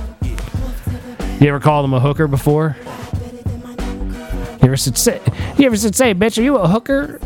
You 1.40 1.48
ever 1.48 1.60
called 1.60 1.84
them 1.84 1.94
a 1.94 2.00
hooker 2.00 2.28
before? 2.28 2.76
You 4.60 4.72
ever 4.72 4.76
said, 4.76 5.22
you 5.58 5.66
ever 5.66 5.76
said, 5.76 5.94
say, 5.94 6.14
bitch, 6.14 6.38
are 6.38 6.42
you 6.42 6.56
a 6.56 6.68
hooker? 6.68 7.18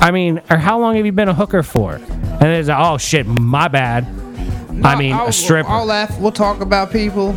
I 0.00 0.10
mean, 0.10 0.40
or 0.50 0.56
how 0.56 0.78
long 0.78 0.96
have 0.96 1.06
you 1.06 1.12
been 1.12 1.28
a 1.28 1.34
hooker 1.34 1.62
for? 1.62 1.94
And 1.94 2.44
it's 2.44 2.68
like, 2.68 2.78
oh 2.78 2.98
shit, 2.98 3.26
my 3.26 3.68
bad. 3.68 4.04
I 4.84 4.96
mean, 4.96 5.12
I'll, 5.12 5.28
a 5.28 5.32
stripper. 5.32 5.68
I'll 5.68 5.86
laugh. 5.86 6.18
We'll 6.20 6.32
talk 6.32 6.60
about 6.60 6.92
people. 6.92 7.34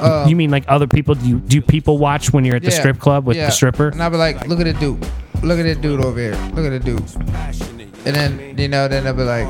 Uh, 0.00 0.26
you 0.28 0.34
mean 0.34 0.50
like 0.50 0.64
other 0.66 0.86
people? 0.86 1.14
Do 1.14 1.28
you 1.28 1.38
do 1.38 1.60
people 1.60 1.98
watch 1.98 2.32
when 2.32 2.44
you're 2.44 2.56
at 2.56 2.62
the 2.62 2.70
yeah, 2.70 2.78
strip 2.78 2.98
club 2.98 3.26
with 3.26 3.36
yeah. 3.36 3.46
the 3.46 3.52
stripper? 3.52 3.88
And 3.88 4.02
I'll 4.02 4.10
be 4.10 4.16
like, 4.16 4.46
look 4.48 4.58
at 4.58 4.64
the 4.64 4.72
dude. 4.72 5.00
Look 5.42 5.58
at 5.58 5.62
that 5.62 5.80
dude 5.80 6.00
over 6.00 6.18
here. 6.18 6.34
Look 6.54 6.64
at 6.64 6.70
the 6.70 6.80
dude. 6.80 7.02
And 8.06 8.16
then 8.16 8.58
you 8.58 8.68
know, 8.68 8.88
then 8.88 9.04
they'll 9.04 9.14
be 9.14 9.22
like, 9.22 9.46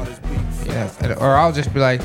you 0.66 0.72
know, 0.72 1.14
or 1.18 1.36
I'll 1.36 1.52
just 1.52 1.72
be 1.72 1.80
like, 1.80 2.00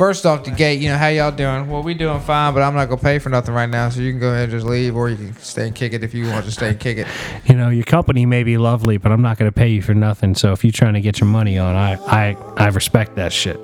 first 0.00 0.24
off 0.24 0.44
the 0.44 0.50
gate, 0.50 0.80
you 0.80 0.88
know, 0.88 0.96
how 0.96 1.08
y'all 1.08 1.30
doing? 1.30 1.68
Well, 1.68 1.82
we 1.82 1.92
doing 1.92 2.20
fine, 2.20 2.54
but 2.54 2.62
I'm 2.62 2.74
not 2.74 2.88
gonna 2.88 3.02
pay 3.02 3.18
for 3.18 3.28
nothing 3.28 3.52
right 3.54 3.68
now, 3.68 3.90
so 3.90 4.00
you 4.00 4.12
can 4.12 4.18
go 4.18 4.30
ahead 4.30 4.44
and 4.44 4.52
just 4.52 4.64
leave, 4.64 4.96
or 4.96 5.10
you 5.10 5.16
can 5.16 5.36
stay 5.36 5.66
and 5.66 5.76
kick 5.76 5.92
it 5.92 6.02
if 6.02 6.14
you 6.14 6.26
want 6.26 6.46
to 6.46 6.50
stay 6.50 6.70
and 6.70 6.80
kick 6.80 6.96
it. 6.96 7.06
You 7.44 7.54
know, 7.54 7.68
your 7.68 7.84
company 7.84 8.24
may 8.24 8.42
be 8.42 8.56
lovely, 8.56 8.96
but 8.96 9.12
I'm 9.12 9.20
not 9.20 9.36
going 9.36 9.50
to 9.50 9.54
pay 9.54 9.68
you 9.68 9.82
for 9.82 9.92
nothing. 9.92 10.34
So 10.34 10.52
if 10.52 10.64
you're 10.64 10.72
trying 10.72 10.94
to 10.94 11.00
get 11.02 11.20
your 11.20 11.28
money 11.28 11.58
on, 11.58 11.76
I 11.76 11.96
I 12.06 12.36
I 12.56 12.68
respect 12.68 13.16
that 13.16 13.30
shit. 13.30 13.62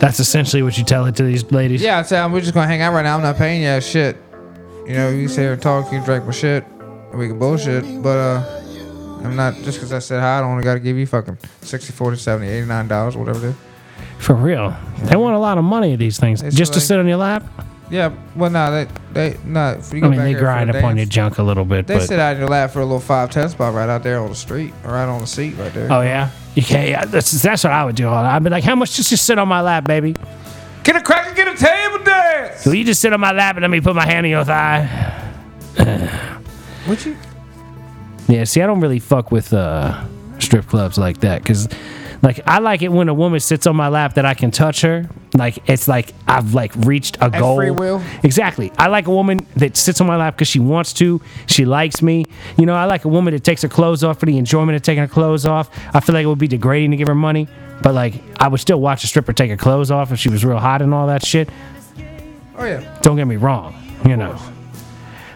That's 0.00 0.18
essentially 0.18 0.62
what 0.62 0.76
you 0.78 0.82
tell 0.84 1.06
it 1.06 1.14
to 1.16 1.22
these 1.22 1.44
ladies. 1.52 1.80
Yeah, 1.80 2.00
I 2.00 2.02
tell 2.02 2.24
them 2.24 2.32
we're 2.32 2.40
just 2.40 2.54
gonna 2.54 2.66
hang 2.66 2.82
out 2.82 2.92
right 2.92 3.02
now. 3.02 3.14
I'm 3.14 3.22
not 3.22 3.36
paying 3.36 3.62
you 3.62 3.80
shit. 3.80 4.16
You 4.86 4.94
know, 4.94 5.10
you 5.10 5.28
sit 5.28 5.42
here 5.42 5.52
and 5.52 5.62
talk, 5.62 5.84
you 5.92 5.98
can 5.98 6.04
drink 6.04 6.24
my 6.24 6.32
shit, 6.32 6.64
we 7.14 7.28
can 7.28 7.38
bullshit, 7.38 7.84
but 8.02 8.18
uh, 8.18 8.62
I'm 9.22 9.36
not 9.36 9.54
just 9.56 9.78
because 9.78 9.92
I 9.92 10.00
said 10.00 10.20
hi. 10.20 10.38
I 10.38 10.40
don't 10.40 10.60
got 10.60 10.74
to 10.74 10.80
give 10.80 10.96
you 10.96 11.06
fucking 11.06 11.38
60, 11.60 11.92
40, 11.92 12.16
70, 12.16 12.48
89 12.48 12.88
dollars, 12.88 13.16
whatever 13.16 13.46
it 13.46 13.50
is. 13.50 13.56
For 14.18 14.34
real, 14.34 14.74
they 15.04 15.16
want 15.16 15.36
a 15.36 15.38
lot 15.38 15.58
of 15.58 15.64
money 15.64 15.94
these 15.96 16.18
things 16.18 16.42
It's 16.42 16.56
just 16.56 16.72
to 16.72 16.78
like- 16.78 16.86
sit 16.86 16.98
on 16.98 17.06
your 17.06 17.18
lap. 17.18 17.44
Yeah, 17.88 18.12
well, 18.34 18.50
no, 18.50 18.72
they 18.72 18.88
they 19.12 19.36
no. 19.44 19.74
If 19.78 19.92
you 19.92 19.98
I 19.98 20.00
go 20.00 20.08
mean, 20.08 20.18
back 20.18 20.24
they 20.26 20.32
for 20.34 20.40
grind 20.40 20.70
a 20.70 20.78
up 20.78 20.82
on 20.84 20.96
your 20.96 21.06
junk 21.06 21.38
a 21.38 21.42
little 21.44 21.64
bit, 21.64 21.86
They 21.86 21.98
but 21.98 22.08
sit 22.08 22.18
out 22.18 22.34
in 22.34 22.40
your 22.40 22.48
lap 22.48 22.72
for 22.72 22.80
a 22.80 22.84
little 22.84 22.98
five 22.98 23.30
ten 23.30 23.48
spot 23.48 23.74
right 23.74 23.88
out 23.88 24.02
there 24.02 24.18
on 24.20 24.28
the 24.30 24.34
street, 24.34 24.74
right 24.84 25.04
on 25.04 25.20
the 25.20 25.26
seat 25.28 25.54
right 25.56 25.72
there. 25.72 25.86
oh 25.92 26.00
yeah, 26.00 26.30
you 26.56 26.62
can't. 26.62 26.88
Yeah, 26.88 27.04
that's 27.04 27.30
that's 27.40 27.62
what 27.62 27.72
I 27.72 27.84
would 27.84 27.94
do. 27.94 28.08
I'd 28.08 28.42
be 28.42 28.50
like, 28.50 28.64
how 28.64 28.74
much 28.74 28.96
just 28.96 29.10
just 29.10 29.24
sit 29.24 29.38
on 29.38 29.46
my 29.46 29.60
lap, 29.60 29.84
baby? 29.84 30.16
Get 30.82 30.96
a 30.96 31.00
cracker, 31.00 31.32
get 31.34 31.46
a 31.46 31.56
table 31.56 32.02
dance. 32.02 32.66
Will 32.66 32.74
you 32.74 32.82
just 32.84 33.00
sit 33.00 33.12
on 33.12 33.20
my 33.20 33.30
lap 33.30 33.54
and 33.54 33.62
let 33.62 33.70
me 33.70 33.80
put 33.80 33.94
my 33.94 34.04
hand 34.04 34.26
on 34.26 34.30
your 34.30 34.44
thigh? 34.44 35.22
Would 36.88 37.04
you? 37.04 37.16
Yeah, 38.28 38.42
see, 38.44 38.62
I 38.62 38.66
don't 38.66 38.80
really 38.80 38.98
fuck 38.98 39.30
with 39.30 39.52
uh, 39.52 40.04
strip 40.40 40.66
clubs 40.66 40.98
like 40.98 41.18
that 41.20 41.42
because, 41.42 41.68
like, 42.22 42.40
I 42.46 42.58
like 42.58 42.82
it 42.82 42.90
when 42.90 43.08
a 43.08 43.14
woman 43.14 43.40
sits 43.40 43.66
on 43.66 43.76
my 43.76 43.88
lap 43.88 44.14
that 44.14 44.24
I 44.24 44.34
can 44.34 44.50
touch 44.50 44.80
her. 44.82 45.08
Like, 45.34 45.68
it's 45.68 45.86
like 45.86 46.12
I've 46.26 46.54
like 46.54 46.74
reached 46.76 47.18
a 47.20 47.30
goal. 47.30 47.56
free 47.56 47.70
will? 47.70 48.02
Exactly. 48.22 48.72
I 48.78 48.88
like 48.88 49.06
a 49.06 49.10
woman 49.10 49.40
that 49.56 49.76
sits 49.76 50.00
on 50.00 50.06
my 50.06 50.16
lap 50.16 50.34
because 50.34 50.48
she 50.48 50.58
wants 50.58 50.92
to. 50.94 51.20
She 51.46 51.64
likes 51.64 52.02
me. 52.02 52.24
You 52.56 52.66
know, 52.66 52.74
I 52.74 52.86
like 52.86 53.04
a 53.04 53.08
woman 53.08 53.34
that 53.34 53.44
takes 53.44 53.62
her 53.62 53.68
clothes 53.68 54.02
off 54.02 54.20
for 54.20 54.26
the 54.26 54.38
enjoyment 54.38 54.76
of 54.76 54.82
taking 54.82 55.02
her 55.02 55.08
clothes 55.08 55.46
off. 55.46 55.70
I 55.94 56.00
feel 56.00 56.14
like 56.14 56.24
it 56.24 56.28
would 56.28 56.38
be 56.38 56.48
degrading 56.48 56.90
to 56.92 56.96
give 56.96 57.08
her 57.08 57.14
money, 57.14 57.48
but 57.82 57.94
like, 57.94 58.14
I 58.40 58.48
would 58.48 58.60
still 58.60 58.80
watch 58.80 59.04
a 59.04 59.06
stripper 59.06 59.32
take 59.32 59.50
her 59.50 59.56
clothes 59.56 59.90
off 59.90 60.12
if 60.12 60.18
she 60.18 60.28
was 60.28 60.44
real 60.44 60.58
hot 60.58 60.82
and 60.82 60.94
all 60.94 61.06
that 61.08 61.24
shit. 61.24 61.48
Oh 62.56 62.64
yeah. 62.64 62.98
Don't 63.02 63.16
get 63.16 63.26
me 63.26 63.36
wrong, 63.36 63.74
you 64.06 64.16
know. 64.16 64.38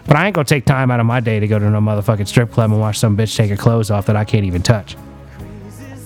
But 0.07 0.17
I 0.17 0.25
ain't 0.25 0.35
gonna 0.35 0.45
take 0.45 0.65
time 0.65 0.89
out 0.89 0.99
of 0.99 1.05
my 1.05 1.19
day 1.19 1.39
to 1.39 1.47
go 1.47 1.59
to 1.59 1.69
no 1.69 1.79
motherfucking 1.79 2.27
strip 2.27 2.51
club 2.51 2.71
and 2.71 2.79
watch 2.79 2.97
some 2.97 3.15
bitch 3.15 3.35
take 3.35 3.51
her 3.51 3.57
clothes 3.57 3.91
off 3.91 4.07
that 4.07 4.15
I 4.15 4.25
can't 4.25 4.45
even 4.45 4.63
touch. 4.63 4.97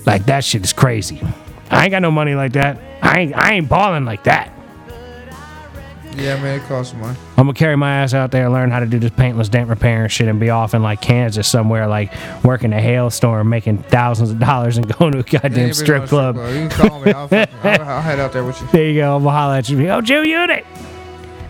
Like 0.06 0.26
that 0.26 0.44
shit 0.44 0.64
is 0.64 0.74
crazy. 0.74 1.22
I 1.70 1.84
ain't 1.84 1.92
got 1.92 2.02
no 2.02 2.12
money 2.12 2.36
like 2.36 2.54
that. 2.54 2.80
I 3.02 3.20
ain't 3.22 3.36
I 3.36 3.54
ain't 3.54 3.70
balling 3.70 4.06
like 4.06 4.24
that. 4.26 4.52
Yeah, 6.16 6.42
man, 6.42 6.62
it 6.62 6.64
costs 6.68 6.94
money. 6.94 7.18
I'm 7.32 7.46
gonna 7.46 7.54
carry 7.54 7.76
my 7.76 7.98
ass 7.98 8.14
out 8.14 8.32
there 8.32 8.46
and 8.46 8.54
learn 8.54 8.72
how 8.72 8.80
to 8.80 8.86
do 8.86 9.00
this 9.00 9.12
paintless 9.12 9.50
dent 9.50 9.70
repair 9.70 10.04
and 10.04 10.12
shit 10.12 10.30
and 10.30 10.40
be 10.40 10.50
off 10.50 10.74
in 10.74 10.82
like 10.82 11.02
Kansas 11.02 11.46
somewhere 11.46 11.88
like 11.88 12.14
working 12.44 12.72
a 12.72 12.80
hailstorm 12.80 13.50
making 13.50 13.80
thousands 13.80 14.32
of 14.32 14.40
dollars 14.40 14.78
and 14.78 14.88
going 14.98 15.12
to 15.12 15.20
a 15.20 15.24
goddamn 15.24 15.52
Yeah, 15.54 15.62
you 15.64 15.68
be 15.68 15.74
strip 15.74 16.06
club. 16.08 16.38
You 16.38 16.42
can 16.42 16.70
call 16.70 17.02
me. 17.02 17.12
I'll, 17.12 17.28
I'll, 17.32 17.82
I'll 17.82 18.02
head 18.02 18.20
out 18.20 18.32
there 18.32 18.46
with 18.46 18.62
you. 18.62 18.68
There 18.72 18.86
you 18.90 19.02
go, 19.02 19.18
I'm 19.18 19.24
gonna 19.24 19.36
holler 19.36 19.56
at 19.56 19.68
you. 19.68 19.90
Oh 19.90 20.00
Jew 20.02 20.24
unit. 20.24 20.66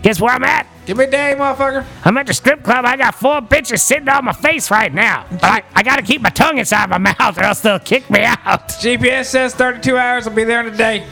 Guess 0.06 0.20
where 0.20 0.32
I'm 0.32 0.44
at? 0.44 0.68
Give 0.86 0.96
me 0.96 1.02
a 1.02 1.10
day, 1.10 1.34
motherfucker. 1.36 1.84
I'm 2.04 2.16
at 2.16 2.28
the 2.28 2.32
strip 2.32 2.62
club. 2.62 2.84
I 2.84 2.96
got 2.96 3.16
four 3.16 3.40
bitches 3.40 3.80
sitting 3.80 4.08
on 4.08 4.24
my 4.24 4.32
face 4.32 4.70
right 4.70 4.94
now. 4.94 5.26
But 5.32 5.42
I, 5.42 5.64
I 5.74 5.82
gotta 5.82 6.02
keep 6.02 6.20
my 6.20 6.28
tongue 6.28 6.58
inside 6.58 6.88
my 6.90 6.98
mouth 7.18 7.36
or 7.36 7.42
else 7.42 7.60
they'll 7.60 7.80
kick 7.80 8.08
me 8.08 8.20
out. 8.22 8.68
GPS 8.68 9.24
says 9.24 9.52
32 9.56 9.98
hours. 9.98 10.28
I'll 10.28 10.32
be 10.32 10.44
there 10.44 10.60
in 10.60 10.72
a 10.72 10.76
day. 10.76 11.04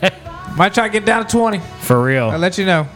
Might 0.56 0.74
try 0.74 0.88
to 0.88 0.92
get 0.92 1.04
down 1.04 1.24
to 1.24 1.30
20. 1.30 1.60
For 1.82 2.02
real. 2.02 2.30
I'll 2.30 2.38
let 2.40 2.58
you 2.58 2.66
know. 2.66 2.88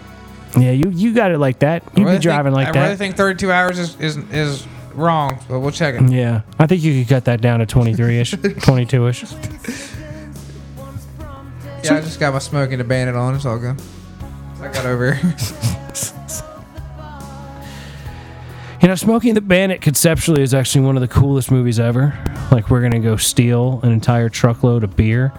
Yeah, 0.58 0.72
you 0.72 0.90
you 0.90 1.14
got 1.14 1.30
it 1.30 1.38
like 1.38 1.60
that. 1.60 1.84
You 1.94 2.02
I 2.02 2.06
really 2.06 2.18
be 2.18 2.22
driving 2.22 2.52
think, 2.52 2.66
like 2.66 2.68
I 2.70 2.72
that. 2.72 2.82
really 2.82 2.96
think 2.96 3.14
32 3.14 3.52
hours 3.52 3.78
is, 3.78 4.00
is 4.00 4.16
is 4.32 4.66
wrong, 4.94 5.38
but 5.48 5.60
we'll 5.60 5.70
check 5.70 5.94
it. 5.94 6.10
yeah, 6.10 6.40
I 6.58 6.66
think 6.66 6.82
you 6.82 7.04
could 7.04 7.08
cut 7.08 7.24
that 7.26 7.40
down 7.40 7.60
to 7.60 7.66
23 7.66 8.18
ish, 8.18 8.30
22 8.62 9.06
ish. 9.06 9.22
Yeah, 11.84 11.98
I 11.98 12.00
just 12.00 12.18
got 12.18 12.32
my 12.32 12.40
smoking 12.40 12.84
bandit 12.88 13.14
on. 13.14 13.36
It's 13.36 13.46
all 13.46 13.60
good. 13.60 13.80
I 14.60 14.68
got 14.68 14.86
over. 14.86 15.20
You 18.82 18.88
know, 18.88 18.94
Smokey 18.94 19.30
and 19.30 19.36
the 19.36 19.40
Bandit 19.40 19.80
conceptually 19.80 20.42
is 20.42 20.54
actually 20.54 20.84
one 20.84 20.96
of 20.96 21.00
the 21.00 21.08
coolest 21.08 21.50
movies 21.50 21.80
ever. 21.80 22.16
Like, 22.52 22.70
we're 22.70 22.82
gonna 22.82 23.00
go 23.00 23.16
steal 23.16 23.80
an 23.82 23.90
entire 23.90 24.28
truckload 24.28 24.84
of 24.84 24.94
beer, 24.94 25.32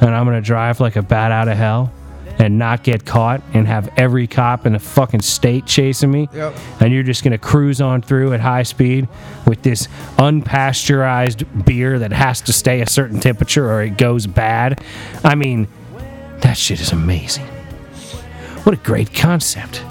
and 0.00 0.14
I'm 0.14 0.24
gonna 0.24 0.40
drive 0.40 0.80
like 0.80 0.96
a 0.96 1.02
bat 1.02 1.32
out 1.32 1.48
of 1.48 1.58
hell 1.58 1.92
and 2.38 2.58
not 2.58 2.82
get 2.82 3.04
caught 3.04 3.42
and 3.52 3.66
have 3.66 3.92
every 3.98 4.26
cop 4.26 4.64
in 4.64 4.72
the 4.72 4.78
fucking 4.78 5.20
state 5.20 5.66
chasing 5.66 6.10
me. 6.10 6.28
Yep. 6.32 6.56
And 6.80 6.94
you're 6.94 7.02
just 7.02 7.22
gonna 7.22 7.36
cruise 7.36 7.82
on 7.82 8.00
through 8.00 8.32
at 8.32 8.40
high 8.40 8.62
speed 8.62 9.08
with 9.46 9.62
this 9.62 9.88
unpasteurized 10.16 11.66
beer 11.66 11.98
that 11.98 12.12
has 12.12 12.40
to 12.42 12.52
stay 12.54 12.80
a 12.80 12.88
certain 12.88 13.20
temperature 13.20 13.70
or 13.70 13.82
it 13.82 13.98
goes 13.98 14.26
bad. 14.26 14.82
I 15.22 15.34
mean, 15.34 15.68
that 16.38 16.56
shit 16.56 16.80
is 16.80 16.92
amazing. 16.92 17.46
What 18.64 18.74
a 18.74 18.78
great 18.78 19.12
concept. 19.14 19.82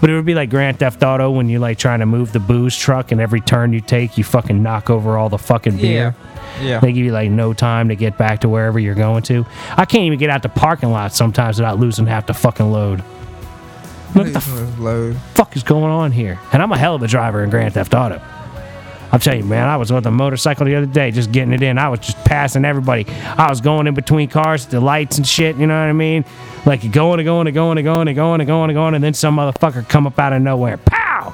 But 0.00 0.10
it 0.10 0.14
would 0.14 0.24
be 0.24 0.34
like 0.34 0.48
Grand 0.50 0.78
Theft 0.78 1.02
Auto 1.02 1.30
when 1.32 1.48
you're 1.48 1.58
like 1.60 1.76
trying 1.78 1.98
to 2.00 2.06
move 2.06 2.32
the 2.32 2.38
booze 2.38 2.76
truck, 2.76 3.10
and 3.10 3.20
every 3.20 3.40
turn 3.40 3.72
you 3.72 3.80
take, 3.80 4.16
you 4.16 4.22
fucking 4.22 4.62
knock 4.62 4.90
over 4.90 5.16
all 5.18 5.28
the 5.28 5.38
fucking 5.38 5.76
beer. 5.78 6.14
Yeah. 6.62 6.78
They 6.80 6.92
give 6.92 7.04
you 7.04 7.12
like 7.12 7.30
no 7.30 7.52
time 7.52 7.88
to 7.88 7.96
get 7.96 8.16
back 8.16 8.40
to 8.42 8.48
wherever 8.48 8.78
you're 8.78 8.94
going 8.94 9.22
to. 9.24 9.44
I 9.76 9.84
can't 9.84 10.04
even 10.04 10.18
get 10.18 10.30
out 10.30 10.42
the 10.42 10.48
parking 10.48 10.90
lot 10.92 11.12
sometimes 11.12 11.58
without 11.58 11.78
losing 11.80 12.06
half 12.06 12.26
the 12.26 12.34
fucking 12.34 12.70
load. 12.70 13.00
What 14.14 14.32
the 14.32 14.38
f- 14.38 14.78
Load. 14.78 15.16
fuck 15.34 15.54
is 15.56 15.62
going 15.62 15.90
on 15.92 16.12
here? 16.12 16.38
And 16.52 16.62
I'm 16.62 16.72
a 16.72 16.78
hell 16.78 16.94
of 16.94 17.02
a 17.02 17.08
driver 17.08 17.42
in 17.44 17.50
Grand 17.50 17.74
Theft 17.74 17.92
Auto. 17.94 18.20
I'll 19.10 19.18
tell 19.18 19.34
you, 19.34 19.44
man, 19.44 19.68
I 19.68 19.76
was 19.76 19.90
on 19.90 20.02
the 20.02 20.10
motorcycle 20.10 20.66
the 20.66 20.74
other 20.74 20.86
day, 20.86 21.10
just 21.10 21.32
getting 21.32 21.54
it 21.54 21.62
in. 21.62 21.78
I 21.78 21.88
was 21.88 22.00
just 22.00 22.18
passing 22.24 22.64
everybody. 22.64 23.06
I 23.08 23.48
was 23.48 23.60
going 23.60 23.86
in 23.86 23.94
between 23.94 24.28
cars, 24.28 24.66
the 24.66 24.80
lights 24.80 25.16
and 25.16 25.26
shit. 25.26 25.56
You 25.56 25.66
know 25.66 25.78
what 25.80 25.88
I 25.88 25.92
mean? 25.92 26.24
Like 26.66 26.90
going 26.92 27.20
and 27.20 27.26
going 27.26 27.46
and 27.46 27.54
going 27.54 27.78
and 27.78 27.84
going 27.84 28.08
and 28.08 28.16
going 28.16 28.40
and 28.40 28.46
going 28.46 28.70
and 28.70 28.76
going, 28.76 28.94
and 28.94 29.02
then 29.02 29.14
some 29.14 29.36
motherfucker 29.36 29.88
come 29.88 30.06
up 30.06 30.18
out 30.18 30.32
of 30.32 30.42
nowhere, 30.42 30.76
pow! 30.76 31.32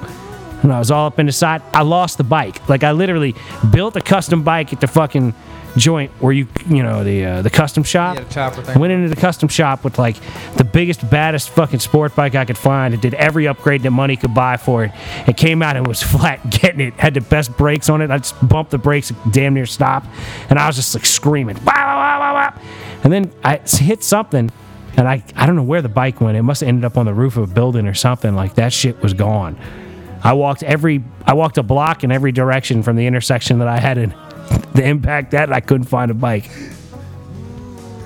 And 0.63 0.71
I 0.71 0.79
was 0.79 0.89
all 0.89 1.07
up 1.07 1.19
in 1.19 1.25
the 1.25 1.31
side. 1.31 1.61
I 1.73 1.83
lost 1.83 2.17
the 2.17 2.23
bike. 2.23 2.67
Like 2.69 2.83
I 2.83 2.91
literally 2.93 3.35
built 3.71 3.95
a 3.97 4.01
custom 4.01 4.43
bike 4.43 4.71
at 4.73 4.81
the 4.81 4.87
fucking 4.87 5.33
joint 5.77 6.11
where 6.21 6.33
you, 6.33 6.47
you 6.67 6.83
know, 6.83 7.03
the 7.03 7.25
uh, 7.25 7.41
the 7.41 7.49
custom 7.49 7.83
shop. 7.83 8.15
Yeah, 8.15 8.23
the 8.23 8.33
chopper 8.33 8.61
thing. 8.61 8.79
Went 8.79 8.93
into 8.93 9.09
the 9.09 9.19
custom 9.19 9.49
shop 9.49 9.83
with 9.83 9.99
like 9.99 10.15
the 10.55 10.63
biggest, 10.63 11.07
baddest 11.09 11.49
fucking 11.49 11.79
sport 11.79 12.15
bike 12.15 12.35
I 12.35 12.45
could 12.45 12.57
find. 12.57 12.93
It 12.93 13.01
did 13.01 13.13
every 13.15 13.47
upgrade 13.47 13.83
that 13.83 13.91
money 13.91 14.15
could 14.15 14.33
buy 14.33 14.57
for 14.57 14.85
it. 14.85 14.91
It 15.27 15.37
came 15.37 15.61
out 15.61 15.75
and 15.75 15.85
was 15.87 16.01
flat 16.11 16.49
getting 16.49 16.81
it. 16.81 16.93
Had 16.95 17.13
the 17.13 17.21
best 17.21 17.55
brakes 17.57 17.89
on 17.89 18.01
it. 18.01 18.11
I 18.11 18.17
just 18.17 18.47
bumped 18.47 18.71
the 18.71 18.77
brakes, 18.77 19.11
damn 19.31 19.53
near 19.53 19.65
stopped, 19.65 20.07
and 20.49 20.59
I 20.59 20.67
was 20.67 20.75
just 20.75 20.95
like 20.95 21.05
screaming, 21.05 21.57
wow, 21.65 21.73
wow, 21.73 22.19
wow, 22.19 22.33
wow. 22.33 22.61
And 23.03 23.13
then 23.13 23.31
I 23.43 23.57
hit 23.57 24.03
something, 24.03 24.51
and 24.97 25.07
I 25.07 25.23
I 25.35 25.45
don't 25.45 25.55
know 25.55 25.63
where 25.63 25.81
the 25.81 25.89
bike 25.89 26.21
went. 26.21 26.37
It 26.37 26.43
must 26.43 26.61
have 26.61 26.69
ended 26.69 26.85
up 26.85 26.97
on 26.97 27.05
the 27.05 27.13
roof 27.13 27.37
of 27.37 27.51
a 27.51 27.53
building 27.53 27.87
or 27.87 27.93
something. 27.93 28.35
Like 28.35 28.55
that 28.55 28.73
shit 28.73 29.01
was 29.01 29.13
gone. 29.13 29.57
I 30.23 30.33
walked 30.33 30.63
every 30.63 31.03
I 31.25 31.33
walked 31.33 31.59
a 31.59 31.63
block 31.63 32.03
in 32.03 32.11
every 32.11 32.31
direction 32.31 32.81
from 32.81 32.95
the 32.95 33.05
intersection 33.05 33.59
that 33.59 33.67
I 33.67 33.79
had 33.79 33.99
in 33.99 34.11
the 34.73 34.83
impact 34.83 35.31
that 35.31 35.51
I 35.51 35.59
couldn't 35.59 35.87
find 35.87 36.11
a 36.11 36.13
bike. 36.13 36.49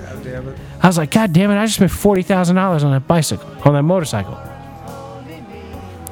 God 0.02 0.24
damn 0.24 0.48
it. 0.48 0.58
I 0.82 0.86
was 0.86 0.98
like, 0.98 1.10
God 1.10 1.32
damn 1.32 1.50
it, 1.50 1.56
I 1.56 1.64
just 1.66 1.76
spent 1.76 1.90
forty 1.90 2.22
thousand 2.22 2.56
dollars 2.56 2.84
on 2.84 2.92
that 2.92 3.06
bicycle, 3.06 3.48
on 3.64 3.74
that 3.74 3.82
motorcycle. 3.82 4.38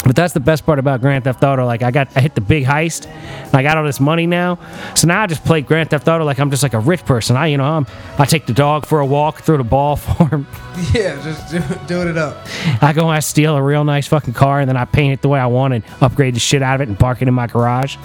But 0.09 0.17
that's 0.17 0.33
the 0.33 0.41
best 0.41 0.65
part 0.65 0.79
about 0.79 1.03
Grand 1.03 1.25
Theft 1.25 1.45
Auto. 1.45 1.67
Like 1.67 1.83
I 1.83 1.91
got, 1.91 2.09
I 2.17 2.21
hit 2.21 2.35
the 2.35 2.41
big 2.41 2.65
heist, 2.65 3.07
and 3.07 3.55
I 3.55 3.63
got 3.63 3.77
all 3.77 3.85
this 3.85 4.01
money 4.01 4.27
now. 4.27 4.59
So 4.95 5.07
now 5.07 5.23
I 5.23 5.27
just 5.27 5.45
play 5.45 5.61
Grand 5.61 5.91
Theft 5.91 6.09
Auto 6.09 6.25
like 6.25 6.39
I'm 6.39 6.51
just 6.51 6.63
like 6.63 6.73
a 6.73 6.79
rich 6.79 7.05
person. 7.05 7.37
I, 7.37 7.49
you 7.49 7.59
know, 7.59 7.65
I'm, 7.65 7.87
I 8.17 8.25
take 8.25 8.47
the 8.47 8.55
dog 8.55 8.87
for 8.87 9.01
a 9.01 9.07
walk, 9.07 9.43
throw 9.43 9.59
the 9.59 9.65
ball 9.65 9.97
for 9.97 10.27
him. 10.29 10.47
Yeah, 10.95 11.23
just 11.23 11.51
do, 11.51 11.61
doing 11.87 12.09
it 12.09 12.17
up. 12.17 12.39
I 12.81 12.95
go 12.95 13.03
and 13.03 13.11
I 13.11 13.21
steal 13.21 13.55
a 13.55 13.63
real 13.63 13.85
nice 13.85 14.07
fucking 14.07 14.33
car, 14.33 14.61
and 14.61 14.69
then 14.69 14.79
I 14.79 14.87
paint 14.87 15.13
it 15.13 15.21
the 15.21 15.29
way 15.29 15.41
I 15.41 15.47
want 15.47 15.75
and 15.75 15.85
upgrade 16.01 16.35
the 16.35 16.41
shit 16.41 16.63
out 16.63 16.77
of 16.77 16.81
it 16.81 16.89
and 16.89 16.99
park 16.99 17.21
it 17.21 17.29
in 17.29 17.35
my 17.35 17.47
garage. 17.47 17.97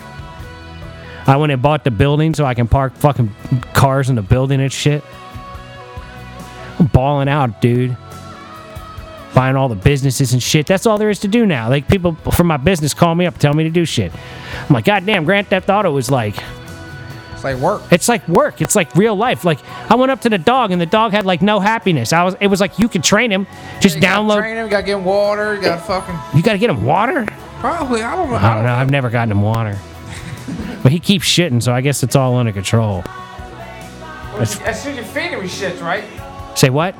I 1.26 1.38
went 1.38 1.52
and 1.54 1.62
bought 1.62 1.84
the 1.84 1.92
building 1.92 2.34
so 2.34 2.46
I 2.46 2.54
can 2.54 2.68
park 2.68 2.94
fucking 2.96 3.34
cars 3.74 4.10
in 4.10 4.16
the 4.16 4.22
building 4.22 4.60
and 4.62 4.72
shit. 4.72 5.04
I'm 6.80 6.88
balling 6.88 7.30
out, 7.30 7.62
dude. 7.62 7.96
Buying 9.34 9.56
all 9.56 9.68
the 9.70 9.76
businesses 9.76 10.34
and 10.34 10.44
shit. 10.44 10.68
That's 10.68 10.86
all 10.86 10.98
there 10.98 11.10
is 11.10 11.20
to 11.20 11.28
do 11.28 11.46
now. 11.46 11.70
Like 11.70 11.88
people 11.88 12.14
from 12.16 12.48
my 12.48 12.58
business 12.58 12.94
call 12.94 13.16
me 13.16 13.26
up, 13.26 13.38
tell 13.38 13.54
me 13.54 13.64
to 13.64 13.70
do 13.70 13.86
shit. 13.86 14.12
I'm 14.68 14.74
like, 14.74 14.86
God 14.86 15.06
damn, 15.06 15.24
Grand 15.26 15.48
Theft 15.48 15.70
Auto 15.70 15.96
is 15.98 16.12
like 16.12 16.36
It's 17.34 17.44
like 17.44 17.58
work. 17.58 17.82
it's 17.92 18.08
like 18.10 18.28
work. 18.28 18.62
It's 18.62 18.76
like 18.76 18.94
real 18.96 19.16
life. 19.16 19.44
Like 19.44 19.60
I 19.90 19.96
went 19.96 20.12
up 20.12 20.22
to 20.22 20.30
the 20.30 20.38
dog 20.38 20.72
and 20.72 20.80
the 20.80 20.86
dog 20.86 21.14
had 21.14 21.26
like 21.26 21.42
no 21.42 21.60
happiness. 21.60 22.14
I 22.14 22.24
was 22.24 22.36
it 22.42 22.48
was 22.48 22.60
like 22.62 22.78
you 22.78 22.88
could 22.90 23.04
train 23.04 23.32
him. 23.32 23.48
Just 23.80 23.96
You 23.96 24.02
gotta 24.02 24.22
download 24.24 24.40
Train 24.42 24.58
him. 24.58 24.66
You 24.66 24.72
gotta 24.72 24.86
get 24.86 24.98
him 24.98 25.06
water. 25.06 25.56
You 25.56 25.62
gotta 25.62 25.82
fucking. 25.82 26.38
you 26.38 26.44
gotta 26.44 26.60
get 26.60 26.70
him 26.70 26.84
water? 26.86 27.26
Probably. 27.60 28.04
I 28.04 28.16
don't 28.16 28.30
know. 28.30 28.36
I 28.36 28.54
don't 28.56 28.66
know. 28.66 28.74
I've 28.76 28.92
never 28.92 29.10
gotten 29.10 29.32
him 29.32 29.42
water. 29.42 29.80
But 30.82 30.92
he 30.92 31.00
keeps 31.00 31.26
shitting, 31.26 31.62
so 31.62 31.74
I 31.74 31.82
guess 31.82 32.04
it's 32.04 32.16
all 32.16 32.36
under 32.36 32.52
control. 32.52 33.04
As 34.40 34.52
soon 34.52 34.94
as 34.94 34.98
you 34.98 35.04
feed 35.04 35.32
him, 35.32 35.42
he 35.42 35.48
shits, 35.48 35.82
right? 35.82 36.04
Say 36.58 36.70
what? 36.70 36.96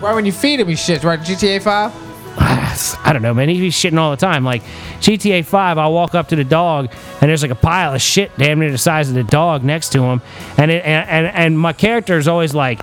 Right 0.00 0.14
when 0.14 0.24
you 0.24 0.32
feed 0.32 0.60
him, 0.60 0.68
he 0.68 0.74
shits, 0.74 1.04
right? 1.04 1.20
GTA 1.20 1.62
5? 1.62 2.10
I 3.04 3.12
don't 3.12 3.22
know, 3.22 3.34
man. 3.34 3.48
He's 3.48 3.74
shitting 3.74 3.98
all 3.98 4.12
the 4.12 4.16
time. 4.16 4.44
Like 4.44 4.62
GTA 5.00 5.44
5, 5.44 5.78
I'll 5.78 5.92
walk 5.92 6.14
up 6.14 6.28
to 6.28 6.36
the 6.36 6.44
dog 6.44 6.90
and 7.20 7.28
there's 7.28 7.42
like 7.42 7.50
a 7.50 7.56
pile 7.56 7.94
of 7.94 8.00
shit 8.00 8.30
damn 8.38 8.60
near 8.60 8.70
the 8.70 8.78
size 8.78 9.08
of 9.08 9.14
the 9.14 9.24
dog 9.24 9.64
next 9.64 9.90
to 9.90 10.02
him. 10.02 10.22
And 10.56 10.70
it, 10.70 10.84
and, 10.84 11.08
and, 11.08 11.26
and 11.26 11.58
my 11.58 11.72
character 11.72 12.16
is 12.16 12.28
always 12.28 12.54
like, 12.54 12.80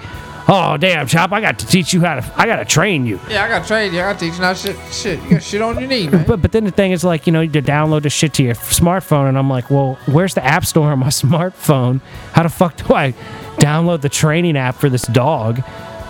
oh, 0.48 0.78
damn, 0.78 1.08
Chop, 1.08 1.32
I 1.32 1.42
got 1.42 1.60
to 1.60 1.66
teach 1.68 1.94
you 1.94 2.02
how 2.02 2.16
to, 2.20 2.34
I 2.36 2.46
got 2.46 2.58
to 2.58 2.66
train 2.66 3.06
you. 3.06 3.20
Yeah, 3.30 3.44
I 3.44 3.48
gotta 3.48 3.68
train 3.68 3.94
you. 3.94 4.00
I 4.00 4.14
gotta 4.14 4.20
teach 4.20 4.36
you 4.36 4.42
now 4.42 4.54
shit. 4.54 4.78
Shit, 4.92 5.22
you 5.24 5.30
got 5.32 5.44
shit 5.44 5.62
on 5.62 5.80
your 5.80 5.88
knee, 5.88 6.08
man. 6.08 6.26
But, 6.26 6.42
but 6.42 6.52
then 6.52 6.64
the 6.64 6.72
thing 6.72 6.92
is, 6.92 7.04
like, 7.04 7.28
you 7.28 7.34
know, 7.34 7.42
you 7.42 7.52
to 7.52 7.62
download 7.62 8.04
the 8.04 8.10
shit 8.10 8.34
to 8.36 8.44
your 8.44 8.56
smartphone. 8.56 9.30
And 9.30 9.38
I'm 9.38 9.50
like, 9.50 9.70
well, 9.70 9.98
where's 10.06 10.34
the 10.34 10.46
app 10.46 10.66
store 10.66 10.92
on 10.92 11.00
my 11.00 11.08
smartphone? 11.08 12.02
How 12.34 12.44
the 12.44 12.50
fuck 12.50 12.76
do 12.78 12.94
I 12.94 13.14
download 13.58 14.02
the 14.02 14.10
training 14.10 14.58
app 14.58 14.76
for 14.76 14.90
this 14.90 15.04
dog? 15.08 15.64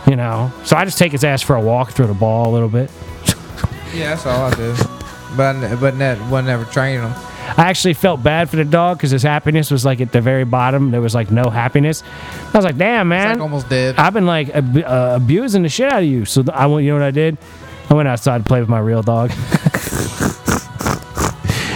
You 0.08 0.16
know? 0.16 0.52
So 0.64 0.76
I 0.78 0.86
just 0.86 0.98
take 0.98 1.12
his 1.12 1.24
ass 1.24 1.42
for 1.42 1.56
a 1.56 1.62
walk 1.62 1.92
through 1.92 2.08
the 2.08 2.14
ball 2.14 2.50
a 2.50 2.54
little 2.54 2.70
bit. 2.70 2.92
Yeah, 3.94 4.16
that's 4.16 4.26
all 4.26 4.52
I 4.52 4.56
do. 4.56 4.76
But 5.38 5.80
but 5.80 5.96
net 5.96 6.20
wasn't 6.30 6.50
ever 6.50 6.66
training 6.66 7.02
him. 7.02 7.14
I 7.56 7.70
actually 7.70 7.94
felt 7.94 8.22
bad 8.24 8.50
for 8.50 8.56
the 8.58 8.66
dog 8.66 8.98
because 8.98 9.12
his 9.12 9.24
happiness 9.24 9.72
was 9.72 9.86
like 9.86 10.02
at 10.02 10.12
the 10.12 10.20
very 10.22 10.44
bottom. 10.44 10.92
There 10.92 11.02
was 11.02 11.16
like 11.16 11.32
no 11.32 11.50
happiness. 11.50 12.04
I 12.54 12.58
was 12.58 12.66
like, 12.66 12.78
damn, 12.78 13.08
It's 13.08 13.10
man. 13.24 13.30
like 13.36 13.42
almost 13.42 13.70
dead. 13.70 13.96
I've 13.98 14.14
been 14.14 14.26
like 14.26 14.50
ab- 14.50 14.78
uh, 14.78 15.14
abusing 15.16 15.64
the 15.64 15.70
shit 15.70 15.92
out 15.92 16.02
of 16.04 16.08
you. 16.10 16.26
So 16.26 16.44
th- 16.44 16.54
I 16.56 16.66
went, 16.66 16.86
you 16.86 16.92
know 16.92 17.00
what 17.00 17.06
I 17.08 17.12
did? 17.12 17.38
I 17.90 17.94
went 17.94 18.08
outside 18.10 18.40
to 18.40 18.44
play 18.44 18.60
with 18.60 18.68
my 18.70 18.80
real 18.80 19.02
dog. 19.02 19.32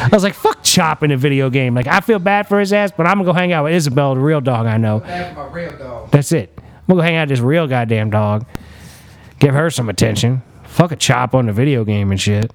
I 0.03 0.09
was 0.11 0.23
like, 0.23 0.33
fuck 0.33 0.61
Chop 0.63 1.03
in 1.03 1.11
a 1.11 1.17
video 1.17 1.49
game. 1.49 1.73
Like, 1.75 1.87
I 1.87 2.01
feel 2.01 2.19
bad 2.19 2.47
for 2.47 2.59
his 2.59 2.73
ass, 2.73 2.91
but 2.95 3.05
I'm 3.07 3.13
gonna 3.15 3.25
go 3.25 3.33
hang 3.33 3.51
out 3.53 3.65
with 3.65 3.73
Isabel, 3.73 4.15
the 4.15 4.21
real 4.21 4.41
dog 4.41 4.65
I 4.65 4.77
know. 4.77 4.99
Real 5.51 5.77
dog. 5.77 6.11
That's 6.11 6.31
it. 6.31 6.51
I'm 6.57 6.63
gonna 6.87 6.99
go 6.99 7.03
hang 7.03 7.15
out 7.15 7.23
with 7.29 7.37
this 7.37 7.39
real 7.39 7.67
goddamn 7.67 8.09
dog. 8.09 8.45
Give 9.39 9.53
her 9.53 9.69
some 9.69 9.89
attention. 9.89 10.41
Fuck 10.63 10.91
a 10.91 10.95
Chop 10.95 11.33
on 11.35 11.45
the 11.45 11.53
video 11.53 11.83
game 11.85 12.11
and 12.11 12.19
shit. 12.19 12.51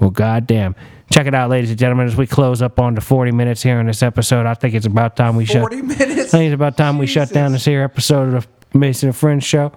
Well, 0.00 0.10
goddamn. 0.10 0.74
Check 1.10 1.26
it 1.26 1.34
out, 1.34 1.50
ladies 1.50 1.70
and 1.70 1.78
gentlemen, 1.78 2.06
as 2.06 2.16
we 2.16 2.26
close 2.26 2.60
up 2.62 2.78
on 2.80 2.96
to 2.96 3.00
40 3.00 3.30
minutes 3.32 3.62
here 3.62 3.78
in 3.80 3.86
this 3.86 4.02
episode. 4.02 4.44
I 4.46 4.54
think 4.54 4.74
it's 4.74 4.86
about 4.86 5.16
time 5.16 5.36
we 5.36 5.44
shut. 5.44 5.60
40 5.60 5.82
minutes? 5.82 6.00
I 6.34 6.38
think 6.38 6.48
it's 6.50 6.54
about 6.54 6.76
time 6.76 6.98
we 6.98 7.06
shut 7.06 7.30
down 7.30 7.52
this 7.52 7.64
here 7.64 7.82
episode 7.82 8.34
of 8.34 8.46
the 8.72 8.78
Mason 8.78 9.08
and 9.08 9.16
Friends 9.16 9.44
show. 9.44 9.72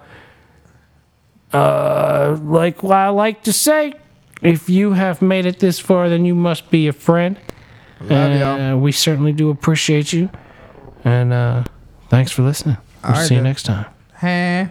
Uh, 1.52 2.38
like 2.42 2.82
what 2.82 2.96
I 2.96 3.08
like 3.08 3.42
to 3.44 3.52
say, 3.52 3.94
if 4.42 4.68
you 4.68 4.92
have 4.92 5.22
made 5.22 5.46
it 5.46 5.58
this 5.58 5.78
far, 5.78 6.08
then 6.08 6.24
you 6.24 6.34
must 6.34 6.70
be 6.70 6.88
a 6.88 6.92
friend. 6.92 7.38
Love 8.00 8.40
y'all. 8.40 8.60
Uh, 8.60 8.76
we 8.76 8.92
certainly 8.92 9.32
do 9.32 9.50
appreciate 9.50 10.12
you. 10.12 10.30
And 11.04 11.32
uh, 11.32 11.64
thanks 12.08 12.30
for 12.32 12.42
listening. 12.42 12.76
We'll 13.02 13.12
All 13.12 13.18
right, 13.18 13.26
see 13.26 13.34
you 13.34 13.40
then. 13.40 13.44
next 13.44 13.62
time. 13.64 13.86
Huh? 14.14 14.66